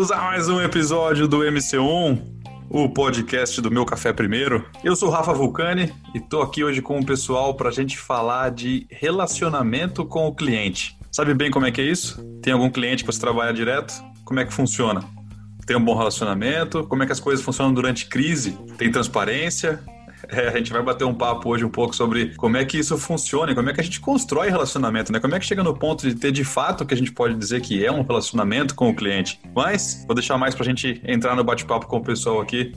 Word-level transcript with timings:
Bem-vindos 0.00 0.18
a 0.18 0.24
mais 0.24 0.48
um 0.48 0.62
episódio 0.62 1.28
do 1.28 1.40
MC1, 1.40 2.22
o 2.70 2.88
podcast 2.88 3.60
do 3.60 3.70
Meu 3.70 3.84
Café 3.84 4.14
Primeiro. 4.14 4.64
Eu 4.82 4.96
sou 4.96 5.10
Rafa 5.10 5.34
Vulcani 5.34 5.92
e 6.14 6.20
tô 6.20 6.40
aqui 6.40 6.64
hoje 6.64 6.80
com 6.80 6.98
o 6.98 7.04
pessoal 7.04 7.52
pra 7.52 7.70
gente 7.70 7.98
falar 7.98 8.50
de 8.50 8.86
relacionamento 8.90 10.06
com 10.06 10.26
o 10.26 10.34
cliente. 10.34 10.96
Sabe 11.12 11.34
bem 11.34 11.50
como 11.50 11.66
é 11.66 11.70
que 11.70 11.82
é 11.82 11.84
isso? 11.84 12.18
Tem 12.40 12.50
algum 12.50 12.70
cliente 12.70 13.04
que 13.04 13.12
você 13.12 13.20
trabalha 13.20 13.52
direto? 13.52 13.92
Como 14.24 14.40
é 14.40 14.46
que 14.46 14.54
funciona? 14.54 15.04
Tem 15.66 15.76
um 15.76 15.84
bom 15.84 15.94
relacionamento? 15.94 16.82
Como 16.84 17.02
é 17.02 17.06
que 17.06 17.12
as 17.12 17.20
coisas 17.20 17.44
funcionam 17.44 17.74
durante 17.74 18.06
crise? 18.06 18.52
Tem 18.78 18.90
transparência? 18.90 19.84
É, 20.32 20.48
a 20.48 20.56
gente 20.56 20.72
vai 20.72 20.82
bater 20.82 21.04
um 21.04 21.14
papo 21.14 21.50
hoje 21.50 21.64
um 21.64 21.68
pouco 21.68 21.94
sobre 21.94 22.34
como 22.36 22.56
é 22.56 22.64
que 22.64 22.78
isso 22.78 22.96
funciona, 22.96 23.54
como 23.54 23.68
é 23.68 23.72
que 23.72 23.80
a 23.80 23.84
gente 23.84 24.00
constrói 24.00 24.48
relacionamento, 24.48 25.12
né? 25.12 25.18
Como 25.18 25.34
é 25.34 25.40
que 25.40 25.44
chega 25.44 25.62
no 25.62 25.74
ponto 25.74 26.06
de 26.06 26.14
ter 26.14 26.30
de 26.30 26.44
fato 26.44 26.82
o 26.82 26.86
que 26.86 26.94
a 26.94 26.96
gente 26.96 27.10
pode 27.10 27.34
dizer 27.34 27.60
que 27.60 27.84
é 27.84 27.90
um 27.90 28.02
relacionamento 28.02 28.74
com 28.74 28.90
o 28.90 28.94
cliente. 28.94 29.40
Mas 29.54 30.04
vou 30.06 30.14
deixar 30.14 30.38
mais 30.38 30.54
pra 30.54 30.64
gente 30.64 31.00
entrar 31.04 31.34
no 31.34 31.42
bate-papo 31.42 31.86
com 31.86 31.96
o 31.96 32.02
pessoal 32.02 32.40
aqui. 32.40 32.72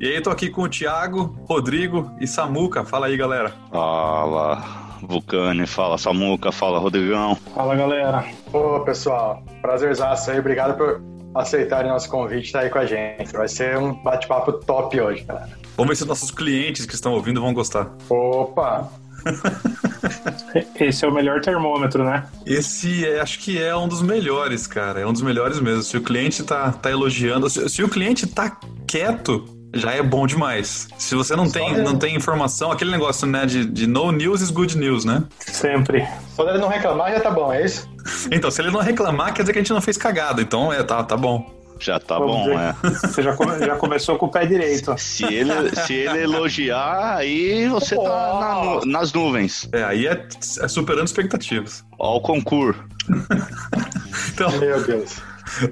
E 0.00 0.06
aí, 0.06 0.20
tô 0.20 0.30
aqui 0.30 0.48
com 0.48 0.62
o 0.62 0.68
Thiago, 0.68 1.36
Rodrigo 1.46 2.10
e 2.20 2.26
Samuca. 2.26 2.84
Fala 2.84 3.06
aí, 3.06 3.16
galera. 3.16 3.52
Fala, 3.70 4.84
Vulcane, 5.02 5.66
fala 5.66 5.98
Samuca, 5.98 6.50
fala 6.50 6.78
Rodrigão. 6.78 7.36
Fala 7.54 7.74
galera. 7.76 8.24
Ô 8.52 8.80
pessoal, 8.80 9.42
prazerzaço 9.60 10.30
aí, 10.30 10.38
obrigado 10.38 10.76
por 10.76 11.02
aceitarem 11.34 11.90
nosso 11.90 12.08
convite 12.08 12.44
e 12.44 12.46
estar 12.46 12.60
aí 12.60 12.70
com 12.70 12.78
a 12.78 12.86
gente. 12.86 13.32
Vai 13.32 13.48
ser 13.48 13.76
um 13.76 13.92
bate-papo 14.02 14.52
top 14.52 15.00
hoje, 15.00 15.24
galera. 15.24 15.63
Vamos 15.76 15.90
ver 15.90 15.96
se 15.96 16.04
nossos 16.04 16.30
clientes 16.30 16.86
que 16.86 16.94
estão 16.94 17.12
ouvindo 17.12 17.40
vão 17.40 17.52
gostar. 17.52 17.90
Opa! 18.08 18.90
Esse 20.78 21.04
é 21.04 21.08
o 21.08 21.12
melhor 21.12 21.40
termômetro, 21.40 22.04
né? 22.04 22.26
Esse 22.46 23.06
é, 23.06 23.20
acho 23.20 23.38
que 23.38 23.60
é 23.60 23.74
um 23.74 23.88
dos 23.88 24.02
melhores, 24.02 24.66
cara. 24.66 25.00
É 25.00 25.06
um 25.06 25.12
dos 25.12 25.22
melhores 25.22 25.58
mesmo. 25.60 25.82
Se 25.82 25.96
o 25.96 26.02
cliente 26.02 26.42
tá, 26.42 26.72
tá 26.72 26.90
elogiando, 26.90 27.48
se, 27.48 27.68
se 27.68 27.82
o 27.82 27.88
cliente 27.88 28.26
tá 28.26 28.58
quieto, 28.86 29.44
já 29.74 29.92
é 29.92 30.02
bom 30.02 30.26
demais. 30.26 30.88
Se 30.98 31.14
você 31.14 31.34
não 31.34 31.50
tem, 31.50 31.76
não 31.82 31.98
tem 31.98 32.14
informação, 32.14 32.70
aquele 32.70 32.90
negócio, 32.90 33.26
né, 33.26 33.44
de, 33.44 33.64
de 33.64 33.86
no 33.86 34.12
news 34.12 34.40
is 34.40 34.50
good 34.50 34.76
news, 34.78 35.04
né? 35.04 35.24
Sempre. 35.40 36.06
Só 36.34 36.48
ele 36.48 36.58
não 36.58 36.68
reclamar 36.68 37.12
já 37.12 37.20
tá 37.20 37.30
bom, 37.30 37.52
é 37.52 37.64
isso? 37.64 37.92
Então, 38.30 38.50
se 38.50 38.60
ele 38.60 38.70
não 38.70 38.80
reclamar, 38.80 39.32
quer 39.32 39.42
dizer 39.42 39.52
que 39.54 39.58
a 39.58 39.62
gente 39.62 39.72
não 39.72 39.80
fez 39.80 39.96
cagada. 39.96 40.42
Então, 40.42 40.70
é, 40.70 40.82
tá, 40.82 41.02
tá 41.02 41.16
bom. 41.16 41.50
Já 41.84 42.00
tá 42.00 42.18
Vamos 42.18 42.34
bom, 42.36 42.42
dizer 42.44 42.56
é. 42.58 42.72
que 42.90 43.06
Você 43.08 43.22
já, 43.22 43.36
come- 43.36 43.58
já 43.58 43.76
começou 43.76 44.16
com 44.16 44.26
o 44.26 44.30
pé 44.30 44.46
direito. 44.46 44.94
Se 44.98 45.24
ele, 45.24 45.76
se 45.76 45.92
ele 45.92 46.22
elogiar, 46.22 47.16
aí 47.18 47.68
você 47.68 47.94
tá 47.94 48.80
na 48.82 48.86
nas 48.90 49.12
nuvens. 49.12 49.68
É, 49.72 49.84
aí 49.84 50.06
é, 50.06 50.26
é 50.60 50.68
superando 50.68 51.06
expectativas. 51.06 51.84
Ó 51.98 52.16
o 52.16 52.20
concurso. 52.20 52.82
Então, 54.32 54.50
Meu 54.58 54.82
Deus. 54.84 55.16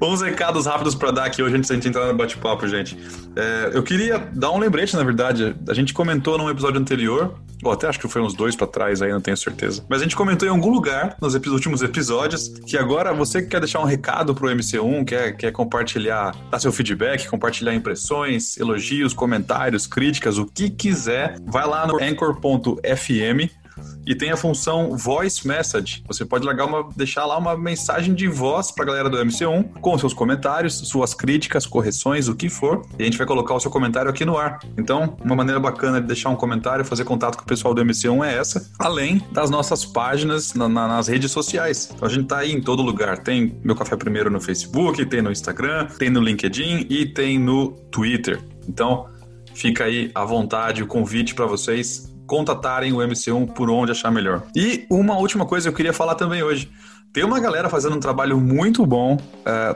Uns 0.01 0.21
recados 0.21 0.65
rápidos 0.65 0.95
pra 0.95 1.11
dar 1.11 1.25
aqui 1.25 1.41
hoje 1.41 1.55
antes 1.55 1.69
da 1.69 1.75
gente 1.75 1.87
entrar 1.87 2.07
no 2.07 2.13
bate-papo, 2.13 2.67
gente. 2.67 2.97
É, 3.35 3.71
eu 3.73 3.83
queria 3.83 4.19
dar 4.33 4.51
um 4.51 4.59
lembrete, 4.59 4.95
na 4.95 5.03
verdade. 5.03 5.55
A 5.67 5.73
gente 5.73 5.93
comentou 5.93 6.37
num 6.37 6.49
episódio 6.49 6.79
anterior, 6.79 7.35
ou 7.63 7.71
até 7.71 7.87
acho 7.87 7.99
que 7.99 8.07
foi 8.07 8.21
uns 8.21 8.33
dois 8.33 8.55
pra 8.55 8.67
trás 8.67 9.01
aí, 9.01 9.11
não 9.11 9.21
tenho 9.21 9.37
certeza. 9.37 9.83
Mas 9.89 10.01
a 10.01 10.03
gente 10.03 10.15
comentou 10.15 10.47
em 10.47 10.51
algum 10.51 10.69
lugar, 10.69 11.15
nos 11.21 11.33
últimos 11.33 11.81
episódios, 11.81 12.49
que 12.65 12.77
agora 12.77 13.13
você 13.13 13.41
que 13.41 13.49
quer 13.49 13.59
deixar 13.59 13.79
um 13.79 13.85
recado 13.85 14.35
pro 14.35 14.47
MC1, 14.49 15.05
quer, 15.05 15.37
quer 15.37 15.51
compartilhar, 15.51 16.35
dar 16.51 16.59
seu 16.59 16.71
feedback, 16.71 17.27
compartilhar 17.27 17.73
impressões, 17.73 18.57
elogios, 18.57 19.13
comentários, 19.13 19.87
críticas, 19.87 20.37
o 20.37 20.45
que 20.45 20.69
quiser, 20.69 21.35
vai 21.45 21.65
lá 21.65 21.87
no 21.87 22.01
anchor.fm 22.01 23.62
e 24.05 24.13
tem 24.15 24.31
a 24.31 24.37
função 24.37 24.95
Voice 24.97 25.47
Message. 25.47 26.03
Você 26.07 26.25
pode 26.25 26.45
largar 26.45 26.65
uma, 26.65 26.89
deixar 26.95 27.25
lá 27.25 27.37
uma 27.37 27.57
mensagem 27.57 28.13
de 28.13 28.27
voz 28.27 28.71
para 28.71 28.83
a 28.83 28.87
galera 28.87 29.09
do 29.09 29.17
MC1 29.17 29.79
com 29.81 29.97
seus 29.97 30.13
comentários, 30.13 30.73
suas 30.75 31.13
críticas, 31.13 31.65
correções, 31.65 32.27
o 32.27 32.35
que 32.35 32.49
for. 32.49 32.85
E 32.97 33.01
a 33.01 33.05
gente 33.05 33.17
vai 33.17 33.25
colocar 33.27 33.53
o 33.53 33.59
seu 33.59 33.71
comentário 33.71 34.09
aqui 34.09 34.25
no 34.25 34.37
ar. 34.37 34.59
Então, 34.77 35.15
uma 35.23 35.35
maneira 35.35 35.59
bacana 35.59 36.01
de 36.01 36.07
deixar 36.07 36.29
um 36.29 36.35
comentário, 36.35 36.83
fazer 36.83 37.03
contato 37.05 37.37
com 37.37 37.43
o 37.43 37.47
pessoal 37.47 37.73
do 37.73 37.81
MC1 37.81 38.23
é 38.25 38.37
essa, 38.37 38.69
além 38.79 39.21
das 39.31 39.49
nossas 39.49 39.85
páginas 39.85 40.53
na- 40.53 40.67
na- 40.69 40.87
nas 40.87 41.07
redes 41.07 41.31
sociais. 41.31 41.89
Então 41.95 42.07
a 42.07 42.11
gente 42.11 42.25
tá 42.27 42.39
aí 42.39 42.51
em 42.51 42.61
todo 42.61 42.81
lugar. 42.83 43.19
Tem 43.19 43.57
Meu 43.63 43.75
Café 43.75 43.95
Primeiro 43.95 44.29
no 44.29 44.41
Facebook, 44.41 45.05
tem 45.05 45.21
no 45.21 45.31
Instagram, 45.31 45.87
tem 45.97 46.09
no 46.09 46.19
LinkedIn 46.21 46.87
e 46.89 47.05
tem 47.05 47.39
no 47.39 47.71
Twitter. 47.91 48.41
Então, 48.67 49.07
fica 49.53 49.85
aí 49.85 50.11
à 50.13 50.23
vontade 50.25 50.83
o 50.83 50.87
convite 50.87 51.33
para 51.35 51.45
vocês 51.45 52.12
contatarem 52.25 52.93
o 52.93 52.97
MC1 52.97 53.51
por 53.53 53.69
onde 53.69 53.91
achar 53.91 54.11
melhor. 54.11 54.43
E 54.55 54.85
uma 54.89 55.17
última 55.17 55.45
coisa 55.45 55.67
que 55.67 55.73
eu 55.73 55.77
queria 55.77 55.93
falar 55.93 56.15
também 56.15 56.43
hoje. 56.43 56.69
Tem 57.13 57.23
uma 57.23 57.39
galera 57.39 57.69
fazendo 57.69 57.95
um 57.95 57.99
trabalho 57.99 58.39
muito 58.39 58.83
bom. 58.87 59.19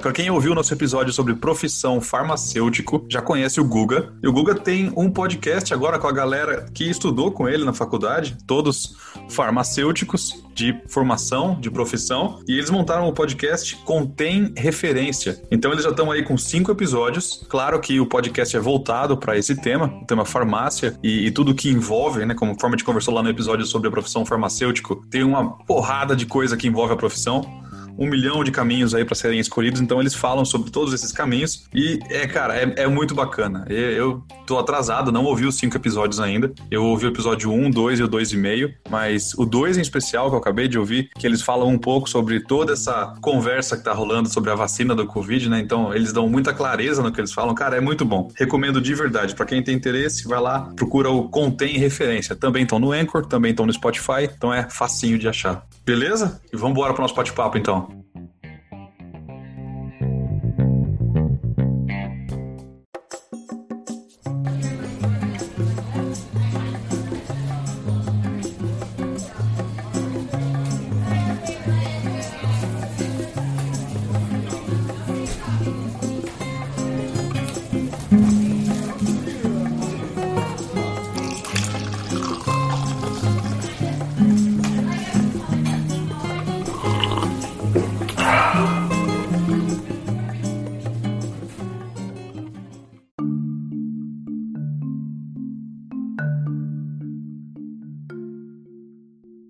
para 0.02 0.12
quem 0.12 0.32
ouviu 0.32 0.54
o 0.54 0.56
nosso 0.56 0.74
episódio 0.74 1.14
sobre 1.14 1.36
profissão 1.36 2.02
farmacêutico, 2.02 3.06
já 3.08 3.22
conhece 3.22 3.62
o 3.62 3.64
Guga. 3.64 4.12
E 4.24 4.28
o 4.28 4.34
Guga 4.34 4.56
tem 4.56 4.92
um 4.98 5.12
podcast 5.12 5.72
agora 5.72 6.00
com 6.00 6.08
a 6.08 6.12
galera 6.12 6.66
que 6.74 6.90
estudou 6.90 7.32
com 7.32 7.48
ele 7.48 7.64
na 7.64 7.74
faculdade, 7.74 8.36
todos 8.48 8.96
farmacêuticos 9.30 10.47
de 10.58 10.76
formação, 10.88 11.56
de 11.62 11.70
profissão. 11.70 12.40
E 12.48 12.54
eles 12.58 12.72
montaram 12.72 13.08
o 13.08 13.14
podcast 13.14 13.76
Contém 13.86 14.52
Referência. 14.58 15.40
Então 15.52 15.72
eles 15.72 15.84
já 15.84 15.92
estão 15.92 16.12
aí 16.12 16.24
com 16.24 16.36
cinco 16.36 16.72
episódios. 16.72 17.46
Claro 17.48 17.80
que 17.80 18.00
o 18.00 18.08
podcast 18.08 18.58
é 18.58 18.60
voltado 18.60 19.16
para 19.16 19.38
esse 19.38 19.56
tema, 19.56 19.86
o 20.02 20.06
tema 20.06 20.26
farmácia 20.26 20.98
e, 21.04 21.28
e 21.28 21.32
tudo 21.32 21.54
que 21.54 21.70
envolve, 21.70 22.26
né? 22.26 22.34
Como 22.34 22.60
forma 22.60 22.76
de 22.76 22.84
conversou 22.84 23.14
lá 23.14 23.22
no 23.22 23.30
episódio 23.30 23.66
sobre 23.68 23.88
a 23.88 23.92
profissão 23.92 24.26
farmacêutico, 24.26 25.06
tem 25.12 25.24
uma 25.24 25.58
porrada 25.66 26.16
de 26.16 26.26
coisa 26.26 26.58
que 26.58 26.68
envolve 26.68 26.94
a 26.94 26.98
profissão 26.98 27.67
um 27.98 28.08
milhão 28.08 28.44
de 28.44 28.52
caminhos 28.52 28.94
aí 28.94 29.04
para 29.04 29.16
serem 29.16 29.40
escolhidos, 29.40 29.82
então 29.82 30.00
eles 30.00 30.14
falam 30.14 30.46
sobre 30.46 30.72
todos 30.72 30.94
esses 30.94 31.12
caminhos 31.12 31.68
e 31.74 32.00
é, 32.10 32.28
cara, 32.28 32.56
é, 32.56 32.84
é 32.84 32.88
muito 32.88 33.16
bacana. 33.16 33.66
Eu, 33.70 34.24
tô 34.48 34.58
atrasado, 34.58 35.12
não 35.12 35.26
ouvi 35.26 35.46
os 35.46 35.56
cinco 35.56 35.76
episódios 35.76 36.20
ainda. 36.20 36.52
Eu 36.72 36.86
ouvi 36.86 37.06
o 37.06 37.10
episódio 37.10 37.52
1, 37.52 37.70
2 37.70 38.00
e 38.00 38.04
o 38.04 38.08
2,5, 38.08 38.74
mas 38.90 39.34
o 39.34 39.46
2 39.46 39.78
em 39.78 39.82
especial 39.82 40.30
que 40.30 40.36
eu 40.36 40.40
acabei 40.40 40.68
de 40.68 40.80
ouvir, 40.80 41.10
que 41.20 41.28
eles 41.28 41.42
falam 41.42 41.68
um 41.68 41.78
pouco 41.78 42.10
sobre 42.10 42.40
toda 42.40 42.74
essa 42.74 43.14
conversa 43.22 43.78
que 43.78 43.84
tá 43.84 43.94
rolando 43.94 44.30
sobre 44.30 44.50
a 44.50 44.56
vacina 44.56 44.96
do 44.96 45.06
Covid, 45.06 45.50
né? 45.50 45.60
Então 45.60 45.94
eles 45.94 46.14
dão 46.14 46.30
muita 46.30 46.54
clareza 46.54 47.04
no 47.04 47.12
que 47.12 47.20
eles 47.20 47.34
falam. 47.34 47.54
Cara, 47.54 47.76
é 47.76 47.82
muito 47.82 48.06
bom. 48.06 48.32
Recomendo 48.36 48.80
de 48.80 48.96
verdade. 48.96 49.36
Para 49.36 49.46
quem 49.46 49.62
tem 49.62 49.76
interesse, 49.76 50.28
vai 50.28 50.40
lá, 50.40 50.72
procura 50.76 51.10
o 51.10 51.28
Contém 51.28 51.78
Referência. 51.78 52.36
Também 52.36 52.64
estão 52.64 52.80
no 52.80 52.94
Anchor, 52.94 53.26
também 53.26 53.52
estão 53.52 53.66
no 53.66 53.74
Spotify, 53.74 54.24
então 54.24 54.54
é 54.54 54.70
facinho 54.70 55.20
de 55.20 55.28
achar. 55.28 55.66
Beleza? 55.88 56.42
E 56.52 56.58
vamos 56.58 56.72
embora 56.72 56.92
pro 56.94 57.02
nosso 57.02 57.16
bate-papo 57.16 57.58
então. 57.58 57.88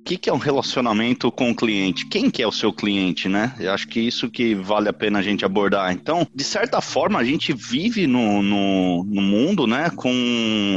Que, 0.07 0.17
que 0.17 0.29
é 0.29 0.33
um 0.33 0.37
relacionamento 0.37 1.29
com 1.29 1.51
o 1.51 1.55
cliente? 1.55 2.05
Quem 2.07 2.29
que 2.29 2.41
é 2.41 2.47
o 2.47 2.51
seu 2.51 2.71
cliente, 2.71 3.27
né? 3.27 3.53
Eu 3.59 3.73
acho 3.73 3.85
que 3.89 3.99
isso 3.99 4.29
que 4.29 4.55
vale 4.55 4.87
a 4.87 4.93
pena 4.93 5.19
a 5.19 5.21
gente 5.21 5.43
abordar. 5.43 5.91
Então, 5.91 6.25
de 6.33 6.43
certa 6.45 6.79
forma, 6.79 7.19
a 7.19 7.25
gente 7.25 7.51
vive 7.51 8.07
no, 8.07 8.41
no, 8.41 9.03
no 9.03 9.21
mundo, 9.21 9.67
né, 9.67 9.89
com 9.95 10.09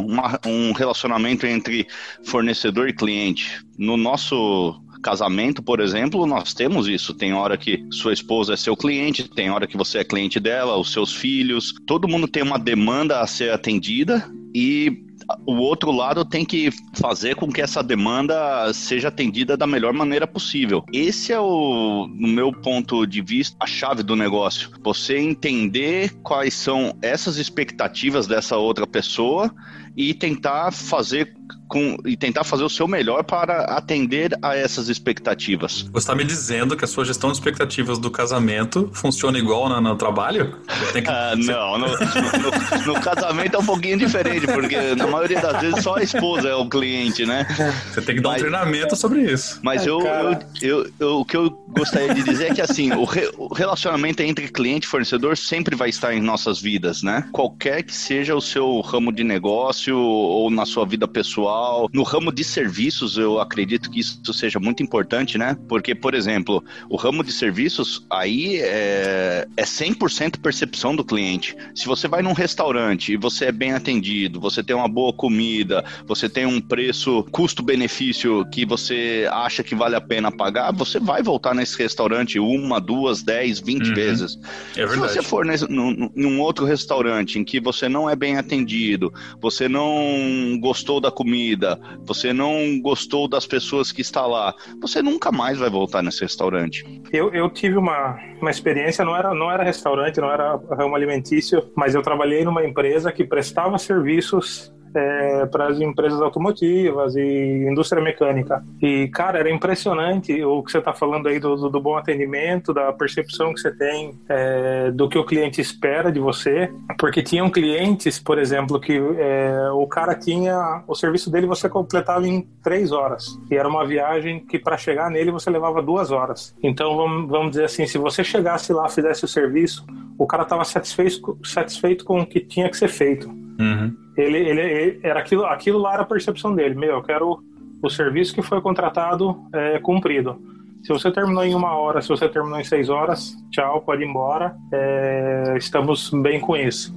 uma- 0.05 0.39
um 0.45 0.73
relacionamento 0.73 1.47
entre 1.47 1.87
fornecedor 2.25 2.89
e 2.89 2.93
cliente. 2.93 3.65
No 3.79 3.97
nosso 3.97 4.83
casamento, 5.01 5.63
por 5.63 5.79
exemplo, 5.79 6.27
nós 6.27 6.53
temos 6.53 6.89
isso. 6.89 7.15
Tem 7.15 7.33
hora 7.33 7.57
que 7.57 7.87
sua 7.91 8.13
esposa 8.13 8.55
é 8.55 8.57
seu 8.57 8.77
cliente, 8.77 9.31
tem 9.31 9.49
hora 9.51 9.67
que 9.67 9.77
você 9.77 9.99
é 9.99 10.05
cliente 10.05 10.41
dela, 10.41 10.77
os 10.77 10.93
seus 10.93 11.13
filhos. 11.13 11.73
Todo 11.87 12.09
mundo 12.09 12.27
tem 12.27 12.43
uma 12.43 12.59
demanda 12.59 13.21
a 13.21 13.27
ser 13.29 13.53
atendida 13.53 14.29
e 14.53 15.05
o 15.47 15.55
outro 15.57 15.91
lado 15.91 16.25
tem 16.25 16.45
que 16.45 16.71
fazer 16.95 17.35
com 17.35 17.49
que 17.49 17.61
essa 17.61 17.83
demanda 17.83 18.73
seja 18.73 19.09
atendida 19.09 19.57
da 19.57 19.67
melhor 19.67 19.93
maneira 19.93 20.27
possível. 20.27 20.85
Esse 20.93 21.33
é 21.33 21.41
o, 21.41 22.07
no 22.09 22.29
meu 22.29 22.53
ponto 22.53 23.07
de 23.07 23.23
vista, 23.23 23.57
a 23.61 23.67
chave 23.67 24.03
do 24.03 24.17
negócio. 24.17 24.71
Você 24.83 25.19
entender 25.19 26.15
quais 26.23 26.55
são 26.55 26.97
essas 27.03 27.37
expectativas 27.37 28.27
dessa 28.27 28.57
outra 28.57 28.87
pessoa 28.87 29.53
e 29.97 30.15
tentar 30.15 30.73
fazer 30.73 31.33
com, 31.69 31.97
e 32.05 32.17
tentar 32.17 32.43
fazer 32.43 32.65
o 32.65 32.69
seu 32.69 32.89
melhor 32.89 33.23
para 33.23 33.65
atender 33.65 34.37
a 34.43 34.57
essas 34.57 34.89
expectativas. 34.89 35.83
Você 35.93 35.99
está 35.99 36.15
me 36.15 36.25
dizendo 36.25 36.77
que 36.77 36.85
a 36.85 36.89
sua 36.89 37.05
gestão 37.05 37.31
de 37.31 37.37
expectativas 37.37 37.99
do 37.99 38.11
casamento 38.11 38.91
funciona 38.93 39.39
igual 39.39 39.69
no, 39.69 39.81
no 39.81 39.97
trabalho? 39.97 40.57
Que... 40.93 41.09
Ah, 41.09 41.35
não, 41.37 41.79
no, 41.79 41.87
no, 41.87 42.95
no, 42.95 43.01
casamento 43.01 43.55
é 43.55 43.59
um 43.59 43.65
pouquinho 43.65 43.97
diferente, 43.97 44.47
porque 44.47 44.95
na 44.97 45.07
maioria 45.07 45.41
das 45.41 45.61
vezes 45.61 45.83
só 45.83 45.97
a 45.97 46.03
esposa 46.03 46.49
é 46.49 46.55
o 46.55 46.69
cliente, 46.69 47.25
né? 47.25 47.47
Você 47.93 48.03
tem 48.03 48.17
que 48.17 48.21
dar 48.21 48.31
mas, 48.31 48.39
um 48.39 48.45
treinamento 48.47 48.97
sobre 48.97 49.23
isso. 49.33 49.61
Mas 49.63 49.87
eu, 49.87 50.01
eu, 50.01 50.39
eu, 50.61 50.91
eu, 50.99 51.21
o 51.21 51.25
que 51.25 51.37
eu 51.37 51.51
gostaria 51.69 52.13
de 52.13 52.23
dizer 52.23 52.51
é 52.51 52.55
que 52.55 52.61
assim, 52.61 52.93
o, 52.93 53.05
re, 53.05 53.31
o 53.37 53.53
relacionamento 53.55 54.23
entre 54.23 54.49
cliente 54.49 54.87
e 54.87 54.89
fornecedor 54.89 55.37
sempre 55.37 55.77
vai 55.77 55.89
estar 55.89 56.13
em 56.13 56.21
nossas 56.21 56.61
vidas, 56.61 57.03
né? 57.03 57.29
Qualquer 57.33 57.83
que 57.83 57.95
seja 57.95 58.35
o 58.35 58.41
seu 58.41 58.81
ramo 58.81 59.13
de 59.13 59.23
negócio 59.23 59.80
ou 59.89 60.51
na 60.51 60.67
sua 60.67 60.85
vida 60.85 61.07
pessoal, 61.09 61.31
pessoal. 61.31 61.89
No 61.93 62.03
ramo 62.03 62.33
de 62.33 62.43
serviços, 62.43 63.17
eu 63.17 63.41
acredito 63.41 63.91
que 63.91 64.01
isso 64.01 64.33
seja 64.33 64.59
muito 64.59 64.83
importante, 64.83 65.39
né? 65.39 65.57
Porque, 65.69 65.95
por 65.95 66.15
exemplo, 66.15 66.63
o 66.89 66.97
ramo 66.97 67.23
de 67.23 67.33
serviços, 67.33 68.05
aí 68.11 68.59
é, 68.61 69.47
é 69.57 69.65
100% 69.65 70.41
percepção 70.41 70.95
do 70.95 71.05
cliente. 71.05 71.57
Se 71.75 71.87
você 71.87 72.09
vai 72.09 72.23
num 72.23 72.33
restaurante 72.33 73.13
e 73.13 73.17
você 73.17 73.47
é 73.47 73.53
bem 73.53 73.73
atendido, 73.73 74.41
você 74.41 74.63
tem 74.63 74.75
uma 74.75 74.89
boa 74.89 75.13
comida, 75.13 75.85
você 76.07 76.29
tem 76.29 76.47
um 76.47 76.61
preço 76.61 77.25
custo-benefício 77.31 78.45
que 78.51 78.65
você 78.65 79.29
acha 79.31 79.63
que 79.63 79.75
vale 79.75 79.97
a 79.97 80.01
pena 80.01 80.31
pagar, 80.33 80.73
você 80.73 80.99
vai 80.99 81.23
voltar 81.23 81.55
nesse 81.55 81.79
restaurante 81.79 82.39
uma, 82.39 82.81
duas, 82.81 83.23
dez, 83.23 83.61
vinte 83.61 83.89
uhum. 83.89 83.95
vezes. 83.95 84.39
É 84.77 84.87
Se 84.87 84.97
você 84.97 85.23
for 85.23 85.45
nesse, 85.45 85.71
num, 85.71 86.11
num 86.15 86.41
outro 86.41 86.65
restaurante 86.65 87.39
em 87.39 87.45
que 87.45 87.61
você 87.61 87.89
não 87.89 88.09
é 88.09 88.17
bem 88.17 88.37
atendido, 88.37 89.13
você 89.41 89.69
não 89.71 90.59
gostou 90.61 91.01
da 91.01 91.11
comida, 91.11 91.81
você 92.05 92.33
não 92.33 92.81
gostou 92.81 93.29
das 93.29 93.47
pessoas 93.47 93.93
que 93.93 94.03
está 94.03 94.27
lá, 94.27 94.55
você 94.81 95.01
nunca 95.01 95.33
mais 95.33 95.59
vai 95.59 95.71
voltar 95.71 96.03
nesse 96.03 96.21
restaurante. 96.23 96.85
Eu, 97.13 97.33
eu 97.33 97.49
tive 97.49 97.77
uma, 97.77 98.19
uma 98.41 98.51
experiência, 98.51 99.05
não 99.05 99.17
era, 99.17 99.33
não 99.35 99.51
era 99.51 99.63
restaurante, 99.63 100.21
não 100.21 100.31
era 100.31 100.57
ramo 100.77 100.95
alimentício, 100.95 101.71
mas 101.75 101.95
eu 101.95 102.03
trabalhei 102.03 102.45
numa 102.45 102.65
empresa 102.65 103.13
que 103.13 103.25
prestava 103.25 103.79
serviços 103.79 104.73
é, 104.95 105.47
para 105.47 105.69
as 105.69 105.81
empresas 105.81 106.21
automotivas 106.21 107.15
e 107.17 107.67
indústria 107.71 108.03
mecânica. 108.03 108.65
E, 108.81 109.09
cara, 109.09 109.39
era 109.39 109.51
impressionante 109.51 110.43
o 110.45 110.63
que 110.63 110.73
você 110.73 110.79
está 110.79 110.93
falando 110.93 111.29
aí 111.29 111.39
do, 111.39 111.69
do, 111.69 111.81
bom 111.81 111.97
atendimento, 111.97 112.73
da 112.73 112.93
percepção 112.93 113.53
que 113.53 113.61
você 113.61 113.71
tem 113.71 114.15
é, 114.29 114.91
do 114.91 115.09
que 115.09 115.19
o 115.19 115.25
cliente 115.25 115.61
espera 115.61 116.11
de 116.11 116.21
você, 116.21 116.71
porque 116.99 117.23
tinham 117.23 117.51
clientes, 117.51 118.19
por 118.19 118.39
exemplo, 118.39 118.81
que 118.81 119.01
é, 119.19 119.71
o 119.73 119.87
cara 119.87 120.15
tinha 120.15 120.83
o 120.87 120.95
serviço 120.95 121.31
dele 121.31 121.47
você 121.47 121.69
completava 121.69 122.27
em 122.27 122.47
três 122.63 122.93
horas 122.93 123.39
e 123.51 123.57
era 123.57 123.69
uma 123.69 123.87
viagem 123.87 124.41
que 124.41 124.59
para 124.59 124.77
chegar 124.77 125.11
nele 125.11 125.31
você 125.31 125.51
levava 125.51 125.83
duas 125.83 126.11
horas. 126.11 126.55
Então 126.63 126.97
vamos, 126.97 127.31
vamos 127.31 127.51
dizer 127.51 127.65
assim, 127.65 127.87
se 127.87 127.99
você 127.99 128.23
chegasse 128.23 128.73
lá, 128.73 128.89
fizesse 128.89 129.25
o 129.25 129.29
serviço, 129.29 129.85
o 130.19 130.27
cara 130.27 130.43
estava 130.43 130.65
satisfeito, 130.65 131.39
satisfeito 131.43 132.05
com 132.05 132.21
o 132.21 132.27
que 132.27 132.41
tinha 132.41 132.69
que 132.69 132.77
ser 132.77 132.89
feito. 132.89 133.29
Uhum. 133.29 133.95
Ele, 134.21 134.39
ele, 134.39 134.61
ele, 134.61 135.01
era 135.03 135.21
aquilo, 135.21 135.45
aquilo 135.45 135.79
lá 135.79 135.95
era 135.95 136.03
a 136.03 136.07
percepção 136.07 136.55
dele. 136.55 136.75
Meu, 136.75 136.97
eu 136.97 137.03
quero 137.03 137.43
o 137.83 137.89
serviço 137.89 138.35
que 138.35 138.43
foi 138.43 138.61
contratado 138.61 139.37
é, 139.53 139.79
cumprido. 139.79 140.41
Se 140.83 140.93
você 140.93 141.11
terminou 141.11 141.45
em 141.45 141.55
uma 141.55 141.77
hora, 141.77 142.01
se 142.01 142.09
você 142.09 142.29
terminou 142.29 142.59
em 142.59 142.65
seis 142.65 142.89
horas, 142.89 143.37
tchau, 143.51 143.83
pode 143.83 144.03
ir 144.03 144.09
embora. 144.09 144.57
É, 144.73 145.55
estamos 145.57 146.11
bem 146.11 146.41
com 146.41 146.57
isso. 146.57 146.95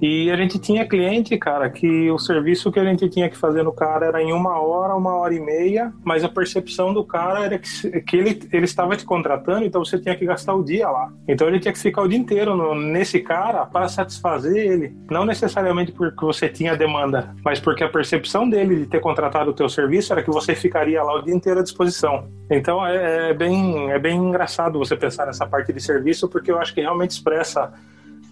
E 0.00 0.30
a 0.30 0.36
gente 0.36 0.58
tinha 0.58 0.86
cliente, 0.86 1.36
cara, 1.36 1.68
que 1.68 2.10
o 2.10 2.18
serviço 2.18 2.70
que 2.70 2.78
a 2.78 2.84
gente 2.84 3.08
tinha 3.08 3.28
que 3.28 3.36
fazer 3.36 3.62
no 3.62 3.72
cara 3.72 4.06
era 4.06 4.22
em 4.22 4.32
uma 4.32 4.60
hora, 4.60 4.94
uma 4.94 5.14
hora 5.16 5.34
e 5.34 5.40
meia, 5.40 5.92
mas 6.04 6.22
a 6.22 6.28
percepção 6.28 6.94
do 6.94 7.04
cara 7.04 7.44
era 7.44 7.58
que, 7.58 8.00
que 8.02 8.16
ele, 8.16 8.40
ele 8.52 8.64
estava 8.64 8.96
te 8.96 9.04
contratando, 9.04 9.64
então 9.64 9.84
você 9.84 9.98
tinha 9.98 10.14
que 10.14 10.24
gastar 10.24 10.54
o 10.54 10.62
dia 10.62 10.88
lá. 10.88 11.12
Então 11.26 11.48
ele 11.48 11.58
tinha 11.58 11.72
que 11.72 11.78
ficar 11.78 12.02
o 12.02 12.08
dia 12.08 12.18
inteiro 12.18 12.56
no, 12.56 12.74
nesse 12.74 13.20
cara 13.20 13.66
para 13.66 13.88
satisfazer 13.88 14.56
ele. 14.56 14.96
Não 15.10 15.24
necessariamente 15.24 15.90
porque 15.90 16.24
você 16.24 16.48
tinha 16.48 16.76
demanda, 16.76 17.34
mas 17.44 17.58
porque 17.58 17.82
a 17.82 17.88
percepção 17.88 18.48
dele 18.48 18.76
de 18.76 18.86
ter 18.86 19.00
contratado 19.00 19.50
o 19.50 19.54
teu 19.54 19.68
serviço 19.68 20.12
era 20.12 20.22
que 20.22 20.30
você 20.30 20.54
ficaria 20.54 21.02
lá 21.02 21.14
o 21.16 21.22
dia 21.22 21.34
inteiro 21.34 21.58
à 21.58 21.62
disposição. 21.62 22.28
Então 22.50 22.86
é, 22.86 23.30
é 23.30 23.34
bem, 23.34 23.90
é 23.90 23.98
bem 23.98 24.16
engraçado 24.16 24.78
você 24.78 24.96
pensar 24.96 25.26
nessa 25.26 25.46
parte 25.46 25.72
de 25.72 25.80
serviço, 25.80 26.28
porque 26.28 26.52
eu 26.52 26.58
acho 26.58 26.72
que 26.72 26.80
realmente 26.80 27.10
expressa 27.10 27.72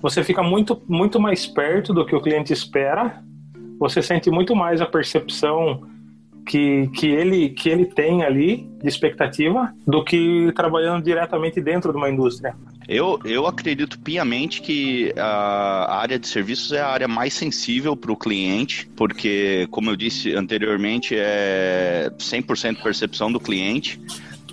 você 0.01 0.23
fica 0.23 0.43
muito, 0.43 0.83
muito 0.89 1.19
mais 1.21 1.47
perto 1.47 1.93
do 1.93 2.05
que 2.05 2.15
o 2.15 2.21
cliente 2.21 2.53
espera, 2.53 3.23
você 3.79 4.03
sente 4.03 4.31
muito 4.31 4.55
mais 4.55 4.81
a 4.81 4.87
percepção 4.87 5.83
que, 6.47 6.89
que, 6.95 7.09
ele, 7.09 7.51
que 7.51 7.69
ele 7.69 7.85
tem 7.85 8.23
ali 8.23 8.69
de 8.81 8.89
expectativa 8.89 9.73
do 9.87 10.05
que 10.05 10.53
trabalhando 10.55 11.03
diretamente 11.03 11.61
dentro 11.61 11.91
de 11.91 11.99
uma 11.99 12.09
indústria. 12.09 12.55
Eu, 12.89 13.19
eu 13.25 13.47
acredito 13.47 13.99
piamente 13.99 14.63
que 14.63 15.13
a 15.17 15.99
área 15.99 16.19
de 16.19 16.29
serviços 16.29 16.71
é 16.71 16.81
a 16.81 16.87
área 16.87 17.09
mais 17.09 17.35
sensível 17.35 17.97
para 17.97 18.13
o 18.13 18.17
cliente, 18.17 18.89
porque, 18.95 19.67
como 19.73 19.91
eu 19.91 19.97
disse 19.97 20.33
anteriormente, 20.35 21.17
é 21.19 22.13
100% 22.17 22.81
percepção 22.81 23.33
do 23.33 23.41
cliente. 23.41 24.01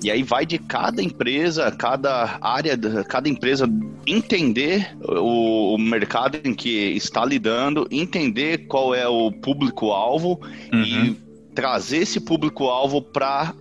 E 0.03 0.11
aí 0.11 0.21
vai 0.21 0.45
de 0.45 0.57
cada 0.57 1.01
empresa, 1.01 1.71
cada 1.71 2.37
área, 2.41 2.77
cada 3.07 3.29
empresa 3.29 3.67
entender 4.05 4.95
o, 5.01 5.77
mercado 5.77 6.37
em 6.43 6.53
que 6.53 6.69
está 6.69 7.23
lidando, 7.23 7.87
entender 7.89 8.67
qual 8.67 8.93
é 8.93 9.07
o 9.07 9.31
público-alvo 9.31 10.41
uhum. 10.73 10.83
e 10.83 11.17
trazer 11.55 11.99
esse 11.99 12.19
público-alvo 12.19 13.01
para 13.01 13.53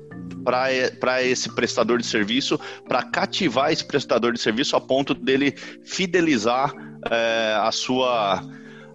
para 0.44 1.22
esse 1.22 1.54
prestador 1.54 1.98
de 1.98 2.06
serviço, 2.06 2.58
para 2.88 3.04
cativar 3.04 3.70
esse 3.70 3.84
prestador 3.84 4.32
de 4.32 4.40
serviço 4.40 4.74
a 4.74 4.80
ponto 4.80 5.14
dele 5.14 5.54
fidelizar 5.84 6.74
é, 7.08 7.56
a 7.60 7.70
sua 7.70 8.42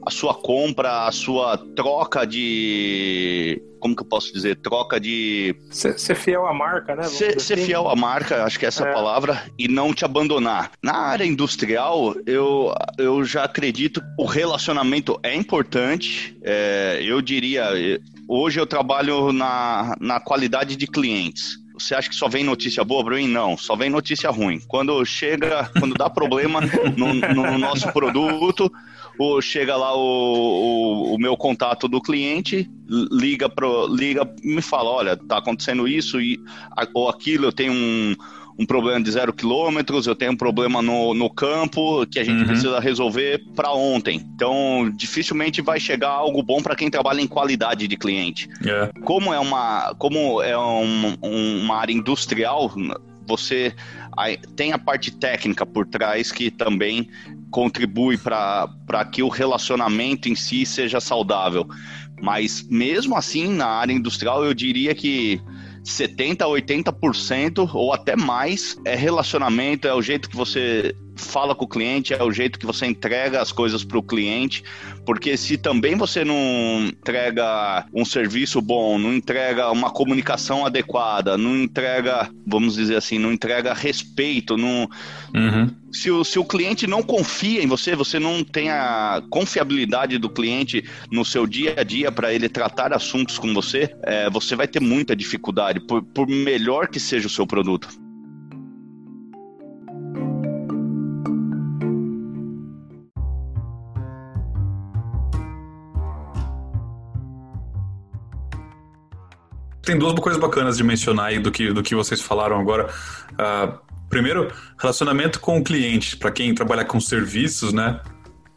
a 0.07 0.09
sua 0.09 0.33
compra, 0.33 1.05
a 1.05 1.11
sua 1.11 1.57
troca 1.57 2.25
de. 2.25 3.61
Como 3.77 3.93
que 3.93 4.01
eu 4.01 4.07
posso 4.07 4.31
dizer? 4.31 4.55
Troca 4.55 4.99
de. 4.99 5.53
Ser, 5.69 5.99
ser 5.99 6.15
fiel 6.15 6.47
à 6.47 6.53
marca, 6.53 6.95
né? 6.95 7.03
Ser, 7.03 7.39
ser, 7.41 7.57
fiel 7.57 7.89
à 7.89 7.95
marca, 7.95 8.45
acho 8.45 8.57
que 8.57 8.65
essa 8.65 8.85
é 8.85 8.87
a 8.87 8.91
é. 8.91 8.93
palavra, 8.93 9.43
e 9.59 9.67
não 9.67 9.93
te 9.93 10.05
abandonar. 10.05 10.71
Na 10.81 10.95
área 10.95 11.25
industrial, 11.25 12.15
eu, 12.25 12.73
eu 12.97 13.23
já 13.25 13.43
acredito 13.43 13.99
que 13.99 14.07
o 14.17 14.25
relacionamento 14.25 15.19
é 15.21 15.35
importante. 15.35 16.37
É, 16.41 17.01
eu 17.03 17.21
diria, 17.21 17.65
hoje 18.29 18.59
eu 18.61 18.65
trabalho 18.65 19.33
na, 19.33 19.93
na 19.99 20.21
qualidade 20.21 20.77
de 20.77 20.87
clientes. 20.87 21.57
Você 21.77 21.93
acha 21.93 22.09
que 22.09 22.15
só 22.15 22.27
vem 22.27 22.43
notícia 22.43 22.83
boa 22.83 23.03
para 23.03 23.17
mim? 23.17 23.27
Não, 23.27 23.55
só 23.57 23.75
vem 23.75 23.89
notícia 23.89 24.31
ruim. 24.31 24.59
Quando 24.67 25.03
chega, 25.05 25.69
quando 25.77 25.93
dá 25.93 26.09
problema 26.09 26.61
no, 26.97 27.13
no 27.13 27.57
nosso 27.57 27.91
produto, 27.91 28.71
o, 29.17 29.41
chega 29.41 29.75
lá 29.75 29.95
o, 29.95 29.99
o, 29.99 31.15
o, 31.15 31.17
meu 31.17 31.35
contato 31.35 31.87
do 31.87 32.01
cliente, 32.01 32.69
liga 33.11 33.49
pro, 33.49 33.87
liga 33.87 34.29
me 34.43 34.61
fala, 34.61 34.89
olha, 34.89 35.17
tá 35.17 35.37
acontecendo 35.37 35.87
isso 35.87 36.21
e, 36.21 36.39
ou 36.93 37.09
aquilo, 37.09 37.45
eu 37.45 37.51
tenho 37.51 37.73
um, 37.73 38.15
um 38.59 38.65
problema 38.65 39.01
de 39.01 39.11
zero 39.11 39.31
quilômetros, 39.31 40.07
eu 40.07 40.15
tenho 40.15 40.31
um 40.31 40.35
problema 40.35 40.81
no, 40.81 41.13
no 41.13 41.29
campo 41.29 42.05
que 42.07 42.19
a 42.19 42.23
gente 42.23 42.41
uhum. 42.41 42.47
precisa 42.47 42.79
resolver 42.79 43.43
para 43.55 43.71
ontem. 43.71 44.25
Então, 44.35 44.91
dificilmente 44.95 45.61
vai 45.61 45.79
chegar 45.79 46.09
algo 46.09 46.41
bom 46.41 46.61
para 46.61 46.75
quem 46.75 46.89
trabalha 46.89 47.21
em 47.21 47.27
qualidade 47.27 47.87
de 47.87 47.95
cliente. 47.97 48.49
Yeah. 48.63 48.91
É. 48.95 48.99
Como 49.01 49.33
é 49.33 49.39
uma, 49.39 49.93
como 49.97 50.41
é 50.41 50.57
um, 50.57 51.15
uma 51.21 51.77
área 51.77 51.93
industrial, 51.93 52.71
você 53.27 53.75
tem 54.55 54.71
a 54.71 54.79
parte 54.79 55.11
técnica 55.11 55.65
por 55.65 55.85
trás 55.85 56.31
que 56.31 56.49
também 56.49 57.07
contribui 57.49 58.17
para 58.17 59.05
que 59.11 59.23
o 59.23 59.29
relacionamento 59.29 60.29
em 60.29 60.35
si 60.35 60.65
seja 60.65 60.99
saudável. 60.99 61.67
Mas 62.21 62.67
mesmo 62.69 63.15
assim, 63.15 63.47
na 63.53 63.67
área 63.67 63.93
industrial, 63.93 64.43
eu 64.43 64.53
diria 64.53 64.93
que 64.95 65.41
70% 65.83 66.41
a 66.41 66.45
80% 66.45 67.69
ou 67.73 67.93
até 67.93 68.15
mais 68.15 68.77
é 68.83 68.95
relacionamento, 68.95 69.87
é 69.87 69.93
o 69.93 70.01
jeito 70.01 70.29
que 70.29 70.35
você 70.35 70.95
fala 71.17 71.55
com 71.55 71.65
o 71.65 71.67
cliente, 71.67 72.13
é 72.13 72.23
o 72.23 72.31
jeito 72.31 72.59
que 72.59 72.65
você 72.65 72.85
entrega 72.85 73.41
as 73.41 73.51
coisas 73.51 73.83
para 73.83 73.97
o 73.97 74.03
cliente, 74.03 74.63
porque 75.05 75.35
se 75.35 75.57
também 75.57 75.95
você 75.95 76.23
não 76.23 76.87
entrega 76.87 77.85
um 77.93 78.05
serviço 78.05 78.61
bom, 78.61 78.97
não 78.97 79.13
entrega 79.13 79.71
uma 79.71 79.89
comunicação 79.89 80.65
adequada, 80.65 81.37
não 81.37 81.55
entrega, 81.57 82.29
vamos 82.45 82.75
dizer 82.75 82.95
assim, 82.95 83.17
não 83.17 83.31
entrega 83.31 83.73
respeito, 83.73 84.55
não. 84.57 84.89
Uhum. 85.33 85.69
Se, 85.91 86.11
o, 86.11 86.23
se 86.23 86.37
o 86.37 86.45
cliente 86.45 86.85
não 86.85 87.01
confia 87.01 87.63
em 87.63 87.67
você, 87.67 87.95
você 87.95 88.19
não 88.19 88.43
tem 88.43 88.69
a 88.69 89.21
confiabilidade 89.29 90.17
do 90.17 90.29
cliente 90.29 90.83
no 91.11 91.25
seu 91.25 91.47
dia 91.47 91.75
a 91.77 91.83
dia 91.83 92.11
para 92.11 92.33
ele 92.33 92.49
tratar 92.49 92.93
assuntos 92.93 93.39
com 93.39 93.53
você, 93.53 93.89
é, 94.03 94.29
você 94.29 94.55
vai 94.55 94.67
ter 94.67 94.79
muita 94.79 95.15
dificuldade, 95.15 95.79
por, 95.79 96.03
por 96.03 96.27
melhor 96.27 96.87
que 96.87 96.99
seja 96.99 97.27
o 97.27 97.29
seu 97.29 97.47
produto. 97.47 98.06
Tem 109.87 109.97
duas 109.97 110.13
coisas 110.15 110.39
bacanas 110.39 110.75
de 110.75 110.83
mencionar 110.83 111.27
aí 111.27 111.39
do 111.39 111.49
que, 111.49 111.71
do 111.71 111.81
que 111.81 111.95
vocês 111.95 112.19
falaram 112.19 112.59
agora. 112.59 112.89
Uh, 113.31 113.79
primeiro, 114.09 114.51
relacionamento 114.77 115.39
com 115.39 115.57
o 115.57 115.63
cliente, 115.63 116.17
para 116.17 116.29
quem 116.29 116.53
trabalha 116.53 116.83
com 116.83 116.99
serviços, 116.99 117.71
né? 117.71 118.01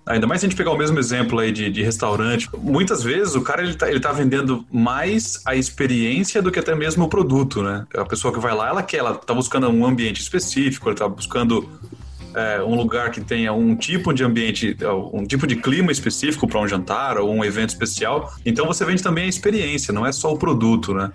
Ainda 0.06 0.26
mais 0.26 0.40
se 0.40 0.46
a 0.46 0.48
gente 0.48 0.58
pegar 0.58 0.72
o 0.72 0.76
mesmo 0.76 0.98
exemplo 0.98 1.38
aí 1.38 1.52
de, 1.52 1.70
de 1.70 1.82
restaurante, 1.84 2.48
muitas 2.58 3.00
vezes 3.00 3.36
o 3.36 3.42
cara 3.42 3.62
ele 3.62 3.74
tá, 3.74 3.88
ele 3.88 4.00
tá 4.00 4.10
vendendo 4.10 4.66
mais 4.72 5.40
a 5.46 5.54
experiência 5.54 6.42
do 6.42 6.50
que 6.50 6.58
até 6.58 6.74
mesmo 6.74 7.04
o 7.04 7.08
produto, 7.08 7.62
né? 7.62 7.86
A 7.94 8.04
pessoa 8.04 8.34
que 8.34 8.40
vai 8.40 8.52
lá, 8.52 8.68
ela 8.68 8.82
quer, 8.82 8.98
ela 8.98 9.14
tá 9.14 9.32
buscando 9.32 9.68
um 9.68 9.86
ambiente 9.86 10.20
específico, 10.20 10.88
ela 10.88 10.98
tá 10.98 11.08
buscando 11.08 11.68
é, 12.34 12.62
um 12.62 12.74
lugar 12.74 13.10
que 13.10 13.20
tenha 13.20 13.52
um 13.52 13.74
tipo 13.74 14.12
de 14.12 14.22
ambiente, 14.24 14.76
um 15.12 15.24
tipo 15.24 15.46
de 15.46 15.56
clima 15.56 15.90
específico 15.90 16.46
para 16.46 16.60
um 16.60 16.68
jantar 16.68 17.18
ou 17.18 17.32
um 17.32 17.44
evento 17.44 17.70
especial. 17.70 18.32
Então 18.44 18.66
você 18.66 18.84
vende 18.84 19.02
também 19.02 19.24
a 19.24 19.28
experiência, 19.28 19.92
não 19.92 20.06
é 20.06 20.12
só 20.12 20.32
o 20.32 20.38
produto, 20.38 20.94
né? 20.94 21.10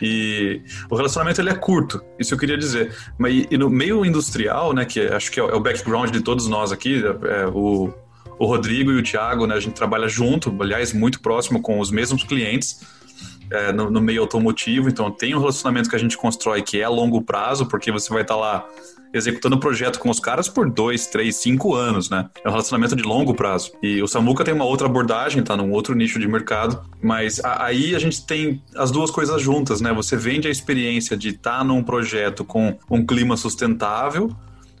E 0.00 0.60
o 0.90 0.96
relacionamento 0.96 1.40
ele 1.40 1.50
é 1.50 1.54
curto, 1.54 2.02
isso 2.18 2.34
eu 2.34 2.38
queria 2.38 2.58
dizer. 2.58 2.94
Mas 3.18 3.46
e 3.50 3.56
no 3.56 3.70
meio 3.70 4.04
industrial, 4.04 4.72
né, 4.72 4.84
que 4.84 5.00
acho 5.00 5.30
que 5.30 5.40
é 5.40 5.42
o 5.42 5.60
background 5.60 6.10
de 6.10 6.20
todos 6.20 6.46
nós 6.46 6.72
aqui, 6.72 7.02
é, 7.24 7.46
o, 7.46 7.92
o 8.38 8.46
Rodrigo 8.46 8.90
e 8.90 8.96
o 8.96 9.02
Thiago, 9.02 9.46
né, 9.46 9.54
a 9.54 9.60
gente 9.60 9.74
trabalha 9.74 10.08
junto, 10.08 10.54
aliás, 10.60 10.92
muito 10.92 11.20
próximo 11.20 11.62
com 11.62 11.80
os 11.80 11.90
mesmos 11.90 12.22
clientes. 12.24 12.80
É, 13.48 13.72
no, 13.72 13.88
no, 13.88 14.00
meio 14.00 14.22
automotivo, 14.22 14.88
então 14.88 15.08
tem 15.08 15.32
um 15.32 15.38
relacionamento 15.38 15.88
que 15.88 15.94
a 15.94 15.98
gente 16.00 16.16
constrói 16.16 16.62
que 16.62 16.80
é 16.80 16.82
a 16.82 16.88
longo 16.88 17.22
prazo, 17.22 17.66
porque 17.66 17.92
você 17.92 18.12
vai 18.12 18.22
estar 18.22 18.34
tá 18.34 18.40
lá 18.40 18.68
executando 19.16 19.56
o 19.56 19.60
projeto 19.60 19.98
com 19.98 20.10
os 20.10 20.20
caras 20.20 20.48
por 20.48 20.70
dois, 20.70 21.06
três, 21.06 21.36
cinco 21.36 21.74
anos, 21.74 22.10
né? 22.10 22.28
É 22.44 22.48
um 22.48 22.50
relacionamento 22.50 22.94
de 22.94 23.02
longo 23.02 23.34
prazo. 23.34 23.72
E 23.82 24.02
o 24.02 24.06
Samuca 24.06 24.44
tem 24.44 24.54
uma 24.54 24.64
outra 24.64 24.86
abordagem, 24.86 25.42
tá 25.42 25.56
num 25.56 25.70
outro 25.70 25.94
nicho 25.94 26.18
de 26.18 26.28
mercado, 26.28 26.80
mas 27.02 27.40
a, 27.44 27.64
aí 27.64 27.94
a 27.94 27.98
gente 27.98 28.24
tem 28.24 28.62
as 28.76 28.90
duas 28.90 29.10
coisas 29.10 29.40
juntas, 29.40 29.80
né? 29.80 29.92
Você 29.92 30.16
vende 30.16 30.48
a 30.48 30.50
experiência 30.50 31.16
de 31.16 31.30
estar 31.30 31.58
tá 31.58 31.64
num 31.64 31.82
projeto 31.82 32.44
com 32.44 32.76
um 32.90 33.04
clima 33.04 33.36
sustentável, 33.36 34.30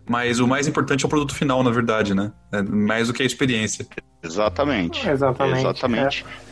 mas 0.08 0.38
o 0.38 0.46
mais 0.46 0.68
importante 0.68 1.04
é 1.04 1.06
o 1.06 1.08
produto 1.08 1.34
final, 1.34 1.62
na 1.62 1.70
verdade, 1.70 2.14
né? 2.14 2.32
É 2.52 2.62
mais 2.62 3.08
do 3.08 3.14
que 3.14 3.22
a 3.22 3.26
experiência. 3.26 3.86
Exatamente. 4.22 5.08
Exatamente. 5.08 5.60
Exatamente. 5.60 6.24
É. 6.42 6.45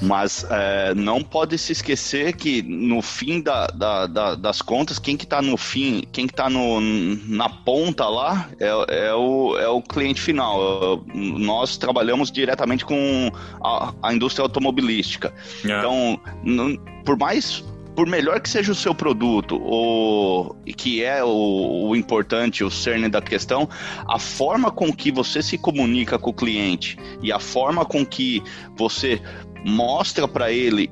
Mas 0.00 0.46
é, 0.48 0.94
não 0.94 1.22
pode 1.22 1.58
se 1.58 1.72
esquecer 1.72 2.34
que 2.34 2.62
no 2.62 3.02
fim 3.02 3.40
da, 3.40 3.66
da, 3.66 4.06
da, 4.06 4.34
das 4.34 4.62
contas, 4.62 4.98
quem 4.98 5.16
que 5.16 5.24
está 5.24 5.42
no 5.42 5.56
fim, 5.56 6.04
quem 6.10 6.26
que 6.26 6.32
tá 6.32 6.48
no, 6.48 6.80
na 6.80 7.48
ponta 7.48 8.08
lá 8.08 8.48
é, 8.58 9.08
é, 9.08 9.14
o, 9.14 9.58
é 9.58 9.68
o 9.68 9.82
cliente 9.82 10.20
final. 10.20 11.04
Nós 11.14 11.76
trabalhamos 11.76 12.30
diretamente 12.30 12.84
com 12.84 13.30
a, 13.62 13.92
a 14.02 14.14
indústria 14.14 14.42
automobilística. 14.42 15.32
É. 15.64 15.78
Então, 15.78 16.20
não, 16.42 16.76
por 17.04 17.18
mais 17.18 17.62
por 17.94 18.06
melhor 18.06 18.40
que 18.40 18.48
seja 18.48 18.72
o 18.72 18.74
seu 18.74 18.94
produto, 18.94 19.56
o 19.56 20.54
que 20.76 21.02
é 21.04 21.22
o, 21.22 21.88
o, 21.88 21.96
importante, 21.96 22.64
o 22.64 22.70
cerne 22.70 23.08
da 23.08 23.20
questão, 23.20 23.68
a 24.08 24.18
forma 24.18 24.70
com 24.70 24.90
que 24.92 25.10
você 25.10 25.42
se 25.42 25.58
comunica 25.58 26.18
com 26.18 26.30
o 26.30 26.32
cliente 26.32 26.96
e 27.22 27.30
a 27.30 27.38
forma 27.38 27.84
com 27.84 28.06
que 28.06 28.42
você 28.74 29.20
mostra 29.64 30.26
para 30.26 30.52
ele, 30.52 30.90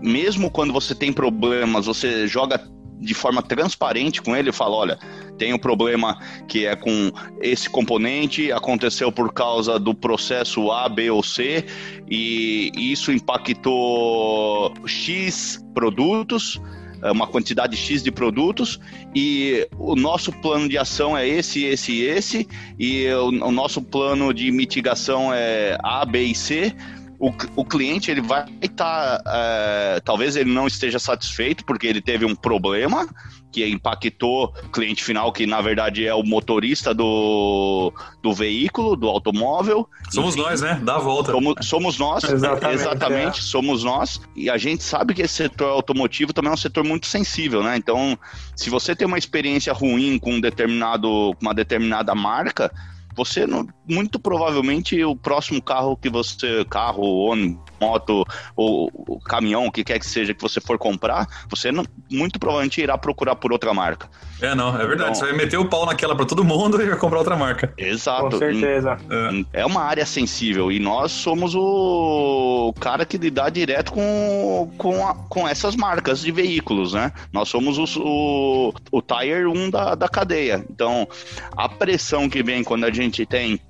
mesmo 0.00 0.50
quando 0.50 0.72
você 0.72 0.94
tem 0.94 1.12
problemas, 1.12 1.86
você 1.86 2.26
joga 2.26 2.60
de 3.00 3.14
forma 3.14 3.42
transparente 3.42 4.20
com 4.20 4.36
ele 4.36 4.50
e 4.50 4.52
fala: 4.52 4.76
olha, 4.76 4.98
tem 5.38 5.54
um 5.54 5.58
problema 5.58 6.18
que 6.46 6.66
é 6.66 6.76
com 6.76 7.10
esse 7.40 7.68
componente, 7.68 8.52
aconteceu 8.52 9.10
por 9.10 9.32
causa 9.32 9.78
do 9.78 9.94
processo 9.94 10.70
A, 10.70 10.88
B 10.88 11.10
ou 11.10 11.22
C, 11.22 11.64
e 12.08 12.70
isso 12.76 13.10
impactou 13.10 14.72
X 14.86 15.64
produtos 15.74 16.60
é, 17.02 17.10
uma 17.10 17.26
quantidade 17.26 17.76
X 17.76 18.02
de 18.02 18.10
produtos 18.10 18.78
e 19.14 19.66
o 19.78 19.96
nosso 19.96 20.30
plano 20.32 20.68
de 20.68 20.76
ação 20.76 21.16
é 21.16 21.26
esse, 21.26 21.64
esse 21.64 21.92
e 21.92 22.02
esse, 22.02 22.48
e 22.78 23.08
o, 23.08 23.28
o 23.28 23.50
nosso 23.50 23.80
plano 23.80 24.34
de 24.34 24.50
mitigação 24.50 25.32
é 25.32 25.78
A, 25.82 26.04
B 26.04 26.24
e 26.24 26.34
C 26.34 26.74
o, 27.20 27.30
o 27.54 27.64
cliente 27.66 28.10
ele 28.10 28.22
vai 28.22 28.46
estar, 28.62 29.18
tá, 29.18 29.22
é, 29.26 30.00
talvez 30.00 30.36
ele 30.36 30.50
não 30.50 30.66
esteja 30.66 30.98
satisfeito 30.98 31.66
porque 31.66 31.86
ele 31.86 32.00
teve 32.00 32.24
um 32.24 32.34
problema 32.34 33.06
que 33.52 33.66
impactou 33.68 34.54
o 34.64 34.68
cliente 34.70 35.04
final, 35.04 35.30
que 35.30 35.46
na 35.46 35.60
verdade 35.60 36.06
é 36.06 36.14
o 36.14 36.22
motorista 36.22 36.94
do, 36.94 37.92
do 38.22 38.32
veículo, 38.32 38.96
do 38.96 39.06
automóvel. 39.06 39.86
Somos 40.08 40.34
Enfim, 40.34 40.44
nós, 40.44 40.60
né? 40.62 40.80
Dá 40.82 40.96
a 40.96 40.98
volta. 40.98 41.32
Somos, 41.32 41.54
somos 41.62 41.98
nós, 41.98 42.24
exatamente, 42.30 42.74
exatamente 42.74 43.40
é. 43.40 43.42
somos 43.42 43.84
nós. 43.84 44.20
E 44.34 44.48
a 44.48 44.56
gente 44.56 44.82
sabe 44.82 45.12
que 45.12 45.20
esse 45.20 45.34
setor 45.34 45.72
automotivo 45.72 46.32
também 46.32 46.50
é 46.50 46.54
um 46.54 46.56
setor 46.56 46.84
muito 46.84 47.06
sensível, 47.06 47.62
né? 47.62 47.76
Então, 47.76 48.18
se 48.56 48.70
você 48.70 48.96
tem 48.96 49.06
uma 49.06 49.18
experiência 49.18 49.74
ruim 49.74 50.18
com 50.18 50.34
um 50.34 50.40
determinado, 50.40 51.36
uma 51.40 51.52
determinada 51.52 52.14
marca, 52.14 52.72
você 53.14 53.46
não, 53.46 53.66
muito 53.88 54.18
provavelmente 54.18 55.02
o 55.04 55.16
próximo 55.16 55.60
carro 55.60 55.96
que 55.96 56.08
você, 56.08 56.64
carro, 56.64 57.02
ônibus, 57.02 57.69
moto 57.80 58.24
ou, 58.54 58.90
ou 59.06 59.20
caminhão, 59.20 59.66
o 59.66 59.72
que 59.72 59.82
quer 59.82 59.98
que 59.98 60.06
seja 60.06 60.34
que 60.34 60.42
você 60.42 60.60
for 60.60 60.78
comprar, 60.78 61.26
você 61.48 61.72
não, 61.72 61.84
muito 62.10 62.38
provavelmente 62.38 62.80
irá 62.80 62.96
procurar 62.98 63.36
por 63.36 63.52
outra 63.52 63.72
marca. 63.72 64.08
É, 64.40 64.54
não, 64.54 64.68
é 64.74 64.86
verdade. 64.86 65.10
Então, 65.10 65.14
você 65.14 65.24
vai 65.26 65.34
meter 65.34 65.58
o 65.58 65.66
pau 65.66 65.84
naquela 65.84 66.16
para 66.16 66.24
todo 66.24 66.42
mundo 66.42 66.80
e 66.80 66.86
vai 66.86 66.98
comprar 66.98 67.18
outra 67.18 67.36
marca. 67.36 67.72
Exato. 67.76 68.30
Com 68.30 68.38
certeza. 68.38 68.98
É. 69.52 69.60
é 69.60 69.66
uma 69.66 69.82
área 69.82 70.06
sensível 70.06 70.72
e 70.72 70.78
nós 70.78 71.12
somos 71.12 71.54
o 71.54 72.72
cara 72.80 73.04
que 73.04 73.18
lidar 73.18 73.50
direto 73.50 73.92
com, 73.92 74.72
com, 74.78 75.06
a, 75.06 75.14
com 75.14 75.46
essas 75.46 75.76
marcas 75.76 76.20
de 76.20 76.32
veículos, 76.32 76.94
né? 76.94 77.12
Nós 77.32 77.48
somos 77.48 77.78
o, 77.78 78.00
o, 78.00 78.72
o 78.90 79.02
Tire 79.02 79.46
1 79.46 79.70
da, 79.70 79.94
da 79.94 80.08
cadeia. 80.08 80.64
Então, 80.70 81.06
a 81.56 81.68
pressão 81.68 82.28
que 82.28 82.42
vem 82.42 82.64
quando 82.64 82.84
a 82.84 82.90
gente 82.90 83.26
tem 83.26 83.60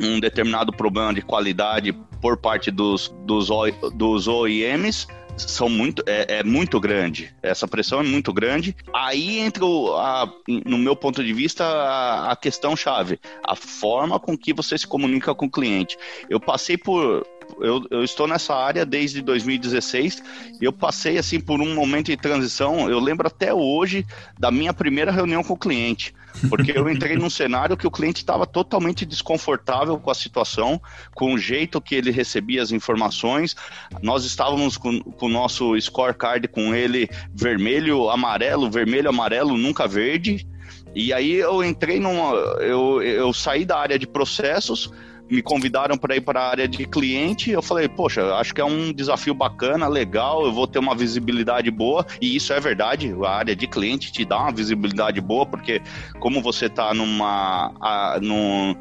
um 0.00 0.18
determinado 0.20 0.72
problema 0.72 1.12
de 1.14 1.22
qualidade 1.22 1.92
por 2.20 2.36
parte 2.36 2.70
dos, 2.70 3.14
dos, 3.24 3.48
dos 3.94 4.28
OEMs 4.28 5.06
são 5.36 5.68
muito 5.68 6.02
é, 6.06 6.38
é, 6.38 6.44
muito 6.44 6.78
grande. 6.80 7.34
Essa 7.42 7.66
pressão 7.66 8.00
é 8.00 8.02
muito 8.02 8.32
grande. 8.32 8.76
Aí 8.94 9.38
entra 9.38 9.64
o, 9.64 9.94
a, 9.96 10.32
no 10.64 10.78
meu 10.78 10.94
ponto 10.94 11.22
de 11.22 11.32
vista 11.32 11.64
a, 11.64 12.32
a, 12.32 12.36
questão 12.36 12.76
chave. 12.76 13.18
A 13.46 13.56
forma 13.56 14.18
com 14.18 14.36
que 14.36 14.52
você 14.52 14.78
se 14.78 14.86
comunica 14.86 15.34
com 15.34 15.46
o 15.46 15.50
cliente. 15.50 15.96
Eu 16.28 16.38
passei 16.40 16.76
por 16.76 17.26
eu, 17.60 17.86
eu 17.90 18.04
estou 18.04 18.26
nessa 18.26 18.54
área 18.54 18.84
desde 18.84 19.20
2016 19.22 20.22
e 20.60 20.64
eu 20.64 20.72
passei 20.72 21.18
assim 21.18 21.40
por 21.40 21.60
um 21.60 21.74
momento 21.74 22.06
de 22.06 22.16
transição 22.16 22.88
eu 22.90 22.98
lembro 22.98 23.26
até 23.26 23.52
hoje 23.52 24.06
da 24.38 24.50
minha 24.50 24.72
primeira 24.72 25.10
reunião 25.10 25.42
com 25.42 25.54
o 25.54 25.58
cliente 25.58 26.14
porque 26.48 26.72
eu 26.76 26.88
entrei 26.90 27.16
num 27.16 27.30
cenário 27.30 27.76
que 27.76 27.86
o 27.86 27.90
cliente 27.90 28.18
estava 28.18 28.46
totalmente 28.46 29.06
desconfortável 29.06 29.98
com 29.98 30.10
a 30.10 30.14
situação, 30.14 30.80
com 31.14 31.32
o 31.32 31.38
jeito 31.38 31.80
que 31.80 31.94
ele 31.94 32.10
recebia 32.10 32.62
as 32.62 32.72
informações. 32.72 33.54
Nós 34.02 34.24
estávamos 34.24 34.76
com, 34.76 35.00
com 35.00 35.26
o 35.26 35.30
nosso 35.30 35.80
scorecard 35.80 36.46
com 36.48 36.74
ele 36.74 37.08
vermelho, 37.32 38.10
amarelo, 38.10 38.70
vermelho, 38.70 39.08
amarelo, 39.08 39.56
nunca 39.56 39.86
verde. 39.86 40.46
E 40.94 41.12
aí 41.12 41.34
eu 41.34 41.64
entrei 41.64 41.98
numa. 41.98 42.32
Eu, 42.60 43.02
eu 43.02 43.32
saí 43.32 43.64
da 43.64 43.78
área 43.78 43.98
de 43.98 44.06
processos 44.06 44.90
me 45.30 45.42
convidaram 45.42 45.96
para 45.96 46.16
ir 46.16 46.20
para 46.20 46.40
a 46.40 46.50
área 46.50 46.68
de 46.68 46.86
cliente. 46.86 47.50
Eu 47.50 47.62
falei, 47.62 47.88
poxa, 47.88 48.34
acho 48.34 48.54
que 48.54 48.60
é 48.60 48.64
um 48.64 48.92
desafio 48.92 49.34
bacana, 49.34 49.88
legal, 49.88 50.44
eu 50.44 50.52
vou 50.52 50.66
ter 50.66 50.78
uma 50.78 50.94
visibilidade 50.94 51.70
boa. 51.70 52.06
E 52.20 52.36
isso 52.36 52.52
é 52.52 52.60
verdade, 52.60 53.14
a 53.24 53.30
área 53.30 53.56
de 53.56 53.66
cliente 53.66 54.12
te 54.12 54.24
dá 54.24 54.38
uma 54.38 54.52
visibilidade 54.52 55.20
boa, 55.20 55.46
porque 55.46 55.80
como 56.20 56.42
você 56.42 56.66
está 56.66 56.92
numa, 56.92 57.72
a, 57.80 58.18
num, 58.20 58.76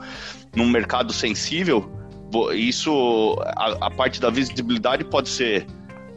num 0.55 0.69
mercado 0.69 1.13
sensível, 1.13 1.89
isso, 2.53 3.37
a, 3.55 3.87
a 3.87 3.91
parte 3.91 4.19
da 4.19 4.29
visibilidade 4.29 5.03
pode 5.03 5.29
ser 5.29 5.65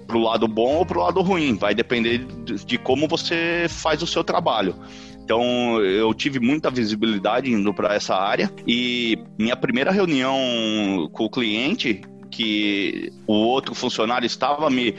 pro 0.07 0.21
lado 0.21 0.47
bom 0.47 0.76
ou 0.76 0.87
pro 0.87 1.00
lado 1.00 1.21
ruim, 1.21 1.57
vai 1.57 1.75
depender 1.75 2.19
de, 2.19 2.65
de 2.65 2.79
como 2.79 3.09
você 3.09 3.67
faz 3.69 4.03
o 4.03 4.07
seu 4.07 4.23
trabalho. 4.23 4.75
Então 5.26 5.83
eu 5.83 6.14
tive 6.14 6.38
muita 6.38 6.71
visibilidade 6.71 7.52
indo 7.52 7.75
para 7.75 7.92
essa 7.92 8.14
área 8.14 8.49
e 8.64 9.18
minha 9.37 9.56
primeira 9.56 9.90
reunião 9.90 11.11
com 11.12 11.25
o 11.25 11.28
cliente 11.28 12.00
que 12.30 13.12
o 13.26 13.33
outro 13.33 13.75
funcionário 13.75 14.25
estava 14.25 14.71
me 14.71 14.95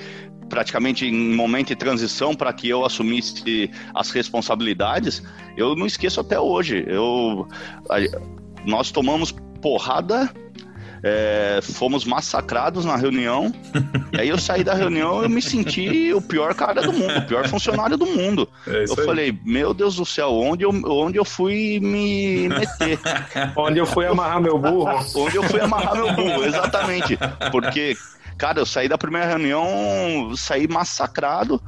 praticamente 0.49 1.05
em 1.05 1.33
momento 1.33 1.69
de 1.69 1.77
transição 1.77 2.35
para 2.35 2.51
que 2.51 2.67
eu 2.67 2.83
assumisse 2.83 3.71
as 3.95 4.11
responsabilidades, 4.11 5.23
eu 5.55 5.77
não 5.77 5.85
esqueço 5.85 6.19
até 6.19 6.37
hoje. 6.37 6.83
Eu, 6.85 7.47
nós 8.65 8.91
tomamos 8.91 9.33
porrada 9.61 10.29
é, 11.07 11.59
fomos 11.61 12.03
massacrados 12.03 12.83
na 12.83 12.97
reunião. 12.97 13.53
e 14.11 14.19
aí 14.19 14.29
eu 14.29 14.37
saí 14.37 14.63
da 14.63 14.73
reunião 14.73 15.23
e 15.23 15.29
me 15.29 15.41
senti 15.41 16.13
o 16.13 16.21
pior 16.21 16.53
cara 16.53 16.81
do 16.81 16.91
mundo, 16.91 17.17
o 17.17 17.25
pior 17.25 17.47
funcionário 17.47 17.95
do 17.95 18.05
mundo. 18.05 18.49
É 18.67 18.83
eu 18.85 18.95
aí. 18.97 19.05
falei, 19.05 19.39
meu 19.45 19.73
Deus 19.73 19.95
do 19.95 20.05
céu, 20.05 20.33
onde 20.33 20.65
eu, 20.65 20.71
onde 20.85 21.17
eu 21.17 21.23
fui 21.23 21.79
me 21.79 22.49
meter? 22.49 22.99
onde 23.55 23.79
eu 23.79 23.85
fui 23.85 24.05
amarrar 24.05 24.41
meu 24.41 24.57
burro? 24.57 24.99
onde 25.15 25.37
eu 25.37 25.43
fui 25.43 25.61
amarrar 25.61 25.95
meu 25.95 26.13
burro, 26.13 26.43
exatamente. 26.43 27.17
Porque, 27.51 27.95
cara, 28.37 28.59
eu 28.59 28.65
saí 28.65 28.89
da 28.89 28.97
primeira 28.97 29.27
reunião, 29.27 30.35
saí 30.35 30.67
massacrado. 30.67 31.61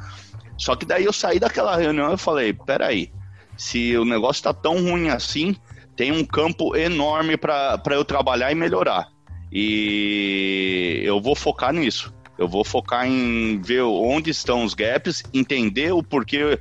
Só 0.58 0.76
que 0.76 0.86
daí 0.86 1.06
eu 1.06 1.14
saí 1.14 1.40
daquela 1.40 1.78
reunião 1.78 2.14
e 2.14 2.18
falei, 2.18 2.52
peraí, 2.52 3.10
se 3.56 3.96
o 3.96 4.04
negócio 4.04 4.44
tá 4.44 4.54
tão 4.54 4.76
ruim 4.84 5.08
assim, 5.08 5.56
tem 5.96 6.12
um 6.12 6.26
campo 6.26 6.76
enorme 6.76 7.38
para 7.38 7.80
eu 7.92 8.04
trabalhar 8.04 8.52
e 8.52 8.56
melhorar. 8.56 9.08
E 9.52 11.02
eu 11.04 11.20
vou 11.20 11.36
focar 11.36 11.74
nisso. 11.74 12.14
Eu 12.38 12.48
vou 12.48 12.64
focar 12.64 13.06
em 13.06 13.60
ver 13.62 13.82
onde 13.82 14.30
estão 14.30 14.64
os 14.64 14.74
gaps, 14.74 15.24
entender 15.34 15.92
o 15.92 16.02
porquê 16.02 16.58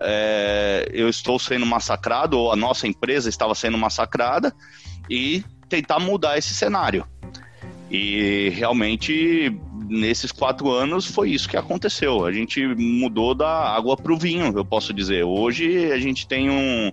é, 0.00 0.88
eu 0.92 1.08
estou 1.08 1.38
sendo 1.38 1.64
massacrado, 1.64 2.38
ou 2.38 2.52
a 2.52 2.56
nossa 2.56 2.86
empresa 2.86 3.28
estava 3.28 3.54
sendo 3.54 3.78
massacrada, 3.78 4.54
e 5.08 5.42
tentar 5.68 5.98
mudar 5.98 6.36
esse 6.36 6.54
cenário. 6.54 7.06
E 7.90 8.50
realmente, 8.50 9.56
nesses 9.88 10.32
quatro 10.32 10.70
anos, 10.70 11.06
foi 11.06 11.30
isso 11.30 11.48
que 11.48 11.56
aconteceu. 11.56 12.26
A 12.26 12.32
gente 12.32 12.66
mudou 12.74 13.34
da 13.34 13.74
água 13.74 13.96
para 13.96 14.12
o 14.12 14.18
vinho, 14.18 14.52
eu 14.56 14.64
posso 14.64 14.92
dizer. 14.92 15.24
Hoje 15.24 15.92
a 15.92 15.98
gente 15.98 16.26
tem 16.26 16.50
um, 16.50 16.90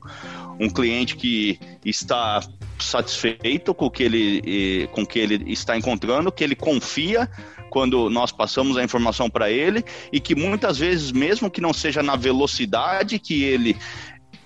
um 0.60 0.70
cliente 0.70 1.15
que 1.15 1.60
está 1.86 2.41
satisfeito 2.79 3.74
com 3.74 3.86
o 3.86 3.91
que 3.91 4.03
ele, 4.03 4.89
com 4.91 5.05
que 5.05 5.20
ele 5.20 5.51
está 5.51 5.77
encontrando, 5.77 6.31
que 6.31 6.43
ele 6.43 6.55
confia 6.55 7.29
quando 7.70 8.10
nós 8.10 8.34
passamos 8.34 8.75
a 8.75 8.84
informação 8.84 9.29
para 9.29 9.50
ele 9.50 9.84
e 10.12 10.20
que 10.20 10.36
muitas 10.36 10.77
vezes, 10.77 11.12
mesmo 11.12 11.50
que 11.50 11.62
não 11.62 11.72
seja 11.72 12.03
na 12.03 12.17
velocidade 12.17 13.17
que 13.17 13.43
ele 13.43 13.77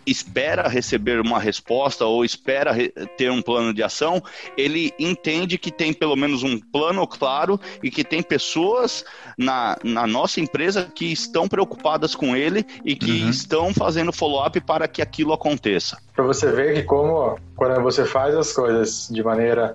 espera 0.06 0.68
receber 0.68 1.20
uma 1.20 1.40
resposta 1.40 2.06
ou 2.06 2.24
espera 2.24 2.74
ter 3.18 3.32
um 3.32 3.42
plano 3.42 3.74
de 3.74 3.84
ação, 3.84 4.22
ele 4.58 4.94
entende 5.00 5.58
que 5.58 5.72
tem 5.72 5.94
pelo 5.94 6.16
menos 6.16 6.44
um 6.44 6.60
plano 6.60 7.06
claro 7.08 7.60
e 7.82 7.90
que 7.90 8.04
tem 8.04 8.22
pessoas 8.22 9.04
na, 9.38 9.78
na 9.84 10.06
nossa 10.08 10.40
empresa 10.40 10.90
que 10.94 11.12
estão 11.12 11.48
preocupadas 11.48 12.16
com 12.16 12.36
ele 12.36 12.66
e 12.84 12.96
que 12.96 13.24
uhum. 13.24 13.30
estão 13.30 13.74
fazendo 13.74 14.14
follow-up 14.14 14.60
para 14.62 14.88
que 14.88 15.02
aquilo 15.02 15.34
aconteça. 15.34 15.98
Para 16.16 16.24
você 16.24 16.52
ver 16.52 16.74
que 16.74 16.84
como 16.84 17.38
quando 17.56 17.82
você 17.82 18.06
faz 18.06 18.36
as 18.36 18.54
coisas 18.54 19.10
de 19.12 19.24
maneira 19.24 19.74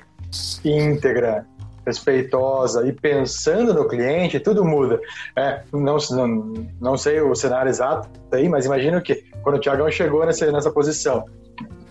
íntegra 0.64 1.46
respeitosa 1.86 2.86
e 2.86 2.92
pensando 2.92 3.72
no 3.74 3.88
cliente, 3.88 4.38
tudo 4.40 4.64
muda. 4.64 5.00
É, 5.36 5.62
não, 5.72 5.96
não, 6.10 6.54
não 6.80 6.96
sei 6.96 7.20
o 7.20 7.34
cenário 7.34 7.68
exato 7.68 8.08
aí, 8.32 8.48
mas 8.48 8.66
imagino 8.66 9.00
que 9.00 9.24
quando 9.42 9.56
o 9.56 9.58
Tiagão 9.60 9.90
chegou 9.90 10.24
nessa, 10.24 10.50
nessa 10.52 10.70
posição, 10.70 11.24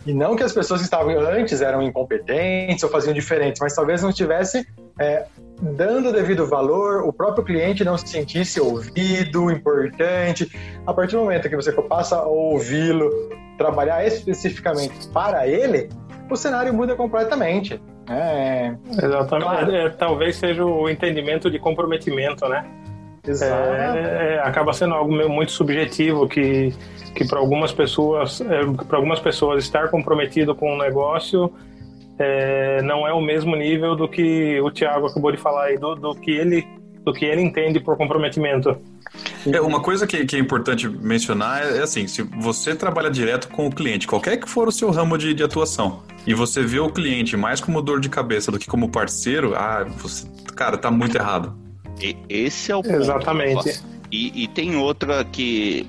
e 0.05 0.13
não 0.13 0.35
que 0.35 0.43
as 0.43 0.53
pessoas 0.53 0.79
que 0.79 0.85
estavam 0.85 1.19
antes 1.19 1.61
eram 1.61 1.81
incompetentes 1.81 2.83
ou 2.83 2.89
faziam 2.89 3.13
diferentes, 3.13 3.59
mas 3.61 3.75
talvez 3.75 4.01
não 4.01 4.09
estivesse 4.09 4.65
é, 4.99 5.25
dando 5.61 6.09
o 6.09 6.11
devido 6.11 6.47
valor, 6.47 7.03
o 7.03 7.11
próprio 7.11 7.43
cliente 7.43 7.83
não 7.83 7.97
se 7.97 8.07
sentisse 8.07 8.59
ouvido, 8.59 9.51
importante. 9.51 10.49
A 10.85 10.93
partir 10.93 11.15
do 11.15 11.23
momento 11.23 11.49
que 11.49 11.55
você 11.55 11.71
passa 11.71 12.17
a 12.17 12.27
ouvi-lo, 12.27 13.09
trabalhar 13.57 14.05
especificamente 14.05 15.07
para 15.09 15.47
ele, 15.47 15.89
o 16.29 16.35
cenário 16.35 16.73
muda 16.73 16.95
completamente. 16.95 17.81
É, 18.09 18.75
Exatamente. 18.91 19.47
Claro. 19.47 19.75
É, 19.75 19.89
talvez 19.89 20.35
seja 20.35 20.65
o 20.65 20.89
entendimento 20.89 21.49
de 21.49 21.59
comprometimento, 21.59 22.47
né? 22.47 22.65
Exato. 23.27 23.53
É, 23.53 24.35
é 24.35 24.39
acaba 24.39 24.73
sendo 24.73 24.95
algo 24.95 25.11
muito 25.29 25.51
subjetivo 25.51 26.27
que, 26.27 26.73
que 27.13 27.27
para 27.27 27.39
algumas 27.39 27.71
pessoas, 27.71 28.41
é, 28.41 28.65
para 28.87 28.97
algumas 28.97 29.19
pessoas 29.19 29.63
estar 29.63 29.89
comprometido 29.89 30.55
com 30.55 30.71
o 30.71 30.75
um 30.75 30.77
negócio 30.77 31.53
é, 32.19 32.81
não 32.81 33.07
é 33.07 33.13
o 33.13 33.21
mesmo 33.21 33.55
nível 33.55 33.95
do 33.95 34.07
que 34.07 34.59
o 34.59 34.69
Thiago 34.69 35.07
acabou 35.07 35.31
de 35.31 35.37
falar 35.37 35.65
aí, 35.65 35.77
do, 35.77 35.95
do 35.95 36.13
que 36.15 36.31
ele 36.31 36.67
do 37.05 37.13
que 37.13 37.23
ele 37.23 37.41
entende 37.41 37.79
por 37.79 37.95
comprometimento. 37.95 38.77
É, 39.51 39.61
uma 39.61 39.81
coisa 39.81 40.05
que, 40.05 40.25
que 40.25 40.35
é 40.35 40.39
importante 40.39 40.87
mencionar 40.87 41.63
é, 41.63 41.77
é, 41.77 41.81
assim, 41.81 42.07
se 42.07 42.21
você 42.21 42.75
trabalha 42.75 43.09
direto 43.09 43.47
com 43.47 43.67
o 43.67 43.71
cliente, 43.71 44.05
qualquer 44.05 44.37
que 44.37 44.49
for 44.49 44.67
o 44.67 44.71
seu 44.71 44.91
ramo 44.91 45.17
de, 45.17 45.33
de 45.33 45.41
atuação, 45.41 46.03
e 46.29 46.33
você 46.35 46.61
vê 46.61 46.79
o 46.79 46.91
cliente 46.91 47.35
mais 47.35 47.59
como 47.59 47.81
dor 47.81 47.99
de 47.99 48.07
cabeça 48.07 48.51
do 48.51 48.59
que 48.59 48.67
como 48.67 48.87
parceiro, 48.87 49.55
ah, 49.55 49.83
você, 49.83 50.27
cara, 50.55 50.77
tá 50.77 50.91
muito 50.91 51.17
errado. 51.17 51.57
E, 51.99 52.15
esse 52.29 52.71
é 52.71 52.75
o 52.75 52.83
ponto. 52.83 52.97
Exatamente. 52.97 53.81
E, 54.11 54.43
e 54.43 54.47
tem 54.47 54.75
outra 54.75 55.25
que 55.25 55.87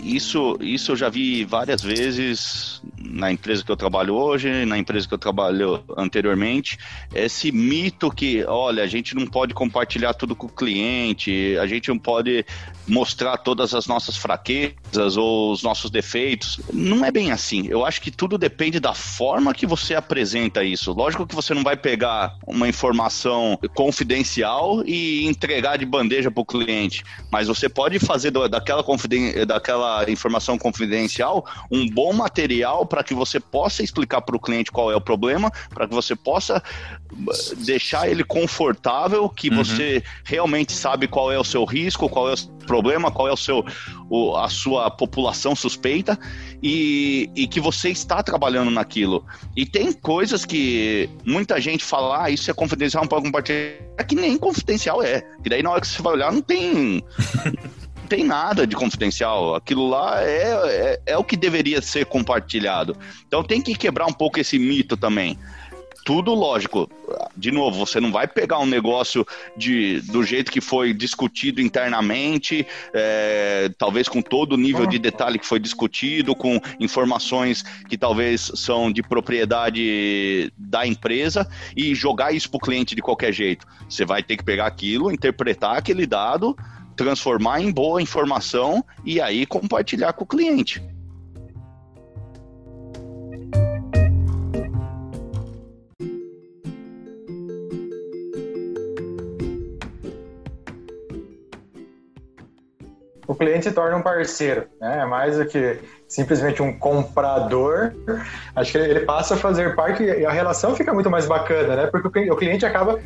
isso, 0.00 0.56
isso 0.60 0.92
eu 0.92 0.96
já 0.96 1.08
vi 1.08 1.44
várias 1.44 1.82
vezes 1.82 2.80
na 2.96 3.32
empresa 3.32 3.64
que 3.64 3.72
eu 3.72 3.76
trabalho 3.76 4.14
hoje, 4.14 4.64
na 4.64 4.78
empresa 4.78 5.08
que 5.08 5.14
eu 5.14 5.18
trabalho 5.18 5.82
anteriormente, 5.96 6.78
esse 7.12 7.50
mito 7.50 8.08
que, 8.08 8.44
olha, 8.44 8.84
a 8.84 8.86
gente 8.86 9.16
não 9.16 9.26
pode 9.26 9.52
compartilhar 9.52 10.14
tudo 10.14 10.36
com 10.36 10.46
o 10.46 10.50
cliente, 10.50 11.56
a 11.60 11.66
gente 11.66 11.88
não 11.88 11.98
pode 11.98 12.44
mostrar 12.86 13.36
todas 13.38 13.74
as 13.74 13.86
nossas 13.86 14.16
fraquezas 14.16 15.16
ou 15.16 15.52
os 15.52 15.62
nossos 15.62 15.90
defeitos. 15.90 16.60
Não 16.72 17.04
é 17.04 17.10
bem 17.10 17.30
assim. 17.30 17.66
Eu 17.68 17.84
acho 17.84 18.00
que 18.00 18.10
tudo 18.10 18.36
depende 18.36 18.80
da 18.80 18.94
forma 18.94 19.54
que 19.54 19.66
você 19.66 19.94
apresenta 19.94 20.64
isso. 20.64 20.92
Lógico 20.92 21.26
que 21.26 21.34
você 21.34 21.54
não 21.54 21.62
vai 21.62 21.76
pegar 21.76 22.36
uma 22.46 22.68
informação 22.68 23.58
confidencial 23.74 24.82
e 24.84 25.26
entregar 25.26 25.76
de 25.76 25.86
bandeja 25.86 26.30
para 26.30 26.40
o 26.40 26.44
cliente, 26.44 27.04
mas 27.30 27.48
você 27.48 27.68
pode 27.68 27.98
fazer 27.98 28.30
daquela, 28.30 28.82
confiden 28.82 29.46
daquela 29.46 30.08
informação 30.10 30.58
confidencial 30.58 31.46
um 31.70 31.88
bom 31.88 32.12
material 32.12 32.86
para 32.86 33.04
que 33.04 33.14
você 33.14 33.38
possa 33.38 33.82
explicar 33.82 34.20
para 34.22 34.36
o 34.36 34.40
cliente 34.40 34.70
qual 34.70 34.90
é 34.90 34.96
o 34.96 35.00
problema, 35.00 35.50
para 35.70 35.86
que 35.86 35.94
você 35.94 36.16
possa 36.16 36.62
deixar 37.58 38.08
ele 38.08 38.24
confortável, 38.24 39.28
que 39.28 39.48
uhum. 39.48 39.56
você 39.56 40.02
realmente 40.24 40.72
sabe 40.72 41.06
qual 41.06 41.30
é 41.30 41.38
o 41.38 41.44
seu 41.44 41.64
risco, 41.64 42.08
qual 42.08 42.28
é 42.28 42.32
o 42.32 42.36
problema, 42.72 43.10
qual 43.10 43.28
é 43.28 43.32
o 43.32 43.36
seu, 43.36 43.62
o, 44.08 44.34
a 44.34 44.48
sua 44.48 44.90
população 44.90 45.54
suspeita 45.54 46.18
e, 46.62 47.28
e 47.36 47.46
que 47.46 47.60
você 47.60 47.90
está 47.90 48.22
trabalhando 48.22 48.70
naquilo. 48.70 49.26
E 49.54 49.66
tem 49.66 49.92
coisas 49.92 50.46
que 50.46 51.10
muita 51.26 51.60
gente 51.60 51.84
fala, 51.84 52.24
ah, 52.24 52.30
isso 52.30 52.50
é 52.50 52.54
confidencial, 52.54 53.02
não 53.02 53.08
pode 53.08 53.26
compartilhar, 53.26 53.76
é 53.98 54.02
que 54.02 54.14
nem 54.14 54.38
confidencial 54.38 55.02
é. 55.02 55.22
E 55.44 55.50
daí 55.50 55.62
na 55.62 55.70
hora 55.70 55.82
que 55.82 55.86
você 55.86 56.00
vai 56.00 56.14
olhar, 56.14 56.32
não 56.32 56.40
tem. 56.40 57.04
não 58.00 58.06
tem 58.08 58.24
nada 58.24 58.66
de 58.66 58.74
confidencial. 58.74 59.54
Aquilo 59.54 59.86
lá 59.86 60.22
é, 60.22 60.52
é, 60.64 61.02
é 61.08 61.18
o 61.18 61.24
que 61.24 61.36
deveria 61.36 61.82
ser 61.82 62.06
compartilhado. 62.06 62.96
Então 63.26 63.44
tem 63.44 63.60
que 63.60 63.74
quebrar 63.74 64.06
um 64.06 64.14
pouco 64.14 64.40
esse 64.40 64.58
mito 64.58 64.96
também 64.96 65.38
tudo 66.04 66.34
lógico. 66.34 66.90
De 67.36 67.50
novo, 67.50 67.78
você 67.78 68.00
não 68.00 68.12
vai 68.12 68.26
pegar 68.26 68.58
um 68.58 68.66
negócio 68.66 69.26
de, 69.56 70.00
do 70.02 70.22
jeito 70.22 70.50
que 70.50 70.60
foi 70.60 70.92
discutido 70.92 71.60
internamente, 71.60 72.66
é, 72.92 73.70
talvez 73.78 74.08
com 74.08 74.20
todo 74.20 74.54
o 74.54 74.56
nível 74.56 74.86
de 74.86 74.98
detalhe 74.98 75.38
que 75.38 75.46
foi 75.46 75.58
discutido, 75.58 76.34
com 76.34 76.60
informações 76.80 77.62
que 77.88 77.96
talvez 77.96 78.52
são 78.54 78.92
de 78.92 79.02
propriedade 79.02 80.52
da 80.56 80.86
empresa 80.86 81.48
e 81.76 81.94
jogar 81.94 82.32
isso 82.32 82.50
para 82.50 82.58
o 82.58 82.60
cliente 82.60 82.94
de 82.94 83.02
qualquer 83.02 83.32
jeito. 83.32 83.66
Você 83.88 84.04
vai 84.04 84.22
ter 84.22 84.36
que 84.36 84.44
pegar 84.44 84.66
aquilo, 84.66 85.10
interpretar 85.10 85.76
aquele 85.76 86.06
dado, 86.06 86.56
transformar 86.96 87.60
em 87.60 87.70
boa 87.70 88.02
informação 88.02 88.84
e 89.04 89.20
aí 89.20 89.46
compartilhar 89.46 90.12
com 90.12 90.24
o 90.24 90.26
cliente. 90.26 90.82
O 103.26 103.34
cliente 103.34 103.64
se 103.64 103.72
torna 103.72 103.96
um 103.96 104.02
parceiro, 104.02 104.64
né? 104.80 105.00
É 105.02 105.06
mais 105.06 105.38
do 105.38 105.46
que 105.46 105.78
simplesmente 106.08 106.62
um 106.62 106.76
comprador. 106.76 107.92
Acho 108.54 108.72
que 108.72 108.78
ele 108.78 109.00
passa 109.00 109.34
a 109.34 109.36
fazer 109.36 109.74
parte 109.74 110.02
e 110.02 110.26
a 110.26 110.30
relação 110.30 110.74
fica 110.74 110.92
muito 110.92 111.08
mais 111.08 111.26
bacana, 111.26 111.76
né? 111.76 111.86
Porque 111.86 112.30
o 112.30 112.36
cliente 112.36 112.66
acaba, 112.66 112.98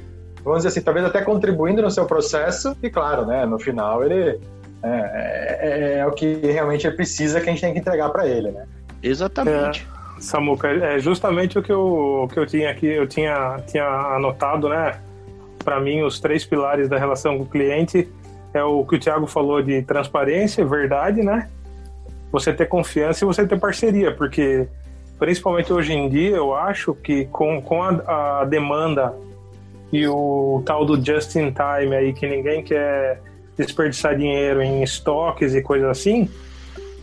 vamos 0.43 0.59
dizer 0.61 0.69
assim, 0.69 0.81
talvez 0.81 1.05
até 1.05 1.21
contribuindo 1.23 1.83
no 1.83 1.91
seu 1.91 2.07
processo 2.07 2.77
e, 2.83 2.89
claro, 2.89 3.27
né? 3.27 3.45
No 3.45 3.59
final 3.59 4.03
ele 4.03 4.41
é, 4.83 4.89
é, 4.89 5.59
é, 5.61 5.99
é 5.99 6.07
o 6.07 6.13
que 6.13 6.35
realmente 6.37 6.87
ele 6.87 6.97
precisa 6.97 7.41
que 7.41 7.49
a 7.49 7.53
gente 7.53 7.61
tem 7.61 7.73
que 7.73 7.79
entregar 7.79 8.09
para 8.09 8.27
ele, 8.27 8.51
né? 8.51 8.67
Exatamente. 9.03 9.87
É, 9.93 10.21
Samuca, 10.21 10.69
é 10.69 10.99
justamente 10.99 11.59
o 11.59 11.63
que 11.63 11.71
eu, 11.71 12.23
o 12.25 12.29
que 12.29 12.39
eu 12.39 12.47
tinha 12.47 12.71
aqui, 12.71 12.87
eu 12.87 13.07
tinha, 13.07 13.61
tinha 13.67 13.87
anotado, 13.87 14.69
né? 14.69 14.99
Para 15.63 15.79
mim, 15.79 16.03
os 16.03 16.19
três 16.21 16.45
pilares 16.45 16.89
da 16.89 16.97
relação 16.97 17.37
com 17.37 17.45
o 17.45 17.47
cliente 17.47 18.09
é 18.57 18.65
o 18.65 18.85
que 18.85 18.97
o 18.97 18.99
Thiago 18.99 19.27
falou 19.27 19.63
de 19.63 19.83
transparência, 19.83 20.65
verdade, 20.65 21.23
né? 21.23 21.49
Você 22.33 22.53
ter 22.53 22.67
confiança 22.67 23.25
e 23.25 23.27
você 23.27 23.47
ter 23.47 23.59
parceria, 23.59 24.13
porque 24.13 24.69
principalmente 25.19 25.73
hoje 25.73 25.93
em 25.93 26.09
dia, 26.09 26.37
eu 26.37 26.55
acho 26.55 26.95
que 26.95 27.25
com, 27.27 27.61
com 27.63 27.83
a, 27.83 28.41
a 28.41 28.45
demanda 28.45 29.15
e 29.93 30.07
o 30.07 30.63
tal 30.67 30.85
do 30.85 30.97
just 30.97 31.35
in 31.37 31.53
time 31.53 31.95
aí, 31.95 32.13
que 32.13 32.27
ninguém 32.27 32.63
quer 32.63 33.21
desperdiçar 33.57 34.17
dinheiro 34.17 34.61
em 34.61 34.83
estoques 34.83 35.55
e 35.55 35.63
coisas 35.63 35.89
assim, 35.89 36.29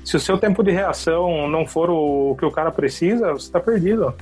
se 0.04 0.16
o 0.16 0.20
seu 0.20 0.38
tempo 0.38 0.64
de 0.64 0.72
reação 0.72 1.48
não 1.48 1.66
for 1.66 1.90
o 1.90 2.36
que 2.38 2.46
o 2.46 2.52
cara 2.52 2.72
precisa, 2.72 3.32
você 3.32 3.46
está 3.46 3.60
perdido. 3.60 4.14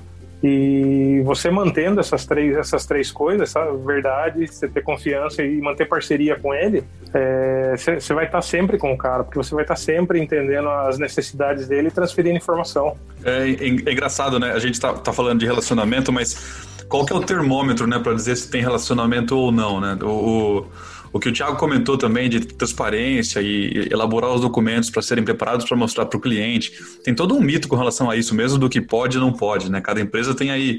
E 0.43 1.21
você 1.23 1.51
mantendo 1.51 1.99
essas 1.99 2.25
três, 2.25 2.58
essas 2.58 2.86
três 2.86 3.12
coisas, 3.12 3.49
essa 3.49 3.71
verdade, 3.73 4.47
você 4.47 4.67
ter 4.67 4.82
confiança 4.82 5.43
e 5.43 5.62
manter 5.62 5.88
parceria 5.88 6.36
com 6.36 6.54
ele, 6.54 6.84
é, 7.13 7.75
você 7.77 8.13
vai 8.13 8.25
estar 8.25 8.41
sempre 8.41 8.77
com 8.77 8.91
o 8.91 8.97
cara, 8.97 9.23
porque 9.23 9.38
você 9.38 9.54
vai 9.54 9.63
estar 9.63 9.75
sempre 9.75 10.19
entendendo 10.19 10.67
as 10.69 10.97
necessidades 10.97 11.67
dele 11.67 11.89
e 11.89 11.91
transferindo 11.91 12.38
informação. 12.38 12.97
É, 13.23 13.49
é, 13.49 13.65
é 13.65 13.91
engraçado, 13.91 14.39
né? 14.39 14.51
A 14.51 14.60
gente 14.60 14.80
tá, 14.80 14.93
tá 14.93 15.13
falando 15.13 15.39
de 15.39 15.45
relacionamento, 15.45 16.12
mas 16.12 16.71
qual 16.89 17.06
que 17.06 17.13
é 17.13 17.15
o 17.15 17.21
termômetro, 17.21 17.88
né, 17.88 17.99
para 17.99 18.13
dizer 18.13 18.36
se 18.36 18.49
tem 18.49 18.62
relacionamento 18.62 19.38
ou 19.38 19.51
não, 19.51 19.80
né? 19.80 19.97
O, 20.01 20.08
o, 20.08 20.65
o, 21.13 21.19
que 21.19 21.30
o 21.30 21.34
Thiago 21.34 21.58
comentou 21.58 21.97
também 21.97 22.30
de 22.30 22.39
transparência 22.39 23.41
e 23.41 23.89
elaborar 23.91 24.32
os 24.34 24.41
documentos 24.41 24.89
para 24.89 25.02
serem 25.02 25.24
preparados 25.24 25.65
para 25.65 25.76
mostrar 25.76 26.06
para 26.06 26.17
o 26.17 26.21
cliente. 26.21 26.71
Tem 27.04 27.13
todo 27.13 27.36
um 27.36 27.41
mito 27.41 27.67
com 27.67 27.76
relação 27.76 28.10
a 28.10 28.15
isso 28.15 28.34
mesmo 28.34 28.58
do 28.58 28.69
que 28.69 28.82
pode 28.82 29.17
e 29.17 29.19
não 29.19 29.34
pode, 29.34 29.69
né? 29.69 29.82
Cada 29.82 30.00
empresa 30.00 30.34
tem 30.34 30.52
aí 30.52 30.78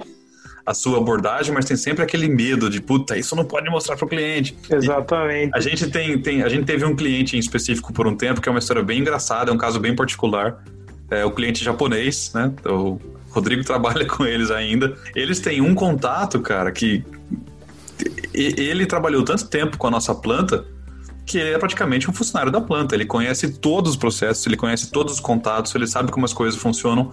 a 0.64 0.72
sua 0.74 0.98
abordagem, 0.98 1.52
mas 1.52 1.64
tem 1.64 1.76
sempre 1.76 2.02
aquele 2.02 2.28
medo 2.28 2.70
de, 2.70 2.80
puta, 2.80 3.16
isso 3.16 3.34
não 3.34 3.44
pode 3.44 3.68
mostrar 3.68 3.96
para 3.96 4.06
o 4.06 4.08
cliente. 4.08 4.56
Exatamente. 4.70 5.50
E 5.54 5.58
a 5.58 5.60
gente 5.60 5.90
tem, 5.90 6.18
tem, 6.20 6.42
a 6.42 6.48
gente 6.48 6.64
teve 6.64 6.84
um 6.84 6.94
cliente 6.94 7.36
em 7.36 7.40
específico 7.40 7.92
por 7.92 8.06
um 8.06 8.14
tempo 8.14 8.40
que 8.40 8.48
é 8.48 8.52
uma 8.52 8.60
história 8.60 8.82
bem 8.82 9.00
engraçada, 9.00 9.50
é 9.50 9.54
um 9.54 9.58
caso 9.58 9.80
bem 9.80 9.94
particular. 9.94 10.62
É 11.10 11.24
o 11.24 11.30
cliente 11.30 11.62
japonês, 11.62 12.32
né? 12.34 12.52
O 12.64 12.98
Rodrigo 13.30 13.62
trabalha 13.66 14.06
com 14.06 14.24
eles 14.24 14.50
ainda. 14.50 14.96
Eles 15.14 15.40
têm 15.40 15.60
um 15.60 15.74
contato, 15.74 16.40
cara, 16.40 16.70
que 16.70 17.04
ele 18.32 18.86
trabalhou 18.86 19.24
tanto 19.24 19.46
tempo 19.48 19.76
com 19.76 19.86
a 19.86 19.90
nossa 19.90 20.14
planta 20.14 20.64
que 21.24 21.38
ele 21.38 21.50
é 21.50 21.58
praticamente 21.58 22.10
um 22.10 22.12
funcionário 22.12 22.50
da 22.50 22.60
planta. 22.60 22.94
Ele 22.94 23.06
conhece 23.06 23.52
todos 23.58 23.92
os 23.92 23.96
processos, 23.96 24.46
ele 24.46 24.56
conhece 24.56 24.90
todos 24.90 25.14
os 25.14 25.20
contatos, 25.20 25.74
ele 25.74 25.86
sabe 25.86 26.10
como 26.10 26.24
as 26.24 26.32
coisas 26.32 26.60
funcionam. 26.60 27.12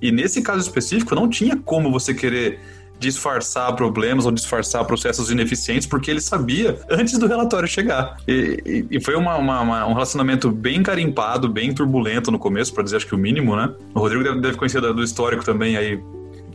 E 0.00 0.10
nesse 0.10 0.40
caso 0.40 0.60
específico, 0.60 1.14
não 1.14 1.28
tinha 1.28 1.56
como 1.56 1.90
você 1.90 2.14
querer 2.14 2.58
disfarçar 2.98 3.74
problemas 3.74 4.26
ou 4.26 4.30
disfarçar 4.30 4.84
processos 4.84 5.30
ineficientes, 5.30 5.86
porque 5.86 6.10
ele 6.10 6.20
sabia 6.20 6.78
antes 6.90 7.18
do 7.18 7.26
relatório 7.26 7.66
chegar. 7.66 8.18
E, 8.28 8.86
e, 8.90 8.96
e 8.96 9.00
foi 9.00 9.16
uma, 9.16 9.36
uma, 9.36 9.60
uma, 9.62 9.86
um 9.86 9.94
relacionamento 9.94 10.50
bem 10.50 10.82
carimpado, 10.82 11.48
bem 11.48 11.72
turbulento 11.72 12.30
no 12.30 12.38
começo, 12.38 12.74
para 12.74 12.84
dizer 12.84 12.98
acho 12.98 13.06
que 13.06 13.14
o 13.14 13.18
mínimo, 13.18 13.56
né? 13.56 13.72
O 13.94 14.00
Rodrigo 14.00 14.22
deve, 14.22 14.40
deve 14.40 14.56
conhecer 14.58 14.80
do 14.80 15.02
histórico 15.02 15.42
também 15.42 15.78
aí, 15.78 15.98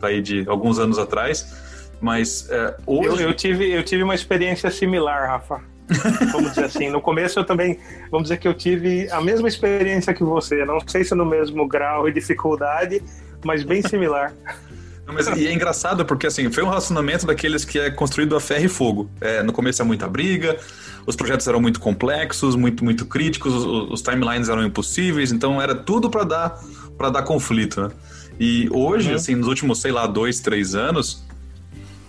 aí 0.00 0.22
de 0.22 0.44
alguns 0.48 0.78
anos 0.78 0.98
atrás. 0.98 1.65
Mas 2.00 2.48
é, 2.50 2.76
hoje. 2.86 3.22
Eu, 3.22 3.28
eu, 3.28 3.34
tive, 3.34 3.70
eu 3.70 3.82
tive 3.82 4.02
uma 4.02 4.14
experiência 4.14 4.70
similar, 4.70 5.28
Rafa. 5.28 5.60
vamos 6.32 6.50
dizer 6.50 6.64
assim. 6.64 6.90
No 6.90 7.00
começo 7.00 7.38
eu 7.38 7.44
também, 7.44 7.78
vamos 8.10 8.24
dizer 8.28 8.38
que 8.38 8.48
eu 8.48 8.54
tive 8.54 9.08
a 9.10 9.20
mesma 9.20 9.48
experiência 9.48 10.12
que 10.12 10.22
você. 10.22 10.64
Não 10.64 10.78
sei 10.86 11.04
se 11.04 11.14
no 11.14 11.24
mesmo 11.24 11.66
grau 11.66 12.08
e 12.08 12.12
dificuldade, 12.12 13.02
mas 13.44 13.62
bem 13.62 13.82
similar. 13.82 14.32
mas, 15.06 15.28
e 15.28 15.46
é 15.46 15.52
engraçado 15.52 16.04
porque 16.04 16.26
assim, 16.26 16.50
foi 16.50 16.64
um 16.64 16.68
relacionamento 16.68 17.26
daqueles 17.26 17.64
que 17.64 17.78
é 17.78 17.90
construído 17.90 18.36
a 18.36 18.40
ferro 18.40 18.64
e 18.64 18.68
fogo. 18.68 19.10
É, 19.20 19.42
no 19.42 19.52
começo 19.52 19.80
é 19.80 19.84
muita 19.84 20.08
briga, 20.08 20.58
os 21.06 21.14
projetos 21.14 21.46
eram 21.46 21.60
muito 21.60 21.78
complexos, 21.78 22.56
muito, 22.56 22.84
muito 22.84 23.06
críticos, 23.06 23.54
os, 23.54 23.92
os 23.92 24.02
timelines 24.02 24.48
eram 24.48 24.64
impossíveis, 24.64 25.30
então 25.30 25.62
era 25.62 25.74
tudo 25.74 26.10
para 26.10 26.24
dar 26.24 26.60
para 26.96 27.10
dar 27.10 27.22
conflito, 27.22 27.80
né? 27.80 27.90
E 28.38 28.68
hoje, 28.70 29.10
uhum. 29.10 29.16
assim, 29.16 29.34
nos 29.34 29.48
últimos, 29.48 29.80
sei 29.80 29.92
lá, 29.92 30.06
dois, 30.06 30.40
três 30.40 30.74
anos, 30.74 31.24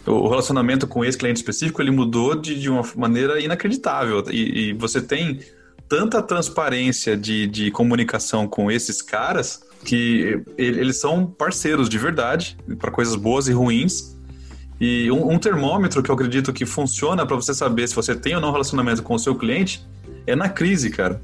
o 0.08 0.28
relacionamento 0.28 0.88
com 0.88 1.04
esse 1.04 1.18
cliente 1.18 1.38
específico 1.38 1.82
ele 1.82 1.92
mudou 1.92 2.34
de, 2.34 2.60
de 2.60 2.70
uma 2.70 2.84
maneira 2.96 3.40
inacreditável. 3.40 4.24
E, 4.32 4.70
e 4.70 4.74
você 4.74 5.02
tem 5.02 5.40
tanta 5.88 6.22
transparência 6.22 7.16
de, 7.16 7.46
de 7.48 7.72
comunicação 7.72 8.48
com 8.48 8.72
esses 8.72 9.02
caras 9.02 9.66
que 9.84 10.42
eles 10.58 10.98
são 10.98 11.26
parceiros 11.26 11.88
de 11.88 11.98
verdade 11.98 12.58
para 12.80 12.92
coisas 12.92 13.16
boas 13.16 13.48
e 13.48 13.52
ruins. 13.52 14.16
E 14.80 15.10
um, 15.12 15.34
um, 15.34 15.40
termômetro 15.40 16.04
que 16.04 16.10
eu 16.10 16.16
acredito 16.16 16.54
que 16.54 16.66
funciona 16.66 17.26
para 17.26 17.36
você 17.36 17.54
saber 17.54 17.88
se 17.88 17.96
você 17.96 18.16
tem 18.16 18.36
ou 18.36 18.42
não 18.42 18.52
relacionamento 18.52 19.02
com 19.02 19.16
o 19.16 19.20
seu 19.20 19.36
cliente 19.36 19.86
é 20.26 20.36
na 20.36 20.50
crise, 20.50 20.90
cara. 20.90 21.22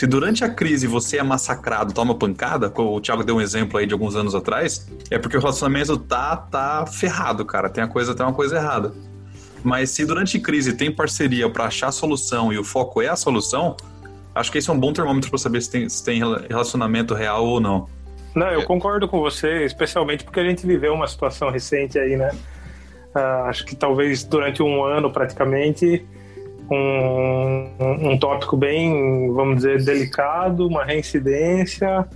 Se 0.00 0.06
durante 0.06 0.42
a 0.42 0.48
crise 0.48 0.86
você 0.86 1.18
é 1.18 1.22
massacrado, 1.22 1.92
toma 1.92 2.14
pancada, 2.14 2.70
como 2.70 2.96
o 2.96 3.00
Thiago 3.02 3.22
deu 3.22 3.36
um 3.36 3.40
exemplo 3.42 3.78
aí 3.78 3.84
de 3.84 3.92
alguns 3.92 4.16
anos 4.16 4.34
atrás, 4.34 4.90
é 5.10 5.18
porque 5.18 5.36
o 5.36 5.40
relacionamento 5.40 5.94
tá, 5.98 6.38
tá 6.38 6.86
ferrado, 6.86 7.44
cara. 7.44 7.68
Tem, 7.68 7.84
a 7.84 7.86
coisa, 7.86 8.14
tem 8.14 8.24
uma 8.24 8.32
coisa 8.32 8.56
errada. 8.56 8.94
Mas 9.62 9.90
se 9.90 10.06
durante 10.06 10.40
crise 10.40 10.74
tem 10.74 10.90
parceria 10.90 11.50
para 11.50 11.66
achar 11.66 11.88
a 11.88 11.92
solução 11.92 12.50
e 12.50 12.56
o 12.56 12.64
foco 12.64 13.02
é 13.02 13.08
a 13.08 13.14
solução, 13.14 13.76
acho 14.34 14.50
que 14.50 14.56
esse 14.56 14.70
é 14.70 14.72
um 14.72 14.80
bom 14.80 14.90
termômetro 14.90 15.28
para 15.28 15.38
saber 15.38 15.60
se 15.60 15.70
tem, 15.70 15.86
se 15.86 16.02
tem 16.02 16.22
relacionamento 16.48 17.12
real 17.12 17.44
ou 17.44 17.60
não. 17.60 17.86
Não, 18.34 18.46
eu 18.46 18.64
concordo 18.64 19.06
com 19.06 19.20
você, 19.20 19.66
especialmente 19.66 20.24
porque 20.24 20.40
a 20.40 20.44
gente 20.44 20.66
viveu 20.66 20.94
uma 20.94 21.06
situação 21.06 21.50
recente 21.50 21.98
aí, 21.98 22.16
né? 22.16 22.30
Uh, 23.14 23.44
acho 23.50 23.66
que 23.66 23.76
talvez 23.76 24.24
durante 24.24 24.62
um 24.62 24.82
ano 24.82 25.12
praticamente 25.12 26.06
um, 26.70 28.12
um, 28.12 28.18
tópico 28.18 28.56
bem, 28.56 29.32
vamos 29.32 29.56
dizer, 29.56 29.82
delicado, 29.82 30.66
uma 30.66 30.84
reincidência 30.84 32.06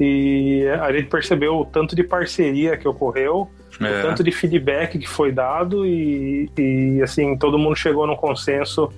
e 0.00 0.66
a 0.80 0.92
gente 0.92 1.08
percebeu 1.08 1.58
o 1.58 1.64
tanto 1.64 1.94
de 1.94 2.02
parceria 2.02 2.76
que 2.76 2.88
ocorreu, 2.88 3.48
é. 3.80 3.98
o 3.98 4.02
tanto 4.02 4.24
de 4.24 4.32
feedback 4.32 4.98
que 4.98 5.08
foi 5.08 5.30
dado 5.30 5.86
e, 5.86 6.50
e 6.56 7.02
assim 7.02 7.36
todo 7.36 7.58
mundo 7.58 7.76
chegou 7.76 8.06
num 8.06 8.16
consenso 8.16 8.90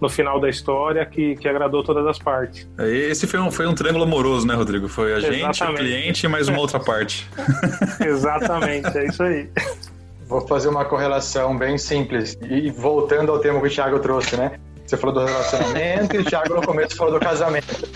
no 0.00 0.08
final 0.08 0.38
da 0.38 0.48
história 0.48 1.04
que, 1.06 1.36
que 1.36 1.48
agradou 1.48 1.82
todas 1.82 2.06
as 2.06 2.18
partes. 2.18 2.68
É, 2.78 2.88
esse 2.88 3.26
foi 3.26 3.40
um, 3.40 3.50
foi 3.50 3.66
um 3.66 3.74
triângulo 3.74 4.04
amoroso, 4.04 4.46
né, 4.46 4.54
Rodrigo? 4.54 4.88
Foi 4.88 5.12
a 5.14 5.18
Exatamente. 5.18 5.58
gente, 5.58 5.64
o 5.64 5.74
cliente 5.74 6.26
e 6.26 6.28
mais 6.28 6.48
uma 6.48 6.58
outra 6.58 6.78
parte. 6.78 7.26
Exatamente, 8.04 8.96
é 8.96 9.06
isso 9.06 9.22
aí. 9.22 9.48
Vou 10.26 10.46
fazer 10.46 10.68
uma 10.68 10.84
correlação 10.84 11.56
bem 11.56 11.78
simples. 11.78 12.36
E 12.42 12.70
voltando 12.70 13.30
ao 13.30 13.38
tema 13.38 13.60
que 13.60 13.66
o 13.66 13.70
Thiago 13.70 13.98
trouxe, 14.00 14.36
né? 14.36 14.58
Você 14.84 14.96
falou 14.96 15.14
do 15.14 15.24
relacionamento 15.24 16.16
e 16.16 16.18
o 16.18 16.24
Thiago 16.24 16.54
no 16.54 16.62
começo 16.62 16.96
falou 16.96 17.14
do 17.14 17.20
casamento. 17.20 17.88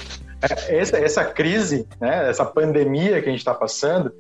É, 0.42 0.78
essa, 0.78 0.98
essa 0.98 1.24
crise, 1.24 1.86
né, 2.00 2.28
essa 2.28 2.44
pandemia 2.44 3.20
que 3.20 3.28
a 3.28 3.30
gente 3.30 3.40
está 3.40 3.54
passando, 3.54 4.12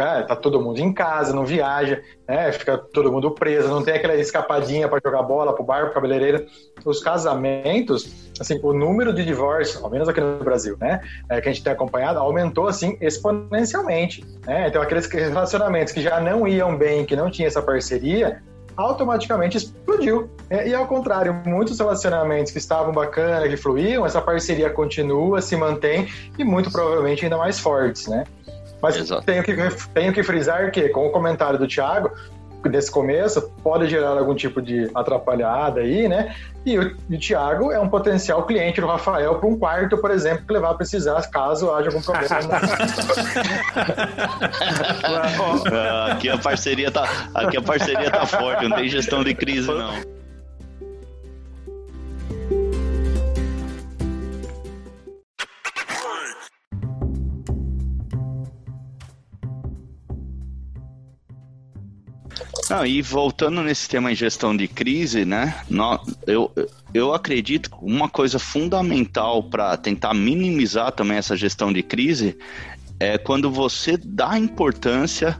cara, 0.00 0.22
tá 0.22 0.34
todo 0.34 0.62
mundo 0.62 0.78
em 0.78 0.94
casa, 0.94 1.34
não 1.34 1.44
viaja, 1.44 2.00
né? 2.26 2.50
Fica 2.52 2.78
todo 2.78 3.12
mundo 3.12 3.30
preso, 3.32 3.68
não 3.68 3.82
tem 3.82 3.94
aquela 3.94 4.14
escapadinha 4.14 4.88
para 4.88 4.98
jogar 5.04 5.22
bola 5.22 5.54
pro 5.54 5.62
bar, 5.62 5.84
pro 5.84 5.92
cabeleireiro. 5.92 6.46
Os 6.86 7.02
casamentos, 7.02 8.32
assim, 8.40 8.58
o 8.62 8.72
número 8.72 9.12
de 9.12 9.22
divórcios, 9.22 9.82
ao 9.84 9.90
menos 9.90 10.08
aqui 10.08 10.18
no 10.18 10.38
Brasil, 10.42 10.74
né, 10.80 11.02
é, 11.28 11.38
que 11.38 11.50
a 11.50 11.52
gente 11.52 11.62
tem 11.62 11.70
acompanhado, 11.70 12.18
aumentou 12.18 12.66
assim 12.66 12.96
exponencialmente, 12.98 14.24
né? 14.46 14.68
Então 14.68 14.80
aqueles 14.80 15.06
relacionamentos 15.06 15.92
que 15.92 16.00
já 16.00 16.18
não 16.18 16.48
iam 16.48 16.78
bem, 16.78 17.04
que 17.04 17.14
não 17.14 17.30
tinha 17.30 17.46
essa 17.46 17.60
parceria, 17.60 18.42
automaticamente 18.76 19.58
explodiu. 19.58 20.30
É, 20.48 20.66
e 20.66 20.74
ao 20.74 20.86
contrário, 20.86 21.42
muitos 21.44 21.78
relacionamentos 21.78 22.52
que 22.52 22.58
estavam 22.58 22.90
bacanas, 22.90 23.50
que 23.50 23.56
fluíam, 23.58 24.06
essa 24.06 24.22
parceria 24.22 24.70
continua, 24.70 25.42
se 25.42 25.54
mantém 25.56 26.08
e 26.38 26.44
muito 26.44 26.70
provavelmente 26.72 27.22
ainda 27.22 27.36
mais 27.36 27.58
fortes, 27.58 28.06
né? 28.06 28.24
Mas 28.82 28.96
tenho 29.24 29.42
que, 29.42 29.56
tenho 29.92 30.12
que 30.12 30.22
frisar 30.22 30.70
que, 30.70 30.88
com 30.88 31.06
o 31.06 31.10
comentário 31.10 31.58
do 31.58 31.66
Thiago, 31.66 32.10
desse 32.68 32.90
começo, 32.90 33.50
pode 33.62 33.86
gerar 33.88 34.10
algum 34.10 34.34
tipo 34.34 34.60
de 34.60 34.90
atrapalhada 34.94 35.80
aí, 35.80 36.08
né? 36.08 36.34
E 36.66 36.78
o, 36.78 36.94
o 37.10 37.18
Thiago 37.18 37.72
é 37.72 37.80
um 37.80 37.88
potencial 37.88 38.44
cliente 38.44 38.82
do 38.82 38.86
Rafael 38.86 39.36
para 39.36 39.48
um 39.48 39.58
quarto, 39.58 39.96
por 39.96 40.10
exemplo, 40.10 40.44
que 40.46 40.52
levar 40.52 40.72
a 40.72 40.74
precisar 40.74 41.22
caso 41.30 41.72
haja 41.72 41.88
algum 41.88 42.02
problema. 42.02 42.60
aqui 46.12 46.28
a 46.28 46.36
parceria 46.36 46.90
tá, 46.90 47.08
aqui 47.34 47.56
a 47.56 47.62
parceria 47.62 48.10
tá 48.10 48.26
forte, 48.26 48.68
não 48.68 48.76
tem 48.76 48.88
gestão 48.88 49.24
de 49.24 49.34
crise 49.34 49.68
não. 49.68 50.19
Não, 62.70 62.86
e 62.86 63.02
voltando 63.02 63.62
nesse 63.64 63.88
tema 63.88 64.12
em 64.12 64.14
gestão 64.14 64.56
de 64.56 64.68
crise, 64.68 65.24
né? 65.24 65.60
Eu, 66.24 66.52
eu 66.94 67.12
acredito 67.12 67.68
que 67.68 67.76
uma 67.82 68.08
coisa 68.08 68.38
fundamental 68.38 69.42
para 69.42 69.76
tentar 69.76 70.14
minimizar 70.14 70.92
também 70.92 71.16
essa 71.16 71.36
gestão 71.36 71.72
de 71.72 71.82
crise 71.82 72.38
é 73.00 73.18
quando 73.18 73.50
você 73.50 73.96
dá 73.96 74.38
importância 74.38 75.36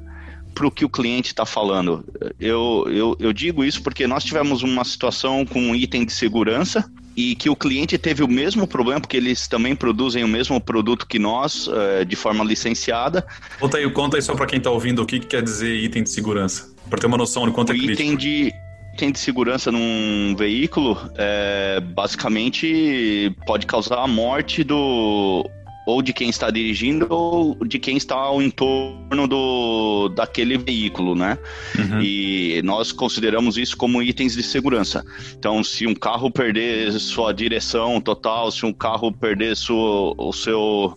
para 0.53 0.67
o 0.67 0.73
que 0.73 0.85
o 0.85 0.89
cliente 0.89 1.29
está 1.29 1.47
falando. 1.47 2.05
Eu, 2.41 2.85
eu, 2.89 3.17
eu 3.21 3.33
digo 3.33 3.63
isso 3.63 3.81
porque 3.81 4.09
nós 4.09 4.25
tivemos 4.25 4.65
uma 4.65 4.85
situação 4.85 5.47
com 5.47 5.61
um 5.61 5.75
item 5.75 6.05
de 6.05 6.13
segurança 6.13 6.91
e 7.17 7.35
que 7.35 7.51
o 7.51 7.57
cliente 7.57 7.99
teve 7.99 8.23
o 8.23 8.29
mesmo 8.29 8.67
problema, 8.67 9.01
porque 9.01 9.17
eles 9.17 9.47
também 9.49 9.75
produzem 9.75 10.25
o 10.25 10.29
mesmo 10.29 10.61
produto 10.61 11.07
que 11.07 11.19
nós, 11.19 11.67
uh, 11.67 12.05
de 12.07 12.17
forma 12.17 12.45
licenciada. 12.45 13.27
Conta 13.59 13.79
aí, 13.79 13.91
conta 13.91 14.17
aí 14.17 14.23
só 14.23 14.35
para 14.35 14.47
quem 14.47 14.59
está 14.59 14.71
ouvindo 14.71 15.03
o 15.03 15.07
que, 15.07 15.21
que, 15.21 15.27
quer 15.27 15.43
dizer 15.43 15.75
item 15.75 16.03
de 16.03 16.11
segurança, 16.11 16.70
para 16.89 16.99
ter 16.99 17.07
uma 17.07 17.17
noção 17.17 17.47
de 17.47 17.53
quanto 17.53 17.71
o 17.71 17.73
é 17.73 17.79
crítico. 17.79 18.03
Item 18.03 18.17
de, 18.17 18.53
item 18.95 19.13
de 19.13 19.19
segurança 19.19 19.71
num 19.71 20.35
veículo, 20.37 20.99
é, 21.17 21.81
basicamente, 21.81 23.35
pode 23.47 23.67
causar 23.67 23.99
a 23.99 24.07
morte 24.07 24.65
do 24.65 25.49
ou 25.87 26.03
de 26.03 26.13
quem 26.13 26.29
está 26.29 26.51
dirigindo 26.51 27.07
ou 27.11 27.57
de 27.65 27.79
quem 27.79 27.97
está 27.97 28.15
ao 28.15 28.41
entorno 28.41 29.27
do, 29.27 30.09
daquele 30.11 30.57
veículo, 30.57 31.15
né? 31.15 31.39
Uhum. 31.77 32.01
E 32.01 32.61
nós 32.63 32.93
consideramos 32.93 33.57
isso 33.57 33.77
como 33.77 34.03
itens 34.03 34.35
de 34.35 34.43
segurança. 34.43 35.05
Então, 35.37 35.65
se 35.65 35.87
um 35.87 35.95
carro 35.95 36.31
perder 36.31 36.93
sua 36.93 37.33
direção 37.33 38.01
total, 38.01 38.51
se 38.51 38.65
um 38.65 38.73
carro 38.73 39.11
perder 39.11 39.57
sua, 39.57 40.15
o 40.17 40.33
seu 40.33 40.95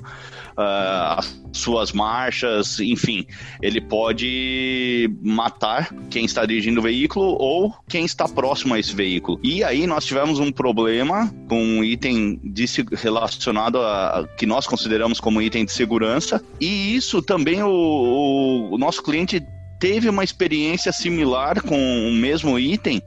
uh, 0.58 1.20
as 1.20 1.42
suas 1.52 1.92
marchas, 1.92 2.80
enfim, 2.80 3.26
ele 3.62 3.80
pode 3.80 5.10
matar 5.22 5.94
quem 6.10 6.26
está 6.26 6.46
dirigindo 6.46 6.80
o 6.80 6.84
veículo 6.84 7.36
ou 7.40 7.74
quem 7.88 8.06
está 8.06 8.28
próximo 8.28 8.74
a 8.74 8.80
esse 8.80 8.96
veículo. 8.96 9.40
E 9.44 9.64
aí 9.64 9.86
nós 9.86 10.06
tivemos 10.06 10.40
um 10.40 10.52
problema 10.52 11.34
com 11.48 11.62
um 11.62 11.84
item 11.84 12.40
de, 12.44 12.66
relacionado 12.94 13.80
a 13.80 14.28
que 14.38 14.46
nós 14.46 14.66
consideramos 14.66 15.20
como 15.20 15.42
item 15.42 15.66
de 15.66 15.72
segurança, 15.72 16.44
e 16.60 16.96
isso 16.96 17.22
também 17.22 17.62
o, 17.64 17.70
o, 17.70 18.74
o 18.74 18.78
nosso 18.78 19.04
cliente 19.04 19.44
teve 19.84 20.08
uma 20.08 20.24
experiência 20.24 20.94
similar 20.94 21.62
com 21.62 22.08
o 22.08 22.12
mesmo 22.14 22.58
item 22.58 23.02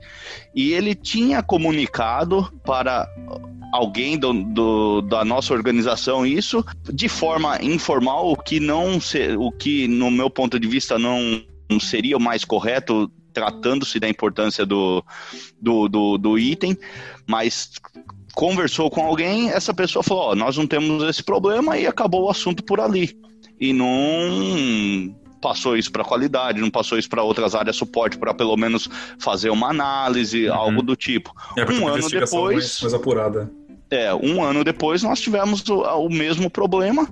e 0.53 0.73
ele 0.73 0.93
tinha 0.93 1.41
comunicado 1.41 2.53
para 2.63 3.09
alguém 3.73 4.15
do, 4.15 4.31
do, 4.31 5.01
da 5.01 5.25
nossa 5.25 5.55
organização 5.55 6.23
isso 6.23 6.63
de 6.93 7.09
forma 7.09 7.59
informal, 7.63 8.31
o 8.31 8.37
que 8.37 8.59
não 8.59 8.99
o 9.39 9.51
que 9.51 9.87
no 9.87 10.11
meu 10.11 10.29
ponto 10.29 10.59
de 10.59 10.67
vista 10.67 10.99
não, 10.99 11.41
não 11.67 11.79
seria 11.79 12.15
o 12.15 12.21
mais 12.21 12.45
correto 12.45 13.11
tratando-se 13.33 13.99
da 13.99 14.07
importância 14.07 14.63
do, 14.63 15.03
do, 15.59 15.89
do, 15.89 16.17
do 16.19 16.37
item, 16.37 16.77
mas 17.25 17.71
conversou 18.35 18.91
com 18.91 19.01
alguém, 19.01 19.49
essa 19.49 19.73
pessoa 19.73 20.03
falou: 20.03 20.29
oh, 20.29 20.35
nós 20.35 20.55
não 20.55 20.67
temos 20.67 21.03
esse 21.09 21.23
problema 21.23 21.75
e 21.75 21.87
acabou 21.87 22.25
o 22.25 22.29
assunto 22.29 22.63
por 22.63 22.79
ali. 22.79 23.17
E 23.59 23.73
não 23.73 25.15
passou 25.41 25.77
isso 25.77 25.91
para 25.91 26.03
qualidade, 26.03 26.61
não 26.61 26.69
passou 26.69 26.97
isso 26.97 27.09
para 27.09 27.23
outras 27.23 27.55
áreas 27.55 27.75
suporte 27.75 28.17
para 28.17 28.33
pelo 28.33 28.55
menos 28.57 28.89
fazer 29.19 29.49
uma 29.49 29.69
análise, 29.69 30.47
uhum. 30.47 30.53
algo 30.53 30.81
do 30.81 30.95
tipo. 30.95 31.33
É, 31.55 31.63
um 31.63 31.87
ano 31.87 32.09
depois, 32.09 32.55
mais, 32.55 32.81
mais 32.81 32.93
apurada. 32.93 33.51
É, 33.89 34.13
um 34.13 34.43
ano 34.43 34.65
depois 34.65 35.01
nós 35.01 35.21
tivemos 35.21 35.67
o, 35.69 35.81
o, 35.81 36.09
mesmo 36.09 36.49
problema 36.49 37.07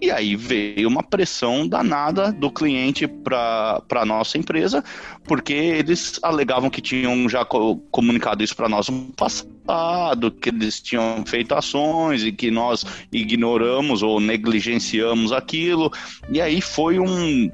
e 0.00 0.10
aí 0.10 0.36
veio 0.36 0.86
uma 0.86 1.02
pressão 1.02 1.66
danada 1.66 2.30
do 2.30 2.50
cliente 2.50 3.06
para 3.06 3.82
a 3.90 4.04
nossa 4.04 4.36
empresa, 4.36 4.84
porque 5.24 5.54
eles 5.54 6.20
alegavam 6.22 6.68
que 6.68 6.82
tinham 6.82 7.26
já 7.30 7.46
co 7.46 7.78
comunicado 7.90 8.44
isso 8.44 8.54
para 8.54 8.68
nós 8.68 8.90
no 8.90 9.10
passado, 9.16 10.30
que 10.30 10.50
eles 10.50 10.82
tinham 10.82 11.24
feito 11.26 11.54
ações 11.54 12.22
e 12.22 12.30
que 12.30 12.50
nós 12.50 12.84
ignoramos 13.10 14.02
ou 14.02 14.20
negligenciamos 14.20 15.32
aquilo. 15.32 15.90
E 16.30 16.42
aí 16.42 16.60
foi 16.60 16.98
um 16.98 17.50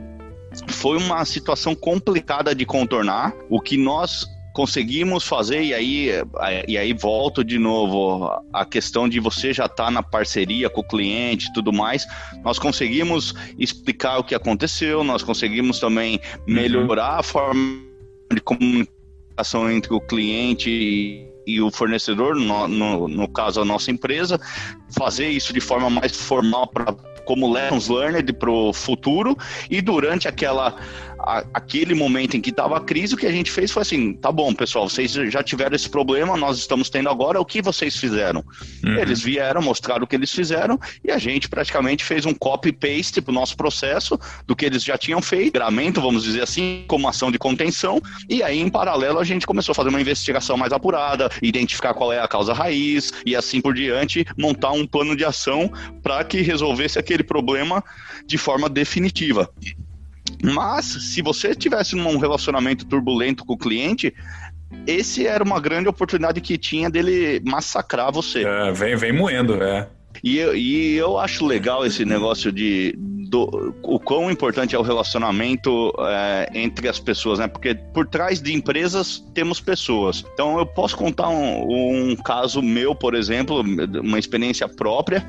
foi 0.69 0.97
uma 0.97 1.25
situação 1.25 1.75
complicada 1.75 2.55
de 2.55 2.65
contornar. 2.65 3.35
O 3.49 3.61
que 3.61 3.77
nós 3.77 4.27
conseguimos 4.55 5.25
fazer, 5.25 5.65
e 5.65 5.75
aí, 5.75 6.11
e 6.69 6.79
aí 6.79 6.93
volto 6.93 7.43
de 7.43 7.59
novo 7.59 8.31
a 8.53 8.65
questão 8.65 9.09
de 9.09 9.19
você 9.19 9.53
já 9.53 9.67
estar 9.67 9.87
tá 9.87 9.91
na 9.91 10.03
parceria 10.03 10.71
com 10.71 10.81
o 10.81 10.87
cliente 10.87 11.49
e 11.49 11.53
tudo 11.53 11.73
mais, 11.73 12.07
nós 12.45 12.57
conseguimos 12.57 13.35
explicar 13.59 14.19
o 14.19 14.25
que 14.25 14.35
aconteceu, 14.35 15.03
nós 15.03 15.25
conseguimos 15.25 15.81
também 15.81 16.21
uhum. 16.47 16.55
melhorar 16.55 17.19
a 17.19 17.23
forma 17.23 17.83
de 18.33 18.41
comunicação 18.41 19.69
entre 19.69 19.93
o 19.93 20.01
cliente 20.01 20.71
e, 20.71 21.27
e 21.45 21.61
o 21.61 21.69
fornecedor, 21.73 22.37
no, 22.37 22.69
no, 22.69 23.09
no, 23.09 23.29
caso 23.29 23.61
a 23.61 23.65
nossa 23.65 23.91
empresa, 23.91 24.41
fazer 24.97 25.29
isso 25.31 25.53
de 25.53 25.61
forma 25.61 25.91
mais 25.91 26.15
formal 26.15 26.69
para 26.69 26.95
como 27.25 27.53
lessons 27.53 27.89
learned 27.89 28.33
para 28.35 28.51
o 28.51 28.73
futuro 28.73 29.37
e 29.71 29.81
durante 29.81 30.29
aquela 30.29 30.77
a, 31.19 31.45
aquele 31.55 31.95
momento 31.95 32.37
em 32.37 32.41
que 32.41 32.51
estava 32.51 32.77
a 32.77 32.81
crise, 32.81 33.15
o 33.15 33.17
que 33.17 33.27
a 33.27 33.33
gente 33.33 33.51
fez 33.51 33.71
foi 33.71 33.83
assim: 33.83 34.13
tá 34.15 34.31
bom, 34.31 34.55
pessoal, 34.55 34.89
vocês 34.89 35.13
já 35.13 35.43
tiveram 35.43 35.75
esse 35.75 35.89
problema, 35.89 36.37
nós 36.37 36.59
estamos 36.59 36.89
tendo 36.89 37.09
agora, 37.09 37.41
o 37.41 37.45
que 37.45 37.63
vocês 37.63 37.97
fizeram? 37.97 38.45
Uhum. 38.85 38.99
Eles 38.99 39.21
vieram, 39.21 39.63
mostraram 39.63 40.05
o 40.05 40.07
que 40.07 40.17
eles 40.17 40.31
fizeram 40.31 40.79
e 41.03 41.11
a 41.11 41.19
gente 41.19 41.49
praticamente 41.49 42.05
fez 42.05 42.27
um 42.27 42.35
copy-paste 42.35 43.21
para 43.21 43.31
o 43.31 43.35
nosso 43.35 43.57
processo 43.57 44.19
do 44.47 44.55
que 44.55 44.65
eles 44.65 44.83
já 44.83 44.99
tinham 44.99 45.21
feito, 45.23 45.55
gramento, 45.55 46.01
vamos 46.01 46.25
dizer 46.25 46.43
assim, 46.43 46.85
como 46.87 47.09
ação 47.09 47.31
de 47.31 47.39
contenção, 47.39 48.01
e 48.29 48.43
aí 48.43 48.59
em 48.59 48.69
paralelo 48.69 49.19
a 49.19 49.25
gente 49.25 49.47
começou 49.47 49.73
a 49.73 49.75
fazer 49.75 49.89
uma 49.89 50.01
investigação 50.01 50.57
mais 50.57 50.73
apurada, 50.73 51.31
identificar 51.43 51.95
qual 51.95 52.13
é 52.13 52.21
a 52.21 52.29
causa 52.29 52.53
raiz 52.53 53.13
e 53.25 53.37
assim 53.37 53.61
por 53.61 53.75
diante, 53.75 54.25
montar 54.37 54.73
um 54.73 54.87
plano 54.87 55.17
de 55.17 55.25
ação 55.25 55.71
para 56.03 56.23
que 56.25 56.41
resolvesse 56.41 56.99
aquele 56.99 57.23
problema 57.23 57.83
de 58.27 58.39
forma 58.39 58.69
definitiva. 58.69 59.51
Mas, 60.53 60.85
se 60.85 61.23
você 61.23 61.55
tivesse 61.55 61.97
um 61.97 62.19
relacionamento 62.19 62.85
turbulento 62.85 63.45
com 63.45 63.55
o 63.55 63.59
cliente, 63.59 64.13
esse 64.87 65.27
era 65.27 65.43
uma 65.43 65.61
grande 65.61 65.89
oportunidade 65.89 66.41
que 66.41 66.59
tinha 66.59 66.91
dele 66.91 67.41
massacrar 67.45 68.13
você. 68.13 68.45
É, 68.45 68.73
vem, 68.73 68.97
vem 68.97 69.13
moendo, 69.13 69.63
é. 69.63 69.89
E, 70.23 70.39
e 70.39 70.97
eu 70.97 71.19
acho 71.19 71.45
legal 71.45 71.85
esse 71.85 72.05
negócio 72.05 72.53
de 72.53 72.95
do, 73.35 73.75
o 73.83 73.99
quão 73.99 74.31
importante 74.31 74.77
é 74.77 74.79
o 74.79 74.83
relacionamento 74.83 75.93
é, 75.99 76.51
entre 76.55 76.89
as 76.89 77.01
pessoas, 77.01 77.41
né? 77.41 77.49
Porque 77.49 77.75
por 77.75 78.07
trás 78.07 78.41
de 78.41 78.55
empresas 78.55 79.25
temos 79.35 79.61
pessoas. 79.61 80.25
Então 80.33 80.59
eu 80.59 80.67
posso 80.67 80.97
contar 80.97 81.29
um, 81.29 82.13
um 82.13 82.17
caso 82.17 82.63
meu, 82.63 82.95
por 82.95 83.15
exemplo, 83.15 83.63
uma 84.01 84.19
experiência 84.19 84.69
própria 84.69 85.27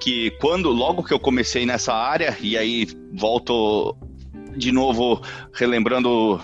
que 0.00 0.30
quando 0.40 0.70
logo 0.70 1.02
que 1.02 1.12
eu 1.12 1.18
comecei 1.18 1.66
nessa 1.66 1.94
área 1.94 2.36
e 2.40 2.56
aí 2.56 2.86
volto 3.12 3.96
de 4.56 4.72
novo 4.72 5.20
relembrando 5.52 6.40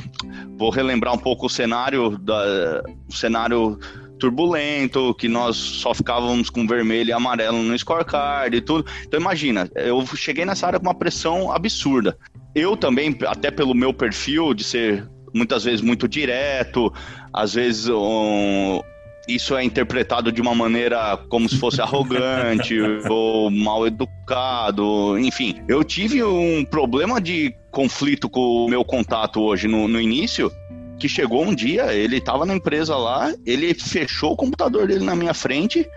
vou 0.59 0.71
relembrar 0.71 1.15
um 1.15 1.19
pouco 1.19 1.47
o 1.47 1.51
cenário 1.51 2.19
da 2.19 2.83
o 3.09 3.15
cenário 3.15 3.79
turbulento, 4.23 5.13
que 5.15 5.27
nós 5.27 5.57
só 5.57 5.93
ficávamos 5.93 6.49
com 6.49 6.65
vermelho 6.65 7.09
e 7.11 7.13
amarelo 7.13 7.61
no 7.61 7.77
scorecard 7.77 8.57
e 8.57 8.61
tudo. 8.61 8.89
Então 9.05 9.19
imagina, 9.19 9.69
eu 9.75 10.07
cheguei 10.15 10.45
nessa 10.45 10.69
área 10.69 10.79
com 10.79 10.87
uma 10.87 10.95
pressão 10.95 11.51
absurda. 11.51 12.17
Eu 12.55 12.77
também, 12.77 13.19
até 13.27 13.51
pelo 13.51 13.75
meu 13.75 13.93
perfil 13.93 14.55
de 14.55 14.63
ser 14.63 15.09
muitas 15.35 15.65
vezes 15.65 15.81
muito 15.81 16.07
direto, 16.07 16.93
às 17.33 17.55
vezes 17.55 17.89
um, 17.89 18.81
isso 19.27 19.57
é 19.57 19.65
interpretado 19.65 20.33
de 20.33 20.41
uma 20.41 20.55
maneira 20.55 21.17
como 21.29 21.49
se 21.49 21.59
fosse 21.59 21.81
arrogante 21.83 22.79
ou 23.09 23.51
mal 23.51 23.87
educado, 23.87 25.19
enfim. 25.19 25.63
Eu 25.69 25.85
tive 25.85 26.23
um 26.23 26.65
problema 26.65 27.21
de 27.21 27.55
conflito 27.71 28.29
com 28.29 28.67
o 28.67 28.69
meu 28.69 28.85
contato 28.85 29.41
hoje 29.41 29.67
no, 29.69 29.89
no 29.89 30.01
início, 30.01 30.53
que 30.99 31.09
chegou 31.09 31.45
um 31.45 31.55
dia, 31.55 31.93
ele 31.93 32.19
estava 32.19 32.47
na 32.47 32.55
empresa 32.55 32.97
lá, 32.97 33.33
ele 33.45 33.75
fechou 33.75 34.33
o 34.33 34.37
computador 34.37 34.87
dele 34.87 35.05
na 35.05 35.17
minha 35.17 35.35
frente 35.35 35.89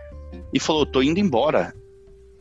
e 0.53 0.59
falou: 0.59 0.85
tô 0.85 1.01
indo 1.01 1.19
embora. 1.19 1.73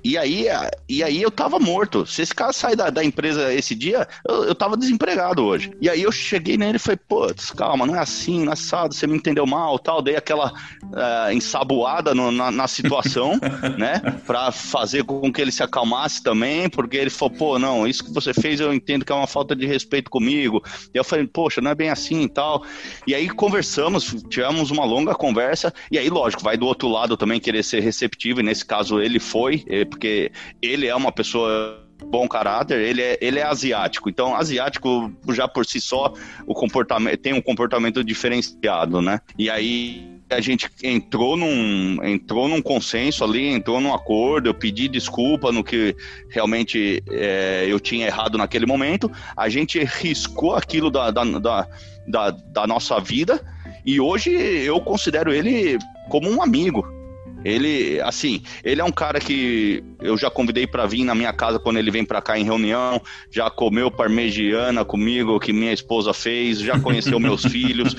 E 0.05 0.19
aí, 0.19 0.47
e 0.87 1.03
aí 1.03 1.23
eu 1.23 1.31
tava 1.31 1.59
morto. 1.59 2.05
Se 2.05 2.21
esse 2.21 2.35
cara 2.35 2.53
sair 2.53 2.77
da, 2.77 2.90
da 2.90 3.03
empresa 3.03 3.53
esse 3.55 3.75
dia, 3.75 4.07
eu, 4.29 4.45
eu 4.45 4.55
tava 4.55 4.77
desempregado 4.77 5.43
hoje. 5.43 5.73
E 5.81 5.88
aí 5.88 6.03
eu 6.03 6.12
cheguei 6.12 6.59
nele 6.59 6.77
e 6.77 6.79
falei, 6.79 6.99
pô, 7.09 7.27
calma, 7.57 7.87
não 7.87 7.97
é 7.97 8.01
assim, 8.01 8.45
não 8.45 8.51
é 8.51 8.53
assado, 8.53 8.95
você 8.95 9.07
me 9.07 9.17
entendeu 9.17 9.47
mal, 9.47 9.79
tal. 9.79 10.03
Dei 10.03 10.14
aquela 10.14 10.53
uh, 10.53 11.33
ensaboada 11.33 12.14
no, 12.14 12.31
na, 12.31 12.51
na, 12.51 12.69
situação, 12.69 13.40
né? 13.79 14.01
Pra 14.27 14.53
fazer 14.53 15.05
com 15.05 15.33
que 15.33 15.40
ele 15.40 15.51
se 15.51 15.62
acalmasse 15.62 16.23
também, 16.23 16.69
porque 16.69 16.99
ele 16.99 17.09
falou, 17.09 17.35
pô, 17.35 17.59
não, 17.59 17.87
isso 17.87 18.05
que 18.05 18.12
você 18.12 18.35
fez 18.35 18.61
eu 18.61 18.75
entendo 18.75 19.07
que 19.07 19.12
é 19.12 19.14
uma 19.14 19.27
falta 19.27 19.57
de 19.57 19.67
respeito 19.67 20.11
comigo. 20.11 20.62
E 20.93 20.99
eu 20.99 21.05
falei, 21.05 21.27
poxa, 21.27 21.62
não 21.62 21.71
é 21.71 21.75
bem 21.75 21.88
assim 21.88 22.25
e 22.25 22.29
tal. 22.29 22.62
E 23.07 23.14
aí 23.14 23.31
conversamos, 23.31 24.14
tivemos 24.29 24.71
uma 24.71 24.85
longa 24.85 25.14
conversa, 25.14 25.73
e 25.90 25.99
aí, 25.99 26.11
lógico, 26.11 26.43
vai 26.43 26.59
do 26.59 26.67
outro 26.67 26.88
lado 26.88 27.17
também 27.17 27.40
querer 27.40 27.62
ser 27.62 27.81
receptivo, 27.81 28.40
e 28.40 28.43
nesse 28.43 28.67
caso 28.67 29.01
ele 29.01 29.19
foi, 29.19 29.64
porque 29.94 30.33
ele 30.61 30.87
é 30.88 30.94
uma 30.94 31.12
pessoa 31.12 31.80
bom 32.04 32.28
caráter, 32.28 32.80
ele 32.80 33.00
é, 33.00 33.18
ele 33.20 33.38
é 33.38 33.44
asiático. 33.44 34.11
Então, 34.11 34.35
asiático 34.35 35.12
já 35.30 35.46
por 35.46 35.64
si 35.64 35.80
só 35.80 36.12
o 36.46 36.52
comportamento 36.52 37.16
tem 37.18 37.33
um 37.33 37.40
comportamento 37.40 38.02
diferenciado, 38.02 39.00
né? 39.00 39.20
E 39.38 39.48
aí 39.48 40.20
a 40.28 40.40
gente 40.40 40.68
entrou 40.83 41.37
num, 41.37 42.02
entrou 42.02 42.48
num 42.48 42.61
consenso 42.61 43.22
ali, 43.22 43.46
entrou 43.46 43.80
num 43.80 43.94
acordo, 43.94 44.48
eu 44.48 44.54
pedi 44.54 44.88
desculpa 44.88 45.52
no 45.52 45.62
que 45.62 45.94
realmente 46.28 47.02
é, 47.11 47.66
eu 47.68 47.78
tinha 47.78 48.07
errado 48.07 48.37
naquele 48.37 48.66
momento, 48.66 49.11
a 49.37 49.48
gente 49.48 49.78
riscou 49.85 50.57
aquilo 50.57 50.90
da, 50.90 51.11
da, 51.12 51.24
da, 51.24 51.68
da, 52.09 52.30
da 52.30 52.66
nossa 52.66 52.98
vida 52.98 53.40
e 53.87 54.00
hoje 54.00 54.30
eu 54.33 54.80
considero 54.80 55.33
ele 55.33 55.78
como 56.09 56.28
um 56.28 56.42
amigo. 56.42 57.04
Ele, 57.44 58.00
assim, 58.00 58.42
ele 58.64 58.80
é 58.80 58.85
um 58.85 58.90
cara 58.90 59.20
que 59.20 59.85
eu 60.00 60.16
já 60.16 60.30
convidei 60.30 60.66
para 60.66 60.87
vir 60.87 61.04
na 61.04 61.14
minha 61.14 61.33
casa 61.33 61.59
quando 61.59 61.78
ele 61.78 61.90
vem 61.90 62.04
para 62.04 62.22
cá 62.22 62.38
em 62.38 62.44
reunião, 62.44 63.00
já 63.30 63.50
comeu 63.50 63.90
parmegiana 63.90 64.85
comigo 64.85 65.38
que 65.38 65.52
minha 65.52 65.72
esposa 65.72 66.14
fez, 66.14 66.59
já 66.61 66.80
conheceu 66.80 67.20
meus 67.20 67.42
filhos. 67.46 67.94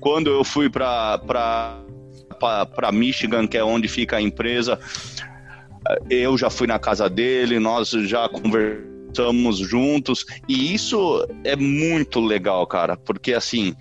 Quando 0.00 0.30
eu 0.30 0.44
fui 0.44 0.68
para 0.68 1.18
para 2.38 2.92
Michigan, 2.92 3.46
que 3.46 3.56
é 3.56 3.64
onde 3.64 3.88
fica 3.88 4.16
a 4.16 4.20
empresa, 4.20 4.78
eu 6.10 6.36
já 6.36 6.50
fui 6.50 6.66
na 6.66 6.78
casa 6.78 7.08
dele, 7.08 7.58
nós 7.58 7.90
já 7.90 8.28
conversamos 8.28 9.58
juntos 9.58 10.26
e 10.48 10.74
isso 10.74 11.26
é 11.42 11.56
muito 11.56 12.20
legal, 12.20 12.66
cara, 12.66 12.96
porque 12.96 13.32
assim, 13.32 13.74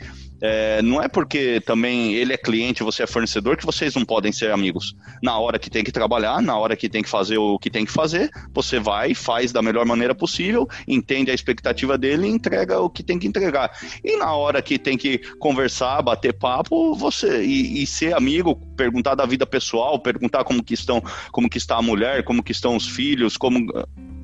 é, 0.46 0.82
não 0.82 1.02
é 1.02 1.08
porque 1.08 1.62
também 1.62 2.16
ele 2.16 2.34
é 2.34 2.38
cliente, 2.38 2.84
você 2.84 3.04
é 3.04 3.08
fornecedor, 3.08 3.56
que 3.56 3.66
vocês 3.66 3.96
não 3.96 4.04
podem 4.04 4.30
ser 4.30 4.52
amigos. 4.52 4.94
Na 5.22 5.40
hora 5.40 5.58
que 5.58 5.70
tem 5.70 5.86
que 5.86 5.92
trabalhar, 5.92 6.42
na 6.42 6.58
hora 6.58 6.76
que 6.76 6.90
tem 6.90 7.02
que 7.02 7.08
fazer 7.08 7.38
o 7.38 7.58
que 7.58 7.70
tem 7.70 7.86
que 7.86 7.92
fazer, 7.94 8.30
você 8.54 8.78
vai, 8.78 9.14
faz 9.14 9.54
da 9.54 9.62
melhor 9.62 9.86
maneira 9.86 10.14
possível, 10.14 10.68
entende 10.86 11.32
a 11.32 11.34
expectativa 11.34 11.98
dele 11.98 12.28
e 12.28 12.30
entrega 12.30 12.78
o 12.82 12.90
que 12.90 13.02
tem 13.02 13.18
que 13.18 13.26
entregar. 13.26 13.72
E 14.04 14.18
na 14.18 14.34
hora 14.34 14.62
que 14.62 14.78
tem 14.78 14.98
que 14.98 15.20
conversar, 15.40 16.02
bater 16.02 16.34
papo, 16.34 16.94
você 16.94 17.42
e, 17.46 17.82
e 17.82 17.88
ser 17.88 18.14
amigo, 18.14 18.58
perguntar 18.76 19.16
da 19.16 19.26
vida 19.26 19.46
pessoal, 19.46 19.98
perguntar 19.98 20.44
como 20.44 20.62
que 20.62 20.74
estão, 20.74 21.02
como 21.32 21.50
que 21.50 21.58
está 21.58 21.78
a 21.78 21.82
mulher, 21.82 22.22
como 22.26 22.44
que 22.44 22.52
estão 22.52 22.76
os 22.76 22.90
filhos, 22.90 23.38
como 23.38 23.72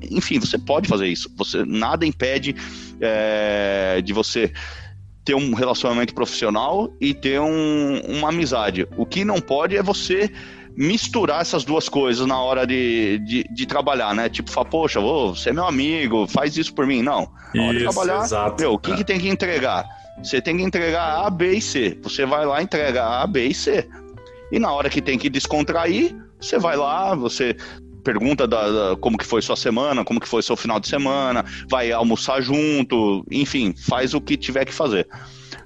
enfim, 0.02 0.38
você 0.38 0.58
pode 0.58 0.86
fazer 0.86 1.08
isso. 1.08 1.32
Você 1.36 1.64
nada 1.64 2.04
impede 2.04 2.54
é, 3.00 4.02
de 4.02 4.12
você 4.12 4.52
ter 5.24 5.34
um 5.34 5.54
relacionamento 5.54 6.14
profissional 6.14 6.92
e 7.00 7.12
ter 7.14 7.40
um, 7.40 8.00
uma 8.08 8.28
amizade. 8.30 8.86
O 8.96 9.04
que 9.04 9.24
não 9.24 9.40
pode 9.40 9.76
é 9.76 9.82
você 9.82 10.30
misturar 10.76 11.42
essas 11.42 11.64
duas 11.64 11.88
coisas 11.88 12.26
na 12.26 12.40
hora 12.40 12.66
de, 12.66 13.18
de, 13.18 13.44
de 13.52 13.66
trabalhar, 13.66 14.14
né? 14.14 14.28
Tipo, 14.28 14.50
falar, 14.50 14.68
poxa, 14.68 15.00
você 15.00 15.50
é 15.50 15.52
meu 15.52 15.66
amigo, 15.66 16.26
faz 16.26 16.56
isso 16.56 16.72
por 16.74 16.86
mim. 16.86 17.02
Não. 17.02 17.30
Na 17.54 17.64
hora 17.64 17.78
isso, 17.78 17.88
de 17.88 17.94
trabalhar, 17.94 18.24
exato, 18.24 18.62
meu, 18.62 18.74
o 18.74 18.78
que, 18.78 18.92
é. 18.92 18.96
que 18.96 19.04
tem 19.04 19.18
que 19.18 19.28
entregar? 19.28 19.86
Você 20.22 20.40
tem 20.40 20.56
que 20.56 20.62
entregar 20.62 21.26
A, 21.26 21.30
B 21.30 21.52
e 21.54 21.62
C. 21.62 21.98
Você 22.02 22.24
vai 22.24 22.44
lá, 22.46 22.62
entrega 22.62 23.04
A, 23.04 23.26
B 23.26 23.48
e 23.48 23.54
C. 23.54 23.88
E 24.52 24.58
na 24.58 24.72
hora 24.72 24.90
que 24.90 25.00
tem 25.00 25.18
que 25.18 25.28
descontrair, 25.28 26.14
você 26.40 26.58
vai 26.58 26.76
lá, 26.76 27.14
você 27.14 27.56
pergunta 28.00 28.46
da, 28.46 28.70
da, 28.70 28.96
como 28.96 29.18
que 29.18 29.26
foi 29.26 29.42
sua 29.42 29.56
semana, 29.56 30.04
como 30.04 30.20
que 30.20 30.28
foi 30.28 30.42
seu 30.42 30.56
final 30.56 30.80
de 30.80 30.88
semana, 30.88 31.44
vai 31.68 31.92
almoçar 31.92 32.40
junto, 32.40 33.24
enfim, 33.30 33.74
faz 33.76 34.14
o 34.14 34.20
que 34.20 34.36
tiver 34.36 34.64
que 34.64 34.74
fazer. 34.74 35.06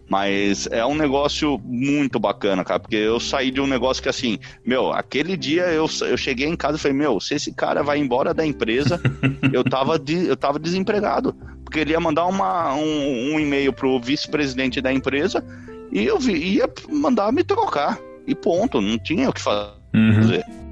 Mas 0.09 0.69
é 0.71 0.85
um 0.85 0.95
negócio 0.95 1.59
muito 1.65 2.21
bacana, 2.21 2.63
cara, 2.63 2.79
porque 2.79 2.97
eu 2.97 3.19
saí 3.19 3.51
de 3.51 3.61
um 3.61 3.67
negócio 3.67 4.03
que 4.03 4.09
assim, 4.09 4.39
meu, 4.65 4.93
aquele 4.93 5.37
dia 5.37 5.63
eu, 5.69 5.87
eu 6.03 6.17
cheguei 6.17 6.47
em 6.47 6.57
casa 6.57 6.77
e 6.77 6.81
falei, 6.81 6.97
meu, 6.97 7.19
se 7.21 7.35
esse 7.35 7.53
cara 7.55 7.83
vai 7.83 7.99
embora 7.99 8.35
da 8.35 8.45
empresa, 8.45 9.01
eu 9.53 9.65
tava, 9.65 9.99
de, 9.99 10.27
eu 10.27 10.37
tava 10.37 10.59
desempregado. 10.59 11.35
Porque 11.65 11.81
ele 11.81 11.93
ia 11.93 12.01
mandar 12.01 12.27
uma, 12.27 12.75
um, 12.75 13.35
um 13.35 13.41
e-mail 13.41 13.73
pro 13.73 13.99
vice-presidente 13.99 14.81
da 14.81 14.93
empresa 14.93 15.43
e 15.91 16.05
eu 16.05 16.19
vi, 16.19 16.35
ia 16.35 16.69
mandar 16.91 17.33
me 17.33 17.43
trocar. 17.43 17.99
E 18.27 18.35
ponto, 18.35 18.81
não 18.81 18.99
tinha 18.99 19.29
o 19.29 19.33
que 19.33 19.41
fazer. 19.41 19.73
Uhum. 19.95 20.64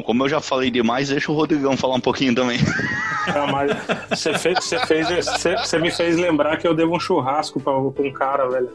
Bom, 0.00 0.02
como 0.02 0.24
eu 0.24 0.28
já 0.30 0.40
falei 0.40 0.70
demais, 0.70 1.10
deixa 1.10 1.30
o 1.30 1.34
Rodrigão 1.34 1.76
falar 1.76 1.94
um 1.94 2.00
pouquinho 2.00 2.34
também. 2.34 2.58
Ah, 3.26 3.46
mas 3.46 3.70
você 4.08 4.36
fez, 4.38 4.64
você 4.64 4.78
fez, 4.86 5.06
você, 5.26 5.54
você 5.54 5.78
me 5.78 5.90
fez 5.90 6.16
lembrar 6.16 6.56
que 6.56 6.66
eu 6.66 6.74
devo 6.74 6.96
um 6.96 6.98
churrasco 6.98 7.60
pra, 7.60 7.74
pra 7.74 8.02
um 8.02 8.12
cara, 8.12 8.48
velho. 8.48 8.70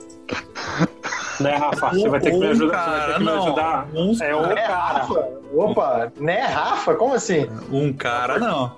Né, 1.39 1.55
Rafa? 1.55 1.89
Você 1.89 2.07
vai 2.07 2.19
ter 2.19 2.31
que 2.31 2.37
me 2.37 2.47
ajudar. 2.47 2.85
Cara, 2.85 2.95
você 2.95 3.01
vai 3.01 3.13
ter 3.13 3.17
que 3.17 3.23
me 3.23 3.31
ajudar. 3.31 3.87
Um, 3.93 4.23
é 4.23 4.35
um 4.35 4.51
é 4.51 4.55
cara. 4.55 4.99
Rafa. 4.99 5.29
Opa, 5.51 6.11
né, 6.19 6.41
Rafa? 6.41 6.93
Como 6.93 7.15
assim? 7.15 7.49
Um 7.71 7.91
cara, 7.91 8.37
não. 8.37 8.77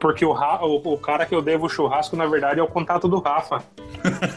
Porque 0.00 0.24
o, 0.24 0.32
o, 0.32 0.94
o, 0.94 0.98
cara 0.98 1.26
que 1.26 1.34
eu 1.34 1.42
devo 1.42 1.66
o 1.66 1.68
churrasco, 1.68 2.16
na 2.16 2.26
verdade, 2.26 2.58
é 2.58 2.62
o 2.62 2.68
contato 2.68 3.06
do 3.06 3.20
Rafa. 3.20 3.62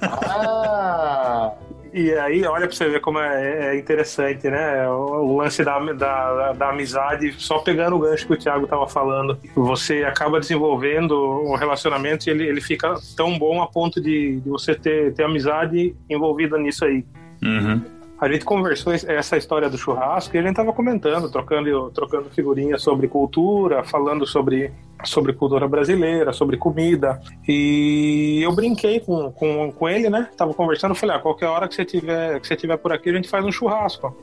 Ah! 0.03 1.53
E 1.97 2.11
aí, 2.11 2.43
olha 2.43 2.67
pra 2.67 2.75
você 2.75 2.89
ver 2.89 2.99
como 2.99 3.19
é, 3.19 3.73
é 3.73 3.79
interessante, 3.79 4.49
né? 4.49 4.85
O, 4.89 5.37
lance 5.37 5.63
da, 5.63 5.79
da, 5.79 6.51
da, 6.51 6.69
amizade, 6.69 7.33
só 7.37 7.59
pegando 7.59 7.95
o 7.95 7.99
gancho 7.99 8.27
que 8.27 8.33
o 8.33 8.37
Thiago 8.37 8.67
tava 8.67 8.85
falando. 8.85 9.39
Você 9.55 10.03
acaba 10.03 10.41
desenvolvendo 10.41 11.17
um 11.17 11.55
relacionamento 11.55 12.27
e 12.27 12.31
ele, 12.31 12.45
ele 12.49 12.59
fica 12.59 12.95
tão 13.15 13.39
bom 13.39 13.61
a 13.61 13.67
ponto 13.67 14.01
de, 14.01 14.41
de 14.41 14.49
você 14.49 14.75
ter, 14.75 15.13
ter 15.13 15.23
amizade 15.23 15.95
envolvida 16.09 16.57
nisso 16.57 16.83
aí. 16.83 17.05
Uhum. 17.41 17.81
A 18.19 18.31
gente 18.31 18.45
conversou 18.45 18.93
essa 18.93 19.35
história 19.35 19.69
do 19.69 19.77
churrasco 19.77 20.35
e 20.35 20.39
a 20.39 20.41
gente 20.41 20.55
tava 20.55 20.71
comentando, 20.71 21.29
trocando, 21.29 21.91
trocando 21.91 22.29
figurinhas 22.29 22.81
sobre 22.81 23.09
cultura, 23.09 23.83
falando 23.83 24.25
sobre, 24.25 24.71
sobre 25.03 25.33
cultura 25.33 25.67
brasileira, 25.67 26.31
sobre 26.31 26.55
comida. 26.55 27.21
E 27.45 28.39
eu 28.41 28.53
brinquei 28.53 29.01
com, 29.01 29.29
com, 29.33 29.69
com 29.69 29.89
ele, 29.89 30.09
né? 30.09 30.29
Tava 30.37 30.53
conversando, 30.53 30.95
falei, 30.95 31.17
ah, 31.17 31.19
qualquer 31.19 31.47
hora 31.47 31.67
que 31.67 31.75
você 31.75 31.83
tiver, 31.83 32.39
que 32.39 32.47
você 32.47 32.55
tiver 32.55 32.77
por 32.77 32.93
aqui, 32.93 33.09
a 33.09 33.13
gente 33.13 33.27
faz 33.27 33.43
um 33.43 33.51
churrasco. 33.51 34.15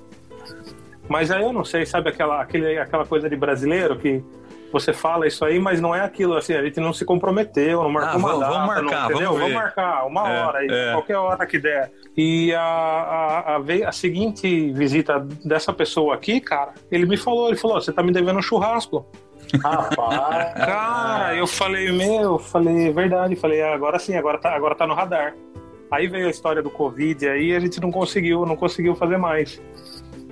Mas 1.06 1.30
aí 1.30 1.42
eu 1.42 1.52
não 1.52 1.64
sei, 1.64 1.84
sabe 1.84 2.08
aquela, 2.08 2.40
aquele, 2.40 2.78
aquela 2.78 3.04
coisa 3.04 3.28
de 3.28 3.36
brasileiro 3.36 3.98
que 3.98 4.24
você 4.72 4.92
fala 4.92 5.26
isso 5.26 5.44
aí, 5.44 5.58
mas 5.58 5.80
não 5.80 5.94
é 5.94 6.00
aquilo, 6.00 6.36
assim, 6.36 6.54
a 6.54 6.62
gente 6.62 6.80
não 6.80 6.92
se 6.92 7.04
comprometeu, 7.04 7.82
não 7.82 7.90
marcou 7.90 8.14
ah, 8.14 8.16
uma 8.16 8.38
data, 8.38 8.52
vamos 8.52 8.66
marcar, 8.66 9.00
não, 9.00 9.10
entendeu? 9.10 9.26
Vamos, 9.26 9.40
vamos, 9.40 9.54
marcar 9.54 10.06
uma 10.06 10.28
é, 10.28 10.44
hora, 10.44 10.66
é. 10.66 10.92
qualquer 10.92 11.16
hora 11.16 11.46
que 11.46 11.58
der. 11.58 11.92
E 12.16 12.54
a, 12.54 12.60
a, 12.60 13.56
a, 13.56 13.88
a, 13.88 13.92
seguinte 13.92 14.72
visita 14.72 15.20
dessa 15.44 15.72
pessoa 15.72 16.14
aqui, 16.14 16.40
cara, 16.40 16.74
ele 16.90 17.06
me 17.06 17.16
falou, 17.16 17.48
ele 17.48 17.56
falou, 17.56 17.80
você 17.80 17.92
tá 17.92 18.02
me 18.02 18.12
devendo 18.12 18.38
um 18.38 18.42
churrasco. 18.42 19.06
Rapaz. 19.62 20.54
cara, 20.54 21.34
eu 21.36 21.46
falei, 21.46 21.92
meu, 21.92 22.38
falei, 22.38 22.90
verdade, 22.92 23.36
falei, 23.36 23.60
ah, 23.62 23.74
agora 23.74 23.98
sim, 23.98 24.14
agora 24.16 24.38
tá, 24.38 24.54
agora 24.54 24.74
tá 24.74 24.86
no 24.86 24.94
radar. 24.94 25.34
Aí 25.90 26.08
veio 26.08 26.26
a 26.26 26.30
história 26.30 26.62
do 26.62 26.70
Covid, 26.70 27.28
aí 27.28 27.54
a 27.54 27.60
gente 27.60 27.78
não 27.78 27.90
conseguiu, 27.90 28.46
não 28.46 28.56
conseguiu 28.56 28.94
fazer 28.94 29.18
mais. 29.18 29.60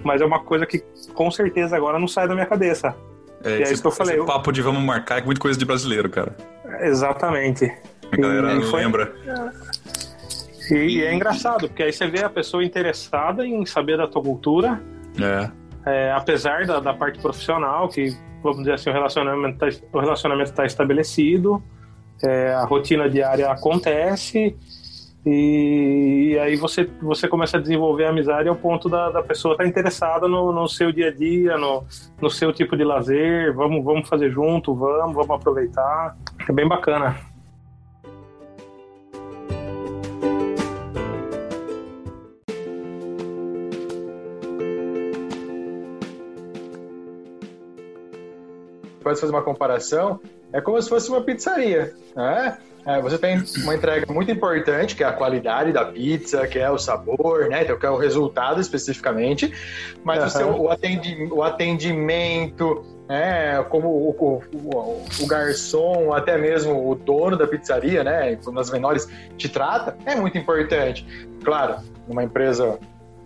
Mas 0.03 0.23
é 0.23 0.25
uma 0.25 0.41
coisa 0.41 0.65
que 0.65 0.83
com 1.13 1.31
certeza 1.31 1.77
agora 1.77 1.99
não 1.99 2.09
sai 2.09 2.27
da 2.27 2.35
minha 2.35 2.47
cabeça. 2.47 2.97
É, 3.45 3.63
é 3.63 3.73
isso 3.73 3.81
que 3.81 3.89
eu 3.89 3.93
falei. 3.93 4.17
Esse 4.17 4.27
papo 4.27 4.53
de 4.53 4.63
vamos 4.63 4.83
marcar 4.83 5.21
é 5.21 5.25
muita 5.25 5.41
coisa 5.41 5.59
de 5.59 5.65
brasileiro, 5.65 6.09
cara. 6.09 6.35
Exatamente. 6.81 7.73
A 8.13 8.17
galera 8.17 8.55
e, 8.55 8.63
foi... 8.65 8.83
lembra. 8.83 9.13
E, 10.71 10.75
e, 10.75 11.05
é 11.05 11.15
engraçado, 11.15 11.69
porque 11.69 11.83
aí 11.83 11.93
você 11.93 12.07
vê 12.07 12.23
a 12.23 12.31
pessoa 12.31 12.65
interessada 12.65 13.47
em 13.47 13.65
saber 13.67 13.97
da 13.97 14.07
tua 14.07 14.23
cultura. 14.23 14.81
É. 15.21 15.51
é 15.87 16.13
apesar 16.13 16.67
da, 16.67 16.81
da 16.81 16.95
parte 16.95 17.19
profissional, 17.19 17.89
que, 17.89 18.17
vamos 18.43 18.59
dizer 18.59 18.75
assim, 18.75 18.91
o 18.91 18.93
relacionamento 18.93 19.59
tá, 19.59 19.69
o 19.93 20.01
relacionamento 20.01 20.51
está 20.51 20.65
estabelecido, 20.65 21.63
é, 22.23 22.53
a 22.53 22.65
rotina 22.65 23.09
diária 23.09 23.51
acontece, 23.51 24.57
e, 25.25 26.33
e, 26.33 26.39
aí 26.39 26.57
você, 26.57 26.89
você 27.03 27.29
começa 27.29 27.59
a 27.59 27.61
desenvolver 27.61 28.07
a 28.07 28.11
amizade 28.11 28.49
ao 28.49 28.57
ponto 28.57 28.89
da, 28.89 29.11
da 29.11 29.23
pessoa 29.23 29.53
estar 29.53 29.65
tá 29.65 29.69
interessada 29.69 30.27
no, 30.27 30.51
no 30.51 30.67
seu 30.67 30.91
dia 30.91 31.09
a 31.09 31.11
dia, 31.11 31.59
no, 31.59 31.85
no 32.21 32.31
seu 32.31 32.53
tipo 32.53 32.75
de 32.75 32.85
lazer. 32.85 33.55
Vamos, 33.55 33.85
vamos 33.85 34.09
fazer 34.09 34.31
junto, 34.31 34.75
vamos, 34.75 35.15
vamos 35.15 35.31
aproveitar. 35.31 36.17
É 36.49 36.53
bem 36.53 36.67
bacana. 36.67 37.17
Pode 49.03 49.21
fazer 49.21 49.33
uma 49.33 49.43
comparação, 49.43 50.21
é 50.53 50.61
como 50.61 50.81
se 50.81 50.89
fosse 50.89 51.09
uma 51.09 51.23
pizzaria, 51.23 51.93
né? 52.15 52.59
É, 52.87 53.01
você 53.01 53.19
tem 53.19 53.43
uma 53.59 53.75
entrega 53.75 54.11
muito 54.13 54.31
importante, 54.31 54.97
que 54.97 55.05
é 55.05 55.07
a 55.07 55.13
qualidade 55.13 55.73
da 55.73 55.85
pizza, 55.85 56.47
que 56.47 56.59
é 56.59 56.71
o 56.71 56.79
sabor, 56.79 57.49
né? 57.49 57.63
Então, 57.63 57.79
que 57.79 57.85
é 57.85 57.91
o 57.91 57.97
resultado 57.97 58.61
especificamente. 58.61 59.53
Mas 60.03 60.21
uhum. 60.21 60.27
o, 60.27 60.31
seu, 60.31 60.63
o, 60.63 60.71
atendi, 60.71 61.29
o 61.31 61.43
atendimento, 61.43 62.85
é, 63.09 63.63
como 63.69 63.89
o, 63.89 64.43
o, 64.53 65.05
o, 65.21 65.27
garçom, 65.27 66.13
até 66.13 66.39
mesmo 66.39 66.91
o 66.91 66.95
dono 66.95 67.37
da 67.37 67.47
pizzaria, 67.47 68.03
né? 68.03 68.39
Nas 68.53 68.71
menores 68.71 69.07
te 69.37 69.49
trata, 69.49 69.97
é 70.07 70.15
muito 70.17 70.39
importante. 70.39 71.07
Claro, 71.45 71.77
numa 72.09 72.25
empresa 72.25 72.79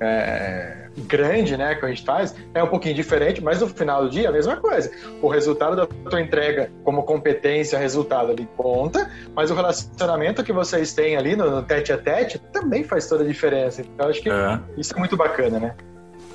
é, 0.05 0.89
grande, 1.07 1.57
né, 1.57 1.75
que 1.75 1.85
a 1.85 1.89
gente 1.89 2.05
faz, 2.05 2.35
é 2.55 2.63
um 2.63 2.69
pouquinho 2.69 2.95
diferente, 2.95 3.43
mas 3.43 3.61
no 3.61 3.69
final 3.69 4.05
do 4.05 4.11
dia 4.11 4.27
é 4.27 4.29
a 4.29 4.33
mesma 4.33 4.57
coisa. 4.57 4.91
O 5.21 5.29
resultado 5.29 5.77
da 5.77 5.87
tua 5.87 6.21
entrega 6.21 6.71
como 6.85 7.03
competência, 7.03 7.79
resultado 7.79 8.31
ali 8.33 8.49
conta, 8.57 9.11
mas 9.35 9.51
o 9.51 9.55
relacionamento 9.55 10.45
que 10.45 10.53
vocês 10.53 10.93
têm 10.93 11.17
ali 11.17 11.35
no, 11.37 11.51
no 11.51 11.63
tete 11.63 11.93
a 11.93 11.99
tete 11.99 12.39
também 12.53 12.85
faz 12.85 13.09
toda 13.09 13.25
a 13.25 13.27
diferença. 13.27 13.83
Então 13.83 14.09
acho 14.09 14.23
que 14.23 14.31
é. 14.31 14.61
isso 14.77 14.95
é 14.95 14.99
muito 14.99 15.17
bacana, 15.17 15.59
né? 15.59 15.75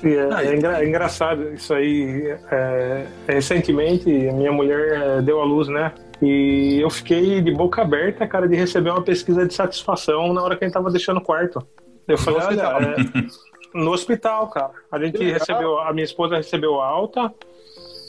É, 0.02 0.46
é, 0.46 0.54
engra, 0.54 0.82
é, 0.82 0.88
engraçado 0.88 1.52
isso 1.52 1.74
aí. 1.74 2.36
É, 2.50 3.06
recentemente, 3.28 4.08
minha 4.08 4.52
mulher 4.52 5.22
deu 5.22 5.40
à 5.40 5.44
luz, 5.44 5.68
né? 5.68 5.92
E 6.22 6.78
eu 6.80 6.90
fiquei 6.90 7.40
de 7.40 7.50
boca 7.50 7.82
aberta, 7.82 8.26
cara, 8.26 8.46
de 8.46 8.54
receber 8.54 8.90
uma 8.90 9.02
pesquisa 9.02 9.46
de 9.46 9.54
satisfação 9.54 10.32
na 10.32 10.42
hora 10.42 10.56
que 10.56 10.64
a 10.64 10.66
gente 10.66 10.74
tava 10.74 10.90
deixando 10.90 11.18
o 11.18 11.22
quarto. 11.22 11.66
Eu 12.06 12.18
falei, 12.18 12.40
olha, 12.40 12.62
é, 12.62 13.49
no 13.74 13.92
hospital, 13.92 14.48
cara. 14.48 14.70
A 14.90 14.98
gente 14.98 15.22
recebeu, 15.22 15.78
a 15.78 15.92
minha 15.92 16.04
esposa 16.04 16.36
recebeu 16.36 16.80
alta, 16.80 17.32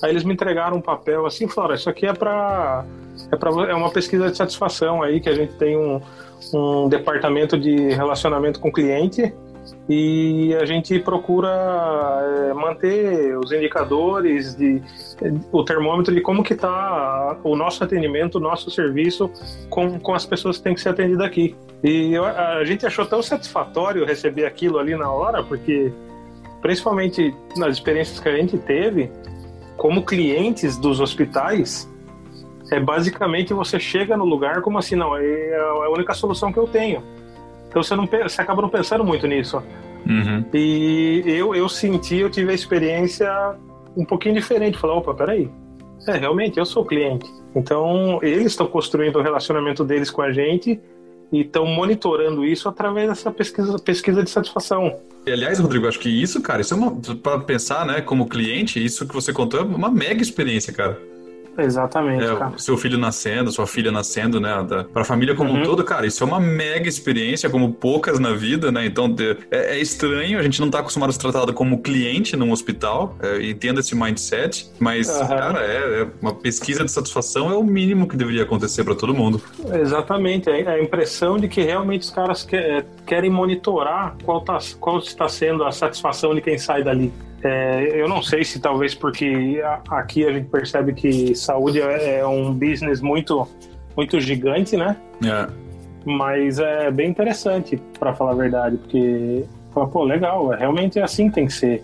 aí 0.01 0.09
eles 0.09 0.23
me 0.23 0.33
entregaram 0.33 0.77
um 0.77 0.81
papel 0.81 1.25
assim, 1.25 1.47
falaram, 1.47 1.75
isso 1.75 1.89
aqui 1.89 2.05
é 2.05 2.13
para 2.13 2.85
é 3.31 3.35
para 3.35 3.49
é 3.69 3.73
uma 3.73 3.91
pesquisa 3.91 4.31
de 4.31 4.37
satisfação 4.37 5.03
aí 5.03 5.19
que 5.19 5.29
a 5.29 5.35
gente 5.35 5.53
tem 5.53 5.77
um, 5.77 6.01
um 6.53 6.89
departamento 6.89 7.57
de 7.57 7.89
relacionamento 7.89 8.59
com 8.59 8.69
o 8.69 8.71
cliente 8.71 9.33
e 9.89 10.55
a 10.55 10.65
gente 10.65 10.99
procura 10.99 11.49
é, 11.49 12.53
manter 12.53 13.37
os 13.37 13.51
indicadores 13.51 14.55
de 14.55 14.81
o 15.51 15.63
termômetro 15.63 16.13
de 16.13 16.21
como 16.21 16.43
que 16.43 16.53
está 16.53 17.37
o 17.43 17.55
nosso 17.55 17.83
atendimento, 17.83 18.35
o 18.35 18.39
nosso 18.39 18.69
serviço 18.71 19.29
com, 19.69 19.99
com 19.99 20.13
as 20.13 20.25
pessoas 20.25 20.57
que 20.57 20.63
têm 20.63 20.73
que 20.73 20.81
ser 20.81 20.89
atendidas 20.89 21.25
aqui. 21.25 21.55
E 21.83 22.15
a 22.15 22.63
gente 22.63 22.85
achou 22.85 23.05
tão 23.05 23.21
satisfatório 23.21 24.05
receber 24.05 24.45
aquilo 24.45 24.77
ali 24.77 24.95
na 24.95 25.11
hora, 25.11 25.43
porque 25.43 25.91
principalmente 26.61 27.35
nas 27.57 27.73
experiências 27.77 28.19
que 28.19 28.29
a 28.29 28.35
gente 28.35 28.57
teve, 28.59 29.11
como 29.77 30.05
clientes 30.05 30.77
dos 30.77 30.99
hospitais, 30.99 31.89
é 32.71 32.79
basicamente 32.79 33.53
você 33.53 33.79
chega 33.79 34.15
no 34.15 34.25
lugar 34.25 34.61
como 34.61 34.77
assim, 34.77 34.95
não, 34.95 35.17
é 35.17 35.55
a 35.57 35.89
única 35.89 36.13
solução 36.13 36.53
que 36.53 36.59
eu 36.59 36.67
tenho 36.67 37.03
então 37.71 37.81
você, 37.81 37.95
não, 37.95 38.05
você 38.05 38.41
acaba 38.41 38.61
não 38.61 38.67
pensando 38.67 39.01
muito 39.01 39.25
nisso. 39.25 39.63
Uhum. 40.05 40.43
E 40.53 41.23
eu, 41.25 41.55
eu 41.55 41.69
senti, 41.69 42.17
eu 42.17 42.29
tive 42.29 42.51
a 42.51 42.53
experiência 42.53 43.31
um 43.95 44.03
pouquinho 44.03 44.35
diferente. 44.35 44.77
Falar, 44.77 44.95
opa, 44.95 45.13
peraí. 45.13 45.49
É, 46.05 46.17
realmente, 46.17 46.59
eu 46.59 46.65
sou 46.65 46.83
cliente. 46.83 47.25
Então, 47.55 48.19
eles 48.21 48.47
estão 48.47 48.67
construindo 48.67 49.15
o 49.19 49.21
relacionamento 49.21 49.85
deles 49.85 50.11
com 50.11 50.21
a 50.21 50.33
gente 50.33 50.81
e 51.31 51.41
estão 51.41 51.65
monitorando 51.65 52.43
isso 52.43 52.67
através 52.67 53.07
dessa 53.07 53.31
pesquisa, 53.31 53.79
pesquisa 53.79 54.21
de 54.21 54.29
satisfação. 54.29 54.93
E, 55.25 55.31
aliás, 55.31 55.57
Rodrigo, 55.59 55.87
acho 55.87 55.99
que 55.99 56.09
isso, 56.09 56.41
cara, 56.41 56.59
isso 56.59 56.73
é 56.73 56.77
uma. 56.77 56.93
Para 57.23 57.39
pensar, 57.39 57.85
né, 57.85 58.01
como 58.01 58.27
cliente, 58.27 58.83
isso 58.83 59.07
que 59.07 59.13
você 59.13 59.31
contou 59.31 59.61
é 59.61 59.63
uma 59.63 59.89
mega 59.89 60.21
experiência, 60.21 60.73
cara. 60.73 60.99
Exatamente, 61.57 62.23
é, 62.23 62.35
cara. 62.35 62.57
Seu 62.57 62.77
filho 62.77 62.97
nascendo, 62.97 63.51
sua 63.51 63.67
filha 63.67 63.91
nascendo, 63.91 64.39
né? 64.39 64.65
Da, 64.67 64.83
pra 64.83 65.03
família 65.03 65.35
como 65.35 65.51
uhum. 65.51 65.61
um 65.61 65.63
todo, 65.63 65.83
cara, 65.83 66.05
isso 66.05 66.23
é 66.23 66.27
uma 66.27 66.39
mega 66.39 66.87
experiência, 66.87 67.49
como 67.49 67.73
poucas 67.73 68.19
na 68.19 68.33
vida, 68.33 68.71
né? 68.71 68.85
Então 68.85 69.13
é, 69.49 69.75
é 69.75 69.79
estranho, 69.79 70.39
a 70.39 70.43
gente 70.43 70.61
não 70.61 70.69
tá 70.69 70.79
acostumado 70.79 71.09
a 71.09 71.13
ser 71.13 71.19
tratado 71.19 71.53
como 71.53 71.81
cliente 71.81 72.35
num 72.35 72.51
hospital, 72.51 73.15
é, 73.21 73.43
entendo 73.43 73.79
esse 73.79 73.95
mindset, 73.95 74.69
mas, 74.79 75.09
uhum. 75.09 75.27
cara, 75.27 75.59
é, 75.59 76.01
é, 76.01 76.07
uma 76.21 76.33
pesquisa 76.33 76.83
de 76.83 76.91
satisfação 76.91 77.51
é 77.51 77.55
o 77.55 77.63
mínimo 77.63 78.07
que 78.07 78.15
deveria 78.15 78.43
acontecer 78.43 78.83
para 78.83 78.95
todo 78.95 79.13
mundo. 79.13 79.41
Exatamente, 79.73 80.49
é 80.49 80.67
a 80.67 80.81
impressão 80.81 81.37
de 81.37 81.47
que 81.47 81.61
realmente 81.61 82.03
os 82.03 82.11
caras 82.11 82.43
que, 82.43 82.55
é, 82.55 82.85
querem 83.05 83.29
monitorar 83.29 84.15
qual, 84.23 84.41
tá, 84.41 84.57
qual 84.79 84.99
está 84.99 85.27
sendo 85.27 85.63
a 85.63 85.71
satisfação 85.71 86.33
de 86.33 86.41
quem 86.41 86.57
sai 86.57 86.83
dali. 86.83 87.11
É, 87.43 87.99
eu 87.99 88.07
não 88.07 88.21
sei 88.21 88.43
se 88.43 88.59
talvez 88.59 88.93
porque 88.93 89.61
aqui 89.89 90.25
a 90.25 90.31
gente 90.31 90.47
percebe 90.47 90.93
que 90.93 91.33
saúde 91.35 91.81
é, 91.81 92.19
é 92.19 92.27
um 92.27 92.53
business 92.53 93.01
muito, 93.01 93.47
muito 93.95 94.19
gigante, 94.19 94.77
né? 94.77 94.95
É. 95.25 95.47
Mas 96.05 96.59
é 96.59 96.91
bem 96.91 97.09
interessante, 97.09 97.81
para 97.99 98.13
falar 98.13 98.31
a 98.31 98.35
verdade, 98.35 98.77
porque, 98.77 99.45
pô, 99.73 100.03
legal, 100.03 100.53
é, 100.53 100.57
realmente 100.57 100.99
é 100.99 101.03
assim 101.03 101.29
que 101.29 101.35
tem 101.35 101.47
que 101.47 101.53
ser. 101.53 101.83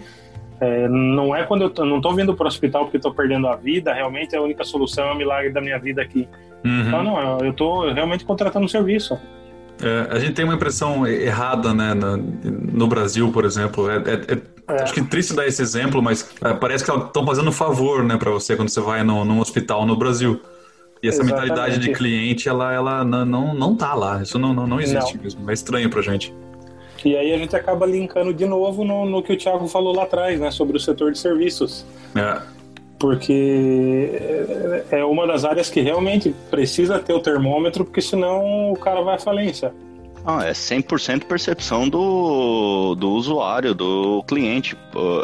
É, 0.59 0.87
não 0.87 1.35
é 1.35 1.43
quando 1.43 1.63
eu 1.63 1.69
tô, 1.69 1.85
não 1.85 2.01
tô 2.01 2.13
vindo 2.13 2.35
para 2.35 2.45
o 2.45 2.47
hospital 2.47 2.85
porque 2.85 2.97
estou 2.97 3.13
perdendo 3.13 3.47
a 3.47 3.55
vida, 3.55 3.93
realmente 3.93 4.35
a 4.35 4.41
única 4.41 4.63
solução 4.63 5.09
é 5.09 5.11
o 5.13 5.15
milagre 5.15 5.51
da 5.51 5.61
minha 5.61 5.77
vida 5.77 6.01
aqui. 6.01 6.27
Uhum. 6.65 6.87
Então, 6.87 7.03
não, 7.03 7.39
eu 7.39 7.51
estou 7.51 7.91
realmente 7.91 8.25
contratando 8.25 8.65
um 8.65 8.69
serviço. 8.69 9.19
É, 9.81 10.07
a 10.09 10.19
gente 10.19 10.33
tem 10.33 10.43
uma 10.43 10.55
impressão 10.55 11.05
errada, 11.05 11.73
né, 11.73 11.93
no, 11.93 12.17
no 12.17 12.87
Brasil, 12.87 13.31
por 13.31 13.45
exemplo. 13.45 13.89
É, 13.89 13.97
é, 13.97 14.33
é, 14.33 14.75
é, 14.75 14.83
acho 14.83 14.93
que 14.93 15.03
triste 15.03 15.33
dar 15.33 15.47
esse 15.47 15.61
exemplo, 15.61 16.01
mas 16.01 16.29
é, 16.43 16.53
parece 16.53 16.83
que 16.83 16.91
estão 16.91 17.25
fazendo 17.25 17.49
um 17.49 17.53
favor, 17.53 18.03
né, 18.03 18.17
para 18.17 18.31
você 18.31 18.55
quando 18.55 18.69
você 18.69 18.81
vai 18.81 19.03
no, 19.03 19.23
num 19.23 19.39
hospital 19.39 19.85
no 19.85 19.95
Brasil. 19.95 20.41
E 21.01 21.07
essa 21.07 21.21
Exatamente. 21.21 21.49
mentalidade 21.49 21.79
de 21.79 21.93
cliente, 21.93 22.49
ela, 22.49 22.73
ela 22.73 23.03
não, 23.03 23.23
não, 23.23 23.53
não 23.53 23.75
tá 23.75 23.93
lá. 23.93 24.21
Isso 24.21 24.39
não, 24.39 24.51
não, 24.53 24.65
não 24.65 24.81
existe 24.81 25.15
não. 25.15 25.23
mesmo. 25.23 25.49
É 25.49 25.53
estranho 25.53 25.89
pra 25.91 26.01
gente. 26.01 26.33
E 27.05 27.15
aí 27.15 27.31
a 27.31 27.37
gente 27.37 27.55
acaba 27.55 27.85
linkando 27.85 28.33
de 28.33 28.47
novo 28.47 28.83
no, 28.83 29.05
no 29.05 29.21
que 29.21 29.31
o 29.31 29.37
Thiago 29.37 29.67
falou 29.67 29.95
lá 29.95 30.03
atrás, 30.03 30.39
né, 30.39 30.49
sobre 30.49 30.75
o 30.75 30.79
setor 30.79 31.11
de 31.11 31.19
serviços. 31.19 31.85
É 32.15 32.56
porque 32.99 34.19
é 34.91 35.03
uma 35.05 35.27
das 35.27 35.45
áreas 35.45 35.69
que 35.69 35.81
realmente 35.81 36.33
precisa 36.49 36.99
ter 36.99 37.13
o 37.13 37.19
termômetro, 37.19 37.85
porque 37.85 38.01
senão 38.01 38.71
o 38.71 38.77
cara 38.77 39.01
vai 39.01 39.15
à 39.15 39.19
falência. 39.19 39.73
Ah, 40.25 40.45
é 40.45 40.51
100% 40.51 41.23
percepção 41.23 41.87
do, 41.87 42.95
do 42.95 43.11
usuário, 43.11 43.73
do 43.73 44.21
cliente. 44.27 44.75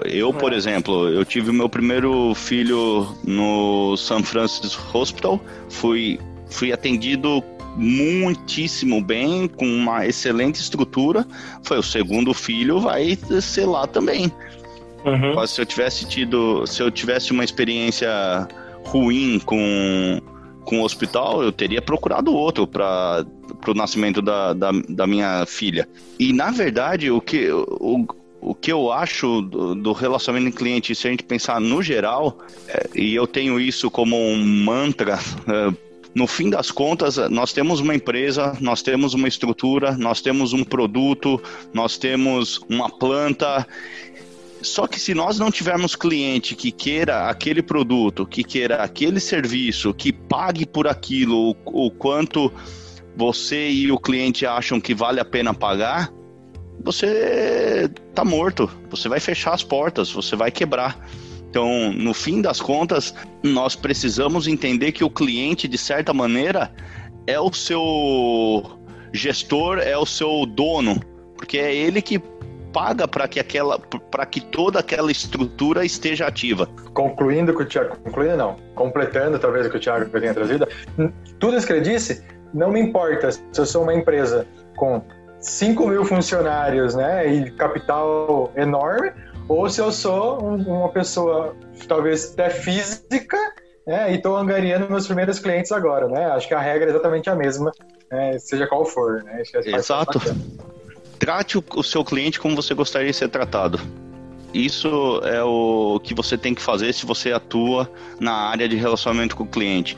Eu, 0.06 0.34
por 0.34 0.54
é. 0.54 0.56
exemplo, 0.56 1.10
eu 1.10 1.26
tive 1.26 1.50
o 1.50 1.54
meu 1.54 1.68
primeiro 1.68 2.34
filho 2.36 3.08
no 3.22 3.98
San 3.98 4.24
Francisco 4.24 4.98
Hospital, 4.98 5.42
fui, 5.68 6.18
fui 6.48 6.72
atendido 6.72 7.44
muitíssimo 7.76 9.04
bem, 9.04 9.48
com 9.48 9.66
uma 9.66 10.06
excelente 10.06 10.62
estrutura. 10.62 11.26
Foi 11.64 11.78
o 11.78 11.84
segundo 11.84 12.34
filho, 12.34 12.80
vai 12.80 13.18
ser 13.42 13.66
lá 13.66 13.86
também. 13.86 14.32
Uhum. 15.06 15.46
Se 15.46 15.62
eu 15.62 15.66
tivesse 15.66 16.08
tido, 16.08 16.66
se 16.66 16.82
eu 16.82 16.90
tivesse 16.90 17.32
uma 17.32 17.44
experiência 17.44 18.48
ruim 18.86 19.40
com, 19.40 20.22
com 20.66 20.82
o 20.82 20.84
hospital, 20.84 21.44
eu 21.44 21.52
teria 21.52 21.82
procurado 21.82 22.34
outro 22.34 22.66
para 22.68 23.26
o 23.68 23.74
nascimento 23.74 24.22
da, 24.22 24.54
da, 24.54 24.72
da, 24.90 25.08
minha 25.08 25.46
filha. 25.46 25.88
E 26.20 26.32
na 26.34 26.52
verdade, 26.52 27.12
o 27.12 27.20
que, 27.22 27.50
o, 27.52 28.06
o 28.42 28.54
que 28.54 28.72
eu 28.72 28.92
acho 28.92 29.42
do, 29.42 29.76
do 29.76 29.94
relacionamento 29.94 30.58
cliente, 30.58 30.94
se 30.96 31.08
a 31.08 31.12
gente 31.12 31.24
pensar 31.24 31.60
no 31.60 31.82
geral, 31.82 32.38
é, 32.68 32.90
e 32.96 33.16
eu 33.16 33.28
tenho 33.28 33.60
isso 33.60 33.90
como 33.90 34.16
um 34.16 34.38
mantra. 34.38 35.20
É, 35.48 35.94
no 36.16 36.28
fim 36.28 36.48
das 36.50 36.70
contas, 36.70 37.18
nós 37.30 37.54
temos 37.54 37.80
uma 37.80 37.96
empresa, 37.96 38.56
nós 38.62 38.84
temos 38.84 39.16
uma 39.16 39.28
estrutura, 39.28 39.98
nós 39.98 40.22
temos 40.22 40.54
um 40.54 40.64
produto, 40.64 41.42
nós 41.74 41.98
temos 41.98 42.62
uma 42.70 42.88
planta 42.88 43.66
só 44.64 44.88
que 44.88 45.00
se 45.00 45.14
nós 45.14 45.38
não 45.38 45.52
tivermos 45.52 45.96
cliente 45.96 46.56
que 46.56 46.72
queira 46.72 47.30
aquele 47.30 47.62
produto, 47.62 48.26
que 48.26 48.44
queira 48.44 48.78
aquele 48.78 49.20
serviço, 49.20 49.94
que 49.94 50.12
pague 50.12 50.66
por 50.66 50.88
aquilo 50.88 51.52
o, 51.66 51.86
o 51.86 51.92
quanto 51.92 52.52
você 53.16 53.70
e 53.70 53.92
o 53.92 54.00
cliente 54.00 54.46
acham 54.46 54.80
que 54.80 54.94
vale 54.96 55.20
a 55.20 55.26
pena 55.26 55.54
pagar, 55.54 56.12
você 56.84 57.90
tá 58.14 58.26
morto. 58.26 58.70
Você 58.90 59.08
vai 59.08 59.20
fechar 59.20 59.54
as 59.54 59.64
portas, 59.64 60.12
você 60.12 60.36
vai 60.36 60.52
quebrar. 60.52 60.98
Então, 61.50 61.94
no 61.94 62.14
fim 62.14 62.42
das 62.42 62.60
contas, 62.60 63.14
nós 63.44 63.76
precisamos 63.76 64.48
entender 64.48 64.92
que 64.92 65.04
o 65.04 65.10
cliente, 65.10 65.68
de 65.68 65.78
certa 65.78 66.12
maneira, 66.14 66.74
é 67.28 67.40
o 67.40 67.54
seu 67.54 68.80
gestor, 69.14 69.78
é 69.78 69.96
o 69.96 70.06
seu 70.06 70.46
dono, 70.48 71.00
porque 71.38 71.60
é 71.60 71.74
ele 71.74 72.02
que 72.02 72.18
paga 72.74 73.08
para 73.08 73.28
que 73.28 73.40
aquela 73.40 73.78
para 73.80 74.26
que 74.26 74.42
toda 74.42 74.80
aquela 74.80 75.12
estrutura 75.12 75.86
esteja 75.86 76.26
ativa. 76.26 76.68
Concluindo 76.94 77.52
o 77.52 77.56
que 77.56 77.64
o 77.64 77.66
Thiago, 77.66 77.96
concluindo 78.04 78.36
não, 78.36 78.56
completando 78.74 79.38
talvez 79.38 79.68
o 79.68 79.70
que 79.70 79.78
o 79.78 79.80
Thiago 79.80 80.10
tenha 80.20 80.34
trazido, 80.34 80.68
tudo 81.40 81.56
isso 81.56 81.68
que 81.68 81.74
ele 81.74 81.82
disse, 81.82 82.24
não 82.54 82.72
me 82.72 82.82
importa 82.82 83.32
se 83.32 83.42
eu 83.56 83.66
sou 83.66 83.84
uma 83.84 83.94
empresa 83.94 84.48
com 84.76 85.02
5 85.40 85.88
mil 85.88 86.04
funcionários, 86.06 86.96
né, 86.96 87.28
e 87.28 87.52
capital 87.52 88.52
enorme, 88.56 89.12
ou 89.48 89.70
se 89.70 89.82
eu 89.82 89.92
sou 89.92 90.40
uma 90.40 90.90
pessoa 90.90 91.56
talvez 91.88 92.34
até 92.34 92.50
física, 92.50 93.38
né, 93.86 94.12
e 94.12 94.16
estou 94.16 94.38
angariando 94.38 94.90
meus 94.90 95.06
primeiros 95.06 95.40
clientes 95.40 95.72
agora, 95.72 96.08
né? 96.08 96.28
Acho 96.28 96.48
que 96.48 96.54
a 96.54 96.60
regra 96.60 96.88
é 96.88 96.92
exatamente 96.92 97.30
a 97.30 97.36
mesma, 97.36 97.72
né, 98.10 98.40
seja 98.40 98.66
qual 98.68 98.86
for, 98.86 99.22
né? 99.24 99.44
Exato 99.66 100.22
trate 101.20 101.58
o, 101.58 101.64
o 101.76 101.84
seu 101.84 102.04
cliente 102.04 102.40
como 102.40 102.56
você 102.56 102.74
gostaria 102.74 103.12
de 103.12 103.18
ser 103.18 103.30
tratado. 103.30 103.80
Isso 104.54 105.20
é 105.24 105.42
o 105.44 106.00
que 106.04 106.14
você 106.14 106.38
tem 106.38 106.54
que 106.54 106.62
fazer 106.62 106.94
se 106.94 107.06
você 107.06 107.32
atua 107.32 107.92
na 108.20 108.34
área 108.34 108.70
de 108.70 108.76
relacionamento 108.76 109.36
com 109.36 109.44
o 109.44 109.48
cliente. 109.48 109.98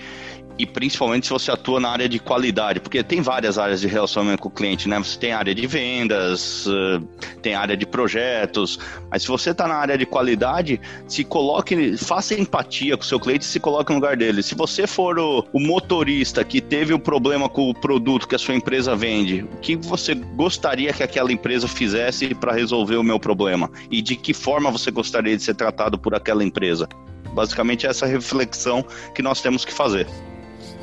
E 0.57 0.65
principalmente 0.65 1.27
se 1.27 1.33
você 1.33 1.51
atua 1.51 1.79
na 1.79 1.89
área 1.89 2.07
de 2.07 2.17
qualidade, 2.17 2.79
porque 2.79 3.03
tem 3.03 3.21
várias 3.21 3.57
áreas 3.57 3.81
de 3.81 3.87
relacionamento 3.87 4.41
com 4.41 4.49
o 4.49 4.51
cliente, 4.51 4.87
né? 4.87 4.97
Você 4.97 5.19
tem 5.19 5.33
área 5.33 5.53
de 5.53 5.67
vendas, 5.67 6.65
eh, 6.67 7.01
tem 7.41 7.55
área 7.55 7.75
de 7.75 7.85
projetos, 7.85 8.79
mas 9.11 9.23
se 9.23 9.27
você 9.27 9.49
está 9.51 9.67
na 9.67 9.75
área 9.75 9.97
de 9.97 10.05
qualidade, 10.05 10.79
se 11.07 11.25
coloque, 11.25 11.97
faça 11.97 12.33
empatia 12.33 12.95
com 12.95 13.03
o 13.03 13.05
seu 13.05 13.19
cliente 13.19 13.43
e 13.43 13.47
se 13.47 13.59
coloque 13.59 13.91
no 13.91 13.97
lugar 13.97 14.15
dele. 14.15 14.41
Se 14.41 14.55
você 14.55 14.87
for 14.87 15.19
o, 15.19 15.45
o 15.51 15.59
motorista 15.59 16.41
que 16.43 16.61
teve 16.61 16.93
um 16.93 16.99
problema 16.99 17.49
com 17.49 17.69
o 17.69 17.73
produto 17.73 18.25
que 18.25 18.35
a 18.35 18.39
sua 18.39 18.55
empresa 18.55 18.95
vende, 18.95 19.41
o 19.41 19.57
que 19.57 19.75
você 19.75 20.15
gostaria 20.15 20.93
que 20.93 21.03
aquela 21.03 21.33
empresa 21.33 21.67
fizesse 21.67 22.33
para 22.33 22.53
resolver 22.53 22.95
o 22.95 23.03
meu 23.03 23.19
problema? 23.19 23.69
E 23.91 24.01
de 24.01 24.15
que 24.15 24.33
forma 24.33 24.71
você 24.71 24.89
gostaria 24.89 25.35
de 25.35 25.43
ser 25.43 25.55
tratado 25.55 25.97
por 25.97 26.15
aquela 26.15 26.45
empresa? 26.45 26.87
Basicamente, 27.33 27.85
essa 27.85 28.05
reflexão 28.05 28.85
que 29.13 29.21
nós 29.21 29.41
temos 29.41 29.65
que 29.65 29.73
fazer. 29.73 30.07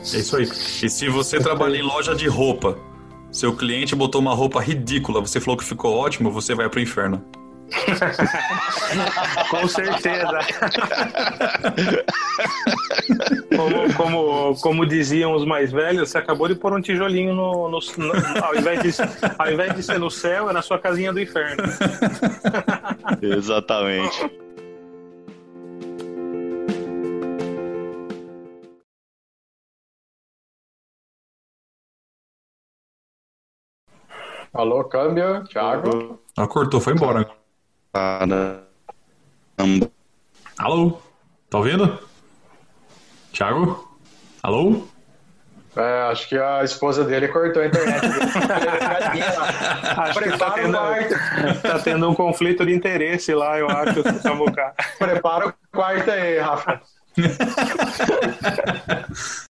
É 0.03 0.18
isso 0.18 0.36
aí. 0.36 0.44
E 0.44 0.90
se 0.90 1.09
você 1.09 1.38
trabalha 1.38 1.76
em 1.76 1.82
loja 1.82 2.14
de 2.14 2.26
roupa, 2.26 2.76
seu 3.30 3.55
cliente 3.55 3.94
botou 3.94 4.20
uma 4.20 4.34
roupa 4.34 4.61
ridícula, 4.61 5.20
você 5.20 5.40
falou 5.40 5.57
que 5.57 5.64
ficou 5.64 5.96
ótimo, 5.96 6.30
você 6.30 6.55
vai 6.55 6.68
pro 6.68 6.80
inferno. 6.80 7.24
Com 9.50 9.66
certeza. 9.66 10.28
como, 13.57 13.94
como, 13.94 14.55
como 14.61 14.86
diziam 14.86 15.34
os 15.34 15.46
mais 15.46 15.72
velhos, 15.72 16.11
você 16.11 16.18
acabou 16.18 16.46
de 16.48 16.55
pôr 16.55 16.74
um 16.74 16.80
tijolinho 16.80 17.34
no, 17.34 17.70
no, 17.70 17.78
no 17.78 18.44
ao, 18.44 18.55
invés 18.55 18.82
de, 18.82 18.90
ao 19.38 19.50
invés 19.50 19.74
de 19.74 19.82
ser 19.82 19.98
no 19.98 20.11
céu, 20.11 20.50
é 20.50 20.53
na 20.53 20.61
sua 20.61 20.78
casinha 20.78 21.11
do 21.12 21.20
inferno. 21.20 21.62
Exatamente. 23.22 24.30
Alô, 34.55 34.84
câmbio, 34.84 35.44
Thiago. 35.44 36.20
Ah, 36.36 36.46
cortou, 36.46 36.78
foi 36.78 36.92
embora. 36.92 37.26
Caramba. 37.90 38.66
Alô? 40.59 41.00
Tá 41.48 41.57
ouvindo? 41.57 41.98
Thiago? 43.32 43.98
Alô? 44.42 44.86
É, 45.74 46.03
acho 46.11 46.28
que 46.28 46.36
a 46.36 46.62
esposa 46.62 47.03
dele 47.03 47.28
cortou 47.28 47.62
a 47.62 47.66
internet. 47.66 48.05
acho 49.96 50.20
que 50.20 50.36
tá 50.36 50.50
tendo, 50.50 50.78
tá 51.62 51.78
tendo, 51.78 52.11
um 52.11 52.14
conflito 52.14 52.66
de 52.66 52.74
interesse 52.74 53.32
lá, 53.32 53.59
eu 53.59 53.70
acho, 53.70 54.03
Samuca. 54.20 54.74
Prepara 54.98 55.48
o 55.48 55.55
quarto 55.72 56.11
aí, 56.11 56.38
Rafa. 56.38 56.82